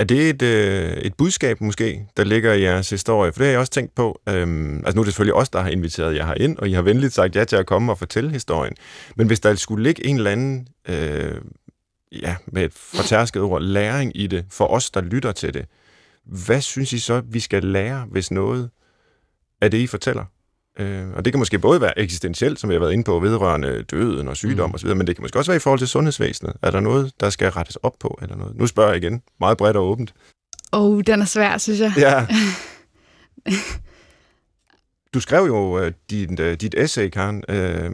Er 0.02 0.06
det 0.06 0.30
et, 0.30 0.42
øh, 0.42 0.92
et 0.92 1.14
budskab 1.14 1.60
måske, 1.60 2.06
der 2.16 2.24
ligger 2.24 2.52
i 2.52 2.62
jeres 2.62 2.90
historie? 2.90 3.32
For 3.32 3.38
det 3.38 3.46
har 3.46 3.50
jeg 3.50 3.60
også 3.60 3.72
tænkt 3.72 3.94
på. 3.94 4.20
Øhm, 4.28 4.76
altså 4.76 4.92
nu 4.94 5.00
er 5.00 5.04
det 5.04 5.12
selvfølgelig 5.12 5.34
os, 5.34 5.48
der 5.48 5.60
har 5.60 5.68
inviteret 5.68 6.16
jer 6.16 6.34
ind, 6.34 6.58
og 6.58 6.68
I 6.68 6.72
har 6.72 6.82
venligt 6.82 7.12
sagt 7.12 7.36
ja 7.36 7.44
til 7.44 7.56
at 7.56 7.66
komme 7.66 7.92
og 7.92 7.98
fortælle 7.98 8.30
historien. 8.30 8.74
Men 9.16 9.26
hvis 9.26 9.40
der 9.40 9.54
skulle 9.54 9.82
ligge 9.82 10.06
en 10.06 10.16
eller 10.16 10.30
anden, 10.30 10.68
øh, 10.88 11.34
ja, 12.12 12.36
med 12.46 12.64
et 12.64 12.72
fortærsket 12.74 13.42
ord, 13.42 13.62
læring 13.62 14.12
i 14.14 14.26
det, 14.26 14.44
for 14.50 14.66
os, 14.66 14.90
der 14.90 15.00
lytter 15.00 15.32
til 15.32 15.54
det, 15.54 15.66
hvad 16.24 16.60
synes 16.60 16.92
I 16.92 16.98
så, 16.98 17.22
vi 17.28 17.40
skal 17.40 17.64
lære, 17.64 18.06
hvis 18.10 18.30
noget 18.30 18.70
af 19.60 19.70
det, 19.70 19.78
I 19.78 19.86
fortæller? 19.86 20.24
Øh, 20.78 21.08
og 21.16 21.24
det 21.24 21.32
kan 21.32 21.38
måske 21.38 21.58
både 21.58 21.80
være 21.80 21.98
eksistentielt, 21.98 22.60
som 22.60 22.70
vi 22.70 22.74
har 22.74 22.80
været 22.80 22.92
inde 22.92 23.04
på, 23.04 23.18
vedrørende 23.18 23.82
døden 23.82 24.28
og 24.28 24.36
sygdom 24.36 24.70
Mm. 24.70 24.74
osv., 24.74 24.88
men 24.96 25.06
det 25.06 25.16
kan 25.16 25.22
måske 25.22 25.38
også 25.38 25.50
være 25.50 25.56
i 25.56 25.60
forhold 25.60 25.78
til 25.78 25.88
sundhedsvæsenet. 25.88 26.52
Er 26.62 26.70
der 26.70 26.80
noget, 26.80 27.12
der 27.20 27.30
skal 27.30 27.50
rettes 27.50 27.76
op 27.76 27.94
på, 28.00 28.18
eller 28.22 28.36
noget? 28.36 28.56
Nu 28.56 28.66
spørger 28.66 28.92
jeg 28.92 29.02
igen, 29.02 29.22
meget 29.40 29.58
bredt 29.58 29.76
og 29.76 29.84
åbent. 29.90 30.14
Åh, 30.72 30.82
oh, 30.84 31.02
den 31.06 31.20
er 31.20 31.24
svær, 31.24 31.58
synes 31.58 31.80
jeg. 31.80 31.92
Ja, 31.96 32.26
du 35.14 35.20
skrev 35.20 35.44
jo 35.46 35.78
øh, 35.78 35.92
dit, 36.10 36.40
øh, 36.40 36.54
dit 36.60 36.74
essay, 36.78 37.08
Karen, 37.08 37.44
øh, 37.48 37.90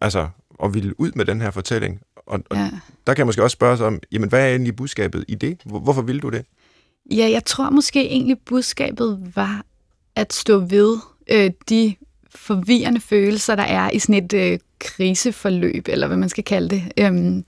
altså, 0.00 0.28
og 0.50 0.74
ville 0.74 1.00
ud 1.00 1.12
med 1.14 1.24
den 1.24 1.40
her 1.40 1.50
fortælling. 1.50 2.00
Og, 2.16 2.40
og 2.50 2.56
Ja. 2.56 2.70
der 3.06 3.14
kan 3.14 3.18
jeg 3.18 3.26
måske 3.26 3.42
også 3.42 3.54
spørge 3.54 3.76
sig 3.76 3.86
om, 3.86 4.00
jamen, 4.12 4.28
hvad 4.28 4.40
er 4.44 4.46
egentlig 4.48 4.76
budskabet 4.76 5.24
i 5.28 5.34
det? 5.34 5.60
Hvor- 5.64 5.78
Hvorfor 5.78 6.02
ville 6.02 6.20
du 6.20 6.28
det? 6.28 6.44
Ja, 7.10 7.28
jeg 7.30 7.44
tror 7.44 7.70
måske 7.70 8.06
egentlig 8.08 8.36
budskabet 8.46 9.32
var 9.36 9.62
at 10.16 10.32
stå 10.32 10.58
ved 10.58 10.96
øh, 11.30 11.50
de 11.68 11.94
forvirrende 12.34 13.00
følelser, 13.00 13.54
der 13.56 13.62
er 13.62 13.90
i 13.90 13.98
sådan 13.98 14.24
et 14.24 14.32
øh, 14.32 14.58
kriseforløb, 14.78 15.88
eller 15.88 16.06
hvad 16.06 16.16
man 16.16 16.28
skal 16.28 16.44
kalde 16.44 16.68
det. 16.68 16.82
Øhm, 16.98 17.44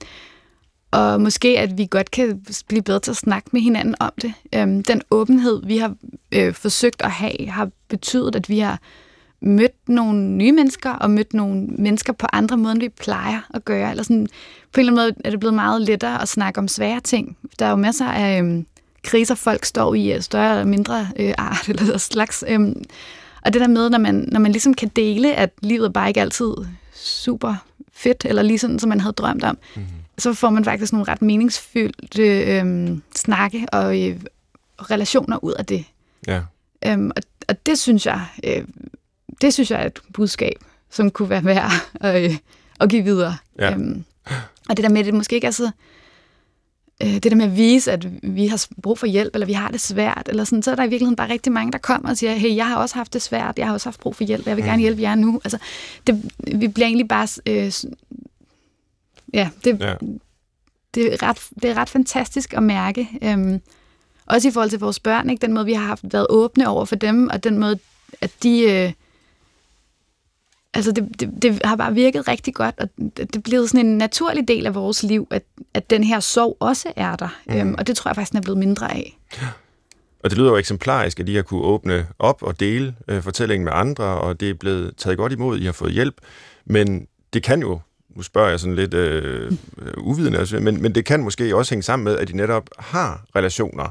og 0.91 1.21
måske, 1.21 1.59
at 1.59 1.77
vi 1.77 1.87
godt 1.89 2.11
kan 2.11 2.45
blive 2.67 2.81
bedre 2.81 2.99
til 2.99 3.11
at 3.11 3.17
snakke 3.17 3.49
med 3.51 3.61
hinanden 3.61 3.95
om 3.99 4.11
det. 4.21 4.33
Øhm, 4.55 4.83
den 4.83 5.01
åbenhed, 5.11 5.61
vi 5.65 5.77
har 5.77 5.95
øh, 6.31 6.53
forsøgt 6.53 7.01
at 7.01 7.11
have, 7.11 7.47
har 7.47 7.69
betydet, 7.87 8.35
at 8.35 8.49
vi 8.49 8.59
har 8.59 8.79
mødt 9.41 9.89
nogle 9.89 10.21
nye 10.21 10.51
mennesker, 10.51 10.91
og 10.91 11.11
mødt 11.11 11.33
nogle 11.33 11.67
mennesker 11.67 12.13
på 12.13 12.27
andre 12.33 12.57
måder, 12.57 12.71
end 12.71 12.81
vi 12.81 12.89
plejer 12.89 13.39
at 13.53 13.65
gøre. 13.65 13.91
Eller 13.91 14.03
sådan, 14.03 14.27
på 14.73 14.81
en 14.81 14.87
eller 14.87 14.91
anden 15.01 15.15
måde 15.15 15.25
er 15.25 15.29
det 15.29 15.39
blevet 15.39 15.53
meget 15.53 15.81
lettere 15.81 16.21
at 16.21 16.27
snakke 16.27 16.59
om 16.59 16.67
svære 16.67 16.99
ting. 16.99 17.37
Der 17.59 17.65
er 17.65 17.69
jo 17.69 17.75
masser 17.75 18.07
af 18.07 18.39
øhm, 18.39 18.65
kriser, 19.03 19.35
folk 19.35 19.65
står 19.65 19.93
i, 19.93 20.11
af 20.11 20.23
større 20.23 20.51
eller 20.51 20.65
mindre 20.65 21.07
øh, 21.19 21.33
art 21.37 21.69
eller 21.69 21.97
slags. 21.97 22.43
Øhm, 22.47 22.83
og 23.41 23.53
det 23.53 23.61
der 23.61 23.67
med, 23.67 23.89
når 23.89 23.97
man, 23.97 24.29
når 24.31 24.39
man 24.39 24.51
ligesom 24.51 24.73
kan 24.73 24.87
dele, 24.95 25.35
at 25.35 25.49
livet 25.61 25.93
bare 25.93 26.07
ikke 26.07 26.21
altid 26.21 26.53
super 26.93 27.55
fedt, 27.93 28.25
eller 28.25 28.41
lige 28.41 28.59
sådan, 28.59 28.79
som 28.79 28.89
man 28.89 28.99
havde 28.99 29.13
drømt 29.13 29.43
om, 29.43 29.57
mm. 29.75 29.85
så 30.17 30.33
får 30.33 30.49
man 30.49 30.65
faktisk 30.65 30.93
nogle 30.93 31.07
ret 31.07 31.21
meningsfyldte 31.21 32.41
øh, 32.41 32.89
snakke 33.15 33.65
og 33.71 34.01
øh, 34.01 34.19
relationer 34.77 35.43
ud 35.43 35.53
af 35.53 35.65
det. 35.65 35.85
Ja. 36.27 36.41
Øhm, 36.85 37.11
og, 37.15 37.23
og 37.47 37.65
det 37.65 37.79
synes 37.79 38.05
jeg, 38.05 38.25
øh, 38.43 38.63
det 39.41 39.53
synes 39.53 39.71
jeg 39.71 39.81
er 39.81 39.85
et 39.85 39.99
budskab, 40.13 40.55
som 40.89 41.11
kunne 41.11 41.29
være 41.29 41.45
værd 41.45 41.71
at, 42.01 42.23
øh, 42.23 42.37
at 42.79 42.89
give 42.89 43.03
videre. 43.03 43.37
Ja. 43.59 43.71
Øhm, 43.71 44.03
og 44.69 44.77
det 44.77 44.83
der 44.83 44.89
med, 44.89 44.99
at 44.99 45.05
det 45.05 45.13
måske 45.13 45.35
ikke 45.35 45.47
er 45.47 45.51
så, 45.51 45.71
øh, 47.01 47.13
det 47.13 47.23
der 47.23 47.35
med 47.35 47.45
at 47.45 47.57
vise, 47.57 47.91
at 47.91 48.07
vi 48.35 48.47
har 48.47 48.65
brug 48.81 48.97
for 48.99 49.07
hjælp, 49.07 49.35
eller 49.35 49.45
vi 49.45 49.53
har 49.53 49.69
det 49.69 49.81
svært, 49.81 50.27
eller 50.29 50.43
sådan, 50.43 50.63
så 50.63 50.71
er 50.71 50.75
der 50.75 50.83
i 50.83 50.89
virkeligheden 50.89 51.15
bare 51.15 51.29
rigtig 51.29 51.53
mange, 51.53 51.71
der 51.71 51.77
kommer 51.77 52.09
og 52.09 52.17
siger, 52.17 52.33
hey, 52.33 52.55
jeg 52.55 52.67
har 52.67 52.75
også 52.75 52.95
haft 52.95 53.13
det 53.13 53.21
svært, 53.21 53.59
jeg 53.59 53.67
har 53.67 53.73
også 53.73 53.89
haft 53.89 53.99
brug 53.99 54.15
for 54.15 54.23
hjælp, 54.23 54.47
jeg 54.47 54.55
vil 54.57 54.65
gerne 54.65 54.81
hjælpe 54.81 55.01
jer 55.01 55.15
nu. 55.15 55.41
Altså, 55.43 55.57
det, 56.07 56.31
vi 56.55 56.67
bliver 56.67 56.87
egentlig 56.87 57.07
bare, 57.07 57.27
øh, 57.45 57.71
ja, 59.33 59.49
det, 59.63 59.79
Ja. 59.81 59.93
det, 60.95 61.13
er 61.13 61.23
ret, 61.23 61.37
det 61.61 61.69
er 61.69 61.73
ret 61.77 61.89
fantastisk 61.89 62.53
at 62.53 62.63
mærke. 62.63 63.09
Øhm, 63.21 63.61
også 64.25 64.47
i 64.47 64.51
forhold 64.51 64.69
til 64.69 64.79
vores 64.79 64.99
børn, 64.99 65.29
ikke? 65.29 65.41
den 65.41 65.53
måde, 65.53 65.65
vi 65.65 65.73
har 65.73 65.85
haft 65.85 66.03
været 66.03 66.27
åbne 66.29 66.67
over 66.67 66.85
for 66.85 66.95
dem, 66.95 67.29
og 67.29 67.43
den 67.43 67.57
måde, 67.59 67.79
at 68.21 68.31
de... 68.43 68.61
Øh, 68.61 68.91
altså, 70.73 70.91
det, 70.91 71.19
det, 71.19 71.29
det 71.41 71.61
har 71.65 71.75
bare 71.75 71.93
virket 71.93 72.27
rigtig 72.27 72.53
godt, 72.53 72.75
og 72.77 72.89
det, 73.17 73.35
er 73.35 73.39
blevet 73.39 73.69
sådan 73.69 73.85
en 73.85 73.97
naturlig 73.97 74.47
del 74.47 74.65
af 74.65 74.75
vores 74.75 75.03
liv, 75.03 75.27
at, 75.31 75.43
at 75.73 75.89
den 75.89 76.03
her 76.03 76.19
sorg 76.19 76.57
også 76.59 76.93
er 76.95 77.15
der. 77.15 77.39
Mm. 77.47 77.55
Øhm, 77.55 77.75
og 77.77 77.87
det 77.87 77.95
tror 77.95 78.09
jeg 78.09 78.15
faktisk, 78.15 78.31
den 78.31 78.37
er 78.37 78.41
blevet 78.41 78.57
mindre 78.57 78.91
af. 78.91 79.17
Og 80.23 80.29
det 80.29 80.37
lyder 80.37 80.49
jo 80.49 80.57
eksemplarisk, 80.57 81.19
at 81.19 81.29
I 81.29 81.35
har 81.35 81.41
kunne 81.41 81.61
åbne 81.61 82.07
op 82.19 82.43
og 82.43 82.59
dele 82.59 82.95
øh, 83.07 83.23
fortællingen 83.23 83.65
med 83.65 83.73
andre, 83.75 84.03
og 84.03 84.39
det 84.39 84.49
er 84.49 84.53
blevet 84.53 84.93
taget 84.97 85.17
godt 85.17 85.33
imod, 85.33 85.59
I 85.59 85.65
har 85.65 85.71
fået 85.71 85.93
hjælp. 85.93 86.15
Men 86.65 87.07
det 87.33 87.43
kan 87.43 87.61
jo, 87.61 87.79
nu 88.15 88.21
spørger 88.21 88.49
jeg 88.49 88.59
sådan 88.59 88.75
lidt 88.75 88.93
øh, 88.93 89.51
uvidende, 89.97 90.39
altså, 90.39 90.59
men, 90.59 90.81
men 90.81 90.95
det 90.95 91.05
kan 91.05 91.23
måske 91.23 91.55
også 91.55 91.71
hænge 91.71 91.83
sammen 91.83 92.03
med, 92.03 92.17
at 92.17 92.29
I 92.29 92.33
netop 92.33 92.69
har 92.79 93.25
relationer 93.35 93.89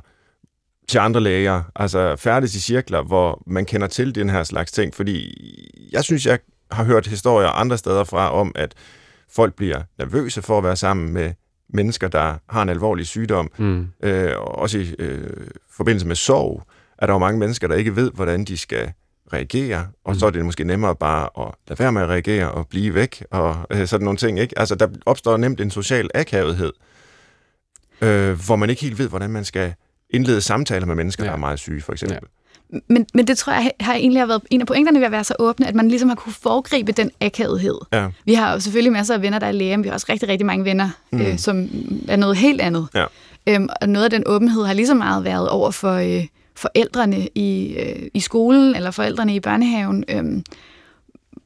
til 0.89 0.99
andre 0.99 1.21
læger, 1.21 1.63
altså 1.77 2.17
færdes 2.17 2.55
i 2.55 2.61
cirkler, 2.61 3.03
hvor 3.03 3.43
man 3.47 3.65
kender 3.65 3.87
til 3.87 4.15
den 4.15 4.31
her 4.31 4.45
slags 4.45 4.73
ting. 4.73 4.95
Fordi 4.95 5.35
jeg 5.93 6.05
synes, 6.05 6.27
jeg 6.27 6.39
har 6.73 6.85
hørt 6.85 7.07
historier 7.07 7.49
andre 7.49 7.79
steder 7.79 8.05
fra 8.05 8.33
om, 8.33 8.53
at 8.55 8.75
folk 9.33 9.55
bliver 9.55 9.83
nervøse 9.99 10.43
for 10.43 10.59
at 10.59 10.65
være 10.65 10.77
sammen 10.77 11.13
med 11.13 11.33
mennesker, 11.75 12.09
der 12.09 12.35
har 12.49 12.63
en 12.63 12.69
alvorlig 12.69 13.07
sygdom, 13.07 13.51
Mm. 13.59 13.89
øh, 14.03 14.33
og 14.37 14.59
også 14.59 14.79
i 14.79 14.95
øh, 14.99 15.31
forbindelse 15.77 16.07
med 16.07 16.17
sorg, 16.17 16.63
er 16.99 17.07
der 17.07 17.13
jo 17.13 17.19
mange 17.19 17.39
mennesker, 17.39 17.69
der 17.69 17.75
ikke 17.75 17.97
ved, 17.97 18.11
hvordan 18.11 18.45
de 18.45 18.57
skal 18.57 18.93
reagere, 19.33 19.87
og 20.05 20.17
så 20.17 20.27
er 20.27 20.31
det 20.31 20.45
måske 20.45 20.65
nemmere 20.65 20.97
bare 20.97 21.29
at 21.47 21.55
lade 21.69 21.79
være 21.79 21.93
med 21.93 22.03
at 22.03 22.09
reagere 22.09 22.51
og 22.51 22.67
blive 22.69 22.95
væk, 22.95 23.25
og 23.31 23.57
øh, 23.71 23.87
sådan 23.87 24.05
nogle 24.05 24.17
ting, 24.17 24.39
ikke? 24.41 24.59
Altså, 24.59 24.75
der 24.75 24.89
opstår 25.07 25.37
nemt 25.37 25.61
en 25.61 25.71
social 25.71 26.11
akavethed, 26.15 26.73
øh, 28.01 28.47
hvor 28.47 28.57
man 28.57 28.71
ikke 28.71 28.83
helt 28.83 28.99
ved, 28.99 29.09
hvordan 29.09 29.31
man 29.31 29.45
skal 29.45 29.75
indlede 30.11 30.41
samtaler 30.41 30.87
med 30.87 30.95
mennesker, 30.95 31.25
ja. 31.25 31.27
Ja. 31.27 31.31
der 31.31 31.37
er 31.37 31.41
meget 31.41 31.59
syge, 31.59 31.83
for 31.83 31.93
eksempel. 31.93 32.19
Men, 32.89 33.07
men 33.15 33.27
det 33.27 33.39
tror 33.39 33.53
jeg 33.53 33.71
har 33.81 33.95
egentlig 33.95 34.21
har 34.21 34.27
været 34.27 34.43
en 34.51 34.61
af 34.61 34.67
pointerne 34.67 34.99
ved 34.99 35.07
at 35.07 35.13
være 35.13 35.25
så 35.25 35.35
åbne, 35.39 35.67
at 35.67 35.75
man 35.75 35.89
ligesom 35.89 36.09
har 36.09 36.17
kunne 36.17 36.33
foregribe 36.33 36.93
den 36.93 37.11
akavethed. 37.21 37.79
Ja. 37.93 38.09
Vi 38.25 38.35
har 38.35 38.53
jo 38.53 38.61
selvfølgelig 38.61 38.93
masser 38.93 39.15
af 39.15 39.23
venner, 39.23 39.39
der 39.39 39.47
er 39.47 39.53
læger, 39.53 39.77
men 39.77 39.85
vi 39.85 39.89
har 39.89 39.95
også 39.95 40.07
rigtig, 40.09 40.29
rigtig 40.29 40.47
mange 40.47 40.65
venner, 40.65 40.89
mm. 41.13 41.21
øh, 41.21 41.39
som 41.39 41.69
er 42.09 42.17
noget 42.17 42.37
helt 42.37 42.61
andet. 42.61 42.89
Ja. 42.95 43.05
Øhm, 43.47 43.69
og 43.81 43.89
noget 43.89 44.05
af 44.05 44.11
den 44.11 44.23
åbenhed 44.27 44.65
har 44.65 44.73
lige 44.73 44.87
så 44.87 44.95
meget 44.95 45.25
været 45.25 45.49
over 45.49 45.71
for 45.71 45.93
øh, 45.93 46.27
forældrene 46.57 47.29
i, 47.35 47.77
øh, 47.79 48.09
i 48.15 48.21
skolen, 48.21 48.77
eller 48.77 48.91
forældrene 48.91 49.35
i 49.35 49.41
børnehaven, 49.41 50.05
øh, 50.09 50.43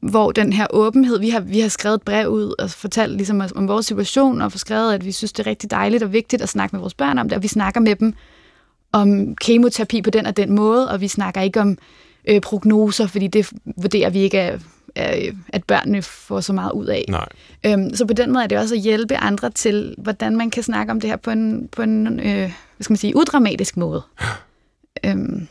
hvor 0.09 0.31
den 0.31 0.53
her 0.53 0.67
åbenhed, 0.69 1.19
vi 1.19 1.29
har, 1.29 1.39
vi 1.39 1.59
har 1.59 1.69
skrevet 1.69 1.95
et 1.95 2.01
brev 2.01 2.27
ud 2.27 2.53
og 2.59 2.69
fortalt 2.69 3.15
ligesom 3.15 3.41
om, 3.41 3.49
om 3.55 3.67
vores 3.67 3.85
situation, 3.85 4.41
og 4.41 4.51
skrevet, 4.51 4.93
at 4.93 5.05
vi 5.05 5.11
synes, 5.11 5.33
det 5.33 5.47
er 5.47 5.49
rigtig 5.49 5.71
dejligt 5.71 6.03
og 6.03 6.13
vigtigt 6.13 6.41
at 6.41 6.49
snakke 6.49 6.75
med 6.75 6.79
vores 6.79 6.93
børn 6.93 7.17
om 7.17 7.29
det, 7.29 7.35
og 7.35 7.43
vi 7.43 7.47
snakker 7.47 7.79
med 7.79 7.95
dem 7.95 8.13
om 8.95 9.35
kemoterapi 9.35 10.01
på 10.01 10.09
den 10.09 10.25
og 10.25 10.37
den 10.37 10.51
måde, 10.51 10.91
og 10.91 11.01
vi 11.01 11.07
snakker 11.07 11.41
ikke 11.41 11.61
om 11.61 11.77
øh, 12.27 12.41
prognoser, 12.41 13.07
fordi 13.07 13.27
det 13.27 13.51
vurderer 13.77 14.09
vi 14.09 14.19
ikke, 14.19 14.37
er, 14.37 14.59
at 15.49 15.63
børnene 15.63 16.01
får 16.01 16.39
så 16.41 16.53
meget 16.53 16.71
ud 16.71 16.85
af. 16.85 17.05
Nej. 17.09 17.27
Øhm, 17.65 17.95
så 17.95 18.05
på 18.05 18.13
den 18.13 18.31
måde 18.33 18.43
er 18.43 18.47
det 18.47 18.57
også 18.57 18.75
at 18.75 18.81
hjælpe 18.81 19.17
andre 19.17 19.49
til, 19.49 19.95
hvordan 19.97 20.35
man 20.37 20.49
kan 20.49 20.63
snakke 20.63 20.91
om 20.91 20.99
det 21.01 21.09
her 21.09 21.17
på 21.17 21.31
en, 21.31 21.67
på 21.67 21.81
en 21.81 22.19
øh, 22.19 22.25
hvad 22.25 22.51
skal 22.81 22.91
man 22.91 22.97
sige, 22.97 23.15
udramatisk 23.15 23.77
måde. 23.77 24.01
øhm, 25.05 25.47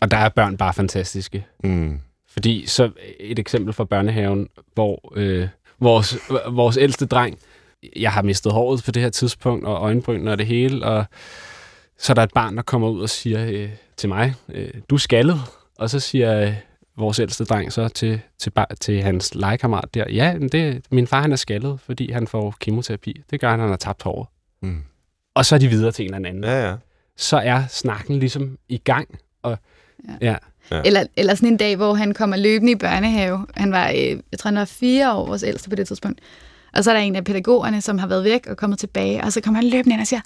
Og 0.00 0.10
der 0.10 0.16
er 0.16 0.28
børn 0.28 0.56
bare 0.56 0.74
fantastiske. 0.74 1.46
Mm. 1.64 1.98
Fordi 2.28 2.66
så 2.66 2.90
et 3.20 3.38
eksempel 3.38 3.72
fra 3.72 3.84
børnehaven, 3.84 4.48
hvor 4.74 5.12
øh, 5.16 5.48
vores, 5.80 6.18
vores 6.50 6.76
ældste 6.76 7.06
dreng, 7.06 7.38
jeg 7.96 8.12
har 8.12 8.22
mistet 8.22 8.52
håret 8.52 8.82
på 8.84 8.90
det 8.90 9.02
her 9.02 9.10
tidspunkt, 9.10 9.66
og 9.66 9.82
øjenbrynene 9.82 10.30
og 10.30 10.38
det 10.38 10.46
hele, 10.46 10.84
og 10.84 11.04
så 12.02 12.12
er 12.12 12.14
der 12.14 12.22
et 12.22 12.32
barn, 12.34 12.56
der 12.56 12.62
kommer 12.62 12.88
ud 12.88 13.00
og 13.00 13.10
siger 13.10 13.46
øh, 13.46 13.70
til 13.96 14.08
mig, 14.08 14.34
øh, 14.48 14.70
du 14.90 14.94
er 14.94 14.98
skaldet. 14.98 15.40
Og 15.78 15.90
så 15.90 16.00
siger 16.00 16.40
øh, 16.40 16.54
vores 16.96 17.18
ældste 17.18 17.44
dreng 17.44 17.72
så 17.72 17.88
til, 17.88 18.20
til, 18.38 18.50
bar, 18.50 18.70
til 18.80 19.02
hans 19.02 19.34
legekammerat 19.34 19.94
der, 19.94 20.04
ja, 20.10 20.34
men 20.38 20.48
det, 20.48 20.84
min 20.90 21.06
far 21.06 21.20
han 21.20 21.32
er 21.32 21.36
skaldet, 21.36 21.80
fordi 21.80 22.12
han 22.12 22.26
får 22.26 22.54
kemoterapi. 22.60 23.22
Det 23.30 23.40
gør 23.40 23.50
han, 23.50 23.60
han 23.60 23.68
har 23.68 23.76
tabt 23.76 24.02
håret. 24.02 24.28
Mm. 24.62 24.82
Og 25.34 25.46
så 25.46 25.54
er 25.54 25.58
de 25.58 25.68
videre 25.68 25.92
til 25.92 26.04
en 26.04 26.14
eller 26.14 26.28
anden. 26.28 26.44
Ja, 26.44 26.68
ja. 26.68 26.74
Så 27.16 27.36
er 27.36 27.62
snakken 27.70 28.18
ligesom 28.18 28.58
i 28.68 28.78
gang. 28.78 29.08
Og, 29.42 29.58
ja. 30.20 30.36
Ja. 30.70 30.82
eller, 30.84 31.04
eller 31.16 31.34
sådan 31.34 31.48
en 31.48 31.56
dag, 31.56 31.76
hvor 31.76 31.94
han 31.94 32.14
kommer 32.14 32.36
løbende 32.36 32.72
i 32.72 32.76
børnehave. 32.76 33.46
Han 33.54 33.72
var, 33.72 33.88
øh, 33.88 33.96
jeg 33.96 34.38
tror, 34.38 34.48
han 34.48 34.58
var 34.58 34.64
fire 34.64 35.14
år, 35.14 35.26
vores 35.26 35.42
ældste 35.42 35.70
på 35.70 35.76
det 35.76 35.86
tidspunkt. 35.86 36.20
Og 36.72 36.84
så 36.84 36.90
er 36.90 36.94
der 36.94 37.00
en 37.00 37.16
af 37.16 37.24
pædagogerne, 37.24 37.80
som 37.80 37.98
har 37.98 38.06
været 38.06 38.24
væk 38.24 38.46
og 38.46 38.56
kommet 38.56 38.78
tilbage, 38.78 39.24
og 39.24 39.32
så 39.32 39.40
kommer 39.40 39.60
han 39.60 39.70
løbende 39.70 39.94
ind 39.94 40.00
og 40.00 40.06
siger, 40.06 40.20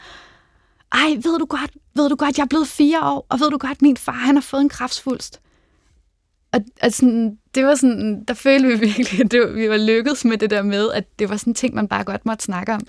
ej, 0.92 1.08
ved 1.22 1.38
du 1.38 1.46
godt, 1.46 1.70
ved 1.94 2.08
du 2.08 2.16
godt, 2.16 2.38
jeg 2.38 2.44
er 2.44 2.48
blevet 2.48 2.68
fire 2.68 3.04
år, 3.04 3.26
og 3.28 3.40
ved 3.40 3.50
du 3.50 3.58
godt, 3.58 3.82
min 3.82 3.96
far, 3.96 4.12
han 4.12 4.36
har 4.36 4.42
fået 4.42 4.60
en 4.60 4.68
kræftsvulst. 4.68 5.40
Og, 6.52 6.92
sådan, 6.92 7.38
det 7.54 7.64
var 7.64 7.74
sådan, 7.74 8.24
der 8.24 8.34
følte 8.34 8.68
vi 8.68 8.74
virkelig, 8.86 9.20
at 9.20 9.30
det 9.30 9.54
vi 9.54 9.68
var 9.68 9.76
lykkedes 9.76 10.24
med 10.24 10.38
det 10.38 10.50
der 10.50 10.62
med, 10.62 10.92
at 10.92 11.18
det 11.18 11.28
var 11.28 11.36
sådan 11.36 11.50
en 11.50 11.54
ting, 11.54 11.74
man 11.74 11.88
bare 11.88 12.04
godt 12.04 12.26
måtte 12.26 12.44
snakke 12.44 12.72
om. 12.72 12.80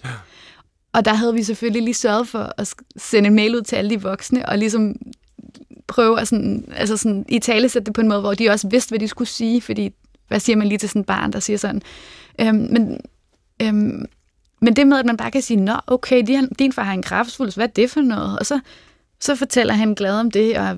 Og 0.94 1.06
der 1.06 1.14
havde 1.14 1.34
vi 1.34 1.44
selvfølgelig 1.44 1.84
lige 1.84 1.94
sørget 1.94 2.28
for 2.28 2.54
at 2.58 2.76
sende 2.98 3.28
en 3.28 3.36
mail 3.36 3.56
ud 3.56 3.62
til 3.62 3.76
alle 3.76 3.90
de 3.90 4.02
voksne, 4.02 4.50
og 4.50 4.58
ligesom 4.58 4.96
prøve 5.88 6.20
at 6.20 6.28
sådan, 6.28 6.66
altså 6.76 6.98
sådan, 6.98 7.26
i 7.30 7.40
tale 7.40 7.70
sætte 7.70 7.86
det 7.86 7.94
på 7.94 8.02
en 8.02 8.08
måde, 8.08 8.20
hvor 8.20 8.34
de 8.34 8.50
også 8.50 8.68
vidste, 8.68 8.90
hvad 8.90 9.00
de 9.00 9.08
skulle 9.08 9.28
sige, 9.28 9.62
fordi 9.62 9.94
hvad 10.28 10.40
siger 10.40 10.56
man 10.56 10.68
lige 10.68 10.78
til 10.78 10.90
sådan 10.90 11.00
et 11.00 11.06
barn, 11.06 11.34
der 11.34 11.40
siger 11.40 11.58
sådan. 11.58 11.82
Øhm, 12.42 12.68
men, 12.72 13.00
øhm, 13.62 14.06
men 14.62 14.76
det 14.76 14.88
med, 14.88 15.00
at 15.00 15.06
man 15.06 15.18
bare 15.18 15.32
kan 15.32 15.42
sige, 15.42 15.58
nå, 15.58 15.76
okay, 15.88 16.24
din, 16.28 16.48
din 16.50 16.74
far 16.74 16.84
har 16.84 16.94
en 16.94 17.04
kræftfuld, 17.04 17.56
hvad 17.56 17.68
er 17.68 17.72
det 17.72 17.92
for 17.92 18.02
noget? 18.02 18.40
Og 18.40 18.46
så, 18.46 18.60
så 19.20 19.36
fortæller 19.36 19.74
han 19.74 19.94
glad 19.94 20.20
om 20.20 20.32
det, 20.32 20.58
og 20.58 20.70
at, 20.70 20.78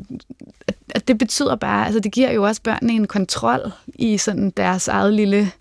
at 0.89 1.07
det 1.07 1.17
betyder 1.17 1.55
bare, 1.55 1.85
altså 1.85 1.99
det 1.99 2.11
giver 2.11 2.31
jo 2.31 2.43
også 2.43 2.61
børnene 2.61 2.93
en 2.93 3.07
kontrol 3.07 3.71
i 3.95 4.17
sådan 4.17 4.49
deres 4.57 4.87
eget 4.87 5.13
lille, 5.13 5.51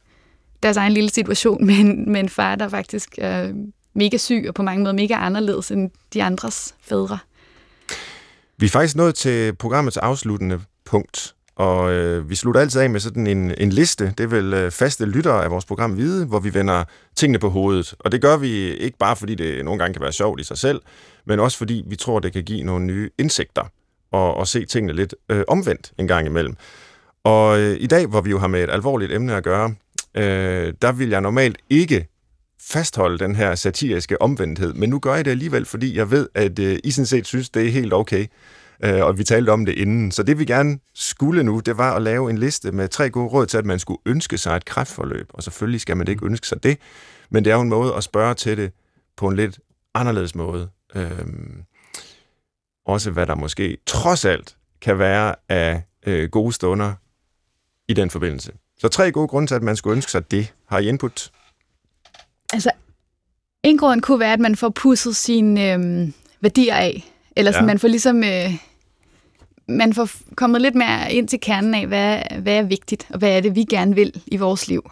deres 0.62 0.76
egen 0.76 0.92
lille 0.92 1.10
situation 1.10 1.66
med 1.66 1.74
en, 1.74 2.12
med 2.12 2.20
en 2.20 2.28
far, 2.28 2.54
der 2.54 2.68
faktisk 2.68 3.14
er 3.18 3.52
mega 3.94 4.16
syg, 4.16 4.44
og 4.48 4.54
på 4.54 4.62
mange 4.62 4.82
måder 4.82 4.94
mega 4.94 5.14
anderledes 5.14 5.70
end 5.70 5.90
de 6.12 6.22
andres 6.22 6.74
fædre. 6.80 7.18
Vi 8.56 8.66
er 8.66 8.70
faktisk 8.70 8.96
nået 8.96 9.14
til 9.14 9.56
programmets 9.56 9.96
afsluttende 9.96 10.60
punkt, 10.84 11.34
og 11.58 11.92
øh, 11.92 12.30
vi 12.30 12.34
slutter 12.34 12.60
altid 12.60 12.80
af 12.80 12.90
med 12.90 13.00
sådan 13.00 13.26
en, 13.26 13.54
en 13.58 13.70
liste. 13.70 14.14
Det 14.18 14.30
vil 14.30 14.54
øh, 14.54 14.70
faste 14.70 15.06
lyttere 15.06 15.44
af 15.44 15.50
vores 15.50 15.64
program 15.64 15.96
Vide, 15.96 16.26
hvor 16.26 16.40
vi 16.40 16.54
vender 16.54 16.84
tingene 17.16 17.38
på 17.38 17.48
hovedet. 17.48 17.94
Og 17.98 18.12
det 18.12 18.22
gør 18.22 18.36
vi 18.36 18.74
ikke 18.74 18.98
bare, 18.98 19.16
fordi 19.16 19.34
det 19.34 19.64
nogle 19.64 19.78
gange 19.78 19.94
kan 19.94 20.02
være 20.02 20.12
sjovt 20.12 20.40
i 20.40 20.44
sig 20.44 20.58
selv, 20.58 20.80
men 21.26 21.40
også 21.40 21.58
fordi 21.58 21.84
vi 21.86 21.96
tror, 21.96 22.18
det 22.18 22.32
kan 22.32 22.44
give 22.44 22.62
nogle 22.62 22.84
nye 22.84 23.10
indsigter 23.18 23.62
og, 24.12 24.34
og 24.34 24.48
se 24.48 24.64
tingene 24.64 24.92
lidt 24.92 25.14
øh, 25.28 25.44
omvendt 25.48 25.92
en 25.98 26.08
gang 26.08 26.26
imellem. 26.26 26.56
Og 27.24 27.60
øh, 27.60 27.76
i 27.80 27.86
dag, 27.86 28.06
hvor 28.06 28.20
vi 28.20 28.30
jo 28.30 28.38
har 28.38 28.48
med 28.48 28.64
et 28.64 28.70
alvorligt 28.70 29.12
emne 29.12 29.34
at 29.34 29.44
gøre, 29.44 29.74
øh, 30.14 30.72
der 30.82 30.92
vil 30.92 31.08
jeg 31.08 31.20
normalt 31.20 31.58
ikke 31.70 32.06
fastholde 32.60 33.18
den 33.18 33.34
her 33.34 33.54
satiriske 33.54 34.22
omvendthed, 34.22 34.74
men 34.74 34.90
nu 34.90 34.98
gør 34.98 35.14
jeg 35.14 35.24
det 35.24 35.30
alligevel, 35.30 35.64
fordi 35.64 35.96
jeg 35.96 36.10
ved, 36.10 36.28
at 36.34 36.58
øh, 36.58 36.78
I 36.84 36.90
sådan 36.90 37.06
set 37.06 37.26
synes, 37.26 37.50
det 37.50 37.66
er 37.66 37.70
helt 37.70 37.92
okay. 37.92 38.26
Øh, 38.84 39.04
og 39.04 39.18
vi 39.18 39.24
talte 39.24 39.50
om 39.50 39.66
det 39.66 39.74
inden. 39.74 40.10
Så 40.10 40.22
det 40.22 40.38
vi 40.38 40.44
gerne 40.44 40.78
skulle 40.94 41.42
nu, 41.42 41.60
det 41.60 41.78
var 41.78 41.96
at 41.96 42.02
lave 42.02 42.30
en 42.30 42.38
liste 42.38 42.72
med 42.72 42.88
tre 42.88 43.10
gode 43.10 43.28
råd 43.28 43.46
til, 43.46 43.58
at 43.58 43.66
man 43.66 43.78
skulle 43.78 44.00
ønske 44.06 44.38
sig 44.38 44.56
et 44.56 44.64
kræftforløb. 44.64 45.26
Og 45.34 45.42
selvfølgelig 45.42 45.80
skal 45.80 45.96
man 45.96 46.08
ikke 46.08 46.26
ønske 46.26 46.46
sig 46.46 46.62
det, 46.62 46.78
men 47.30 47.44
det 47.44 47.50
er 47.50 47.54
jo 47.54 47.60
en 47.60 47.68
måde 47.68 47.94
at 47.94 48.04
spørge 48.04 48.34
til 48.34 48.56
det 48.56 48.72
på 49.16 49.28
en 49.28 49.36
lidt 49.36 49.60
anderledes 49.94 50.34
måde. 50.34 50.68
Øhm, 50.94 51.62
også 52.86 53.10
hvad 53.10 53.26
der 53.26 53.34
måske 53.34 53.78
trods 53.86 54.24
alt 54.24 54.56
kan 54.80 54.98
være 54.98 55.34
af 55.48 55.82
øh, 56.06 56.30
gode 56.30 56.52
stunder 56.52 56.94
i 57.88 57.92
den 57.92 58.10
forbindelse. 58.10 58.52
Så 58.78 58.88
tre 58.88 59.12
gode 59.12 59.28
grunde 59.28 59.48
til, 59.48 59.54
at 59.54 59.62
man 59.62 59.76
skulle 59.76 59.96
ønske 59.96 60.10
sig 60.10 60.30
det. 60.30 60.54
Har 60.66 60.78
I 60.78 60.88
input? 60.88 61.30
Altså, 62.52 62.70
en 63.62 63.78
grund 63.78 64.02
kunne 64.02 64.20
være, 64.20 64.32
at 64.32 64.40
man 64.40 64.56
får 64.56 64.68
pusset 64.68 65.16
sine 65.16 65.72
øh, 65.72 66.08
værdier 66.40 66.74
af. 66.74 67.12
Eller 67.36 67.52
sådan, 67.52 67.64
ja. 67.64 67.66
man 67.66 67.78
får 67.78 67.88
ligesom... 67.88 68.24
Øh, 68.24 68.67
man 69.68 69.94
får 69.94 70.08
kommet 70.34 70.60
lidt 70.60 70.74
mere 70.74 71.12
ind 71.12 71.28
til 71.28 71.40
kernen 71.40 71.74
af, 71.74 71.86
hvad, 71.86 72.22
hvad 72.42 72.56
er 72.56 72.62
vigtigt, 72.62 73.06
og 73.10 73.18
hvad 73.18 73.36
er 73.36 73.40
det, 73.40 73.54
vi 73.54 73.64
gerne 73.64 73.94
vil 73.94 74.22
i 74.26 74.36
vores 74.36 74.68
liv. 74.68 74.90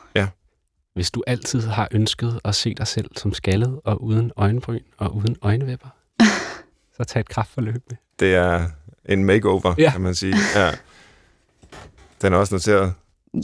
Hvis 0.94 1.10
du 1.10 1.22
altid 1.26 1.60
har 1.60 1.88
ønsket 1.90 2.40
at 2.44 2.54
se 2.54 2.74
dig 2.74 2.86
selv 2.86 3.10
som 3.16 3.32
skaldet 3.32 3.80
og 3.84 4.02
uden 4.02 4.32
øjenbryn 4.36 4.80
og 4.98 5.16
uden 5.16 5.36
øjenvipper, 5.42 5.88
så 6.96 7.04
tag 7.04 7.20
et 7.20 7.28
kraftforløb 7.28 7.82
med. 7.90 7.96
Det 8.20 8.34
er 8.34 8.66
en 9.04 9.24
makeover, 9.24 9.74
ja. 9.78 9.82
Ja. 9.82 9.90
kan 9.90 10.00
man 10.00 10.14
sige. 10.14 10.36
Ja. 10.54 10.70
Den 12.22 12.32
er 12.32 12.36
også 12.36 12.54
noteret. 12.54 12.94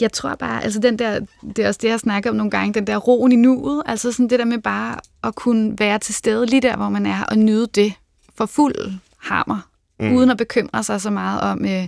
Jeg 0.01 0.13
tror 0.13 0.35
bare, 0.35 0.65
altså 0.65 0.81
den 0.81 0.99
der, 0.99 1.21
det 1.57 1.59
er 1.59 1.69
også 1.69 1.79
det, 1.83 1.89
jeg 1.89 2.01
snakker 2.01 2.31
om 2.31 2.37
nogle 2.37 2.51
gange, 2.51 2.75
den 2.75 2.87
der 2.87 2.97
roen 2.97 3.33
i 3.33 3.37
nuet, 3.37 3.83
altså 3.87 4.13
sådan 4.13 4.31
det 4.31 4.39
der 4.39 4.45
med 4.45 4.59
bare 4.59 4.99
at 5.25 5.35
kunne 5.35 5.79
være 5.79 5.99
til 5.99 6.15
stede 6.15 6.47
lige 6.47 6.63
der, 6.63 6.77
hvor 6.77 6.89
man 6.89 7.07
er, 7.07 7.25
og 7.25 7.39
nyde 7.39 7.67
det 7.67 7.93
for 8.35 8.47
fuld 8.47 8.75
hammer, 9.19 9.72
Mm. 10.03 10.17
uden 10.17 10.31
at 10.31 10.37
bekymre 10.37 10.85
sig 10.85 11.01
så 11.01 11.11
meget 11.11 11.41
om 11.41 11.65
øh, 11.65 11.87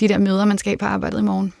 de 0.00 0.08
der 0.08 0.18
møder, 0.18 0.44
man 0.44 0.58
skal 0.58 0.70
have 0.70 0.78
på 0.78 0.86
arbejdet 0.86 1.18
i 1.18 1.22
morgen. 1.22 1.52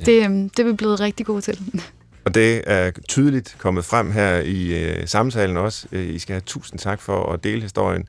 Ja. 0.00 0.04
Det, 0.04 0.30
øh, 0.30 0.30
det 0.30 0.58
er 0.58 0.64
vi 0.64 0.72
blevet 0.72 1.00
rigtig 1.00 1.26
gode 1.26 1.40
til. 1.40 1.60
Og 2.24 2.34
det 2.34 2.62
er 2.66 2.90
tydeligt 3.08 3.56
kommet 3.58 3.84
frem 3.84 4.10
her 4.10 4.36
i 4.36 4.84
øh, 4.84 5.08
samtalen 5.08 5.56
også. 5.56 5.86
Øh, 5.92 6.14
I 6.14 6.18
skal 6.18 6.32
have 6.34 6.40
tusind 6.40 6.78
tak 6.78 7.00
for 7.00 7.32
at 7.32 7.44
dele 7.44 7.62
historien 7.62 8.04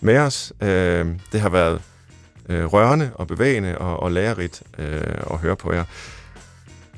med 0.00 0.18
os. 0.18 0.52
Øh, 0.60 1.06
det 1.32 1.40
har 1.40 1.48
været 1.48 1.82
øh, 2.48 2.64
rørende 2.64 3.10
og 3.14 3.26
bevægende 3.26 3.78
og, 3.78 4.02
og 4.02 4.12
lærerigt 4.12 4.62
øh, 4.78 5.00
at 5.30 5.38
høre 5.38 5.56
på 5.56 5.72
jer. 5.72 5.84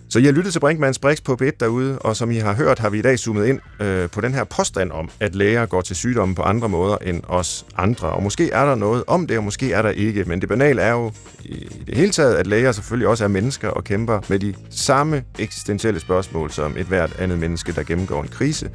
Så 0.09 0.19
jeg 0.19 0.33
lyttede 0.33 0.55
til 0.55 0.61
Brinkmanns 0.61 0.99
Brix 0.99 1.23
på 1.23 1.39
B1 1.43 1.51
derude, 1.61 1.99
og 1.99 2.17
som 2.17 2.31
I 2.31 2.37
har 2.37 2.55
hørt, 2.55 2.79
har 2.79 2.91
vi 2.91 2.99
i 2.99 3.03
dag 3.03 3.19
zoomet 3.19 3.47
ind 3.47 3.61
øh, 3.81 4.11
på 4.11 4.21
den 4.21 4.35
her 4.35 4.45
påstand 4.45 4.93
om, 4.93 5.11
at 5.21 5.35
læger 5.35 5.67
går 5.67 5.81
til 5.81 5.97
sygdomme 5.97 6.35
på 6.35 6.43
andre 6.43 6.69
måder 6.69 6.97
end 6.97 7.23
os 7.29 7.67
andre. 7.77 8.09
Og 8.09 8.23
måske 8.23 8.51
er 8.51 8.65
der 8.65 8.75
noget 8.75 9.05
om 9.07 9.27
det, 9.27 9.39
og 9.39 9.45
måske 9.45 9.73
er 9.73 9.83
der 9.83 9.91
ikke. 9.91 10.25
Men 10.25 10.41
det 10.41 10.49
banale 10.49 10.83
er 10.83 10.91
jo 10.91 11.13
i 11.45 11.85
det 11.87 11.97
hele 11.97 12.13
taget, 12.13 12.35
at 12.35 12.47
læger 12.47 12.73
selvfølgelig 12.73 13.09
også 13.09 13.25
er 13.25 13.29
mennesker 13.29 13.69
og 13.69 13.85
kæmper 13.85 14.21
med 14.29 14.39
de 14.39 14.55
samme 14.71 15.25
eksistentielle 15.39 16.01
spørgsmål 16.01 16.51
som 16.51 16.77
et 16.77 16.87
hvert 16.87 17.17
andet 17.19 17.39
menneske, 17.39 17.73
der 17.73 17.83
gennemgår 17.83 18.23
en 18.23 18.29
krise. 18.29 18.71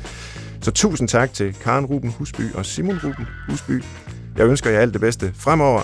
Så 0.61 0.71
tusind 0.71 1.07
tak 1.07 1.33
til 1.33 1.55
Karen 1.63 1.85
Ruben 1.85 2.13
Husby 2.17 2.53
og 2.53 2.65
Simon 2.65 2.99
Ruben 3.03 3.27
Husby. 3.49 3.83
Jeg 4.37 4.47
ønsker 4.47 4.69
jer 4.69 4.79
alt 4.79 4.93
det 4.93 5.01
bedste 5.01 5.33
fremover. 5.35 5.81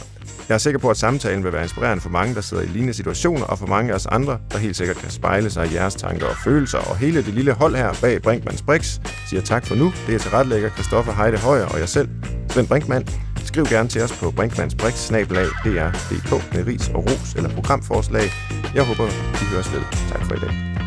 Jeg 0.50 0.56
er 0.56 0.58
sikker 0.58 0.80
på, 0.80 0.90
at 0.90 0.98
samtalen 0.98 1.44
vil 1.44 1.54
være 1.54 1.64
inspirerende 1.64 2.02
for 2.02 2.10
mange, 2.10 2.36
der 2.36 2.42
sidder 2.42 2.64
i 2.64 2.66
lignende 2.66 2.94
situationer, 2.94 3.46
og 3.46 3.60
for 3.60 3.68
mange 3.68 3.92
af 3.92 3.96
os 3.96 4.06
andre, 4.06 4.40
der 4.52 4.58
helt 4.58 4.76
sikkert 4.76 4.98
kan 4.98 5.10
spejle 5.10 5.50
sig 5.50 5.68
i 5.68 5.74
jeres 5.74 5.96
tanker 5.96 6.28
og 6.28 6.36
følelser. 6.44 6.78
Og 6.78 6.98
hele 6.98 7.26
det 7.26 7.34
lille 7.34 7.54
hold 7.54 7.76
her 7.76 7.94
bag 8.02 8.22
Brinkmanns 8.22 8.62
Brix 8.62 9.00
siger 9.30 9.42
tak 9.42 9.66
for 9.66 9.76
nu. 9.76 9.94
Det 10.08 10.16
er 10.16 10.20
til 10.20 10.32
retlægger 10.32 10.70
Christoffer 10.70 11.14
Heide 11.14 11.38
Højer 11.38 11.66
og 11.66 11.80
jeg 11.80 11.90
selv, 11.90 12.10
Svend 12.50 12.68
Brinkmann. 12.68 13.08
Skriv 13.46 13.66
gerne 13.66 13.90
til 13.90 14.02
os 14.02 14.20
på 14.20 14.32
brinkmannsbrix.dr.dk 14.32 16.54
med 16.54 16.68
ris 16.68 16.90
og 16.90 17.06
ros 17.06 17.34
eller 17.34 17.50
programforslag. 17.50 18.32
Jeg 18.76 18.84
håber, 18.84 19.06
vi 19.40 19.46
høres 19.54 19.74
ved. 19.74 19.82
Tak 20.12 20.26
for 20.26 20.36
i 20.36 20.40
dag. 20.40 20.87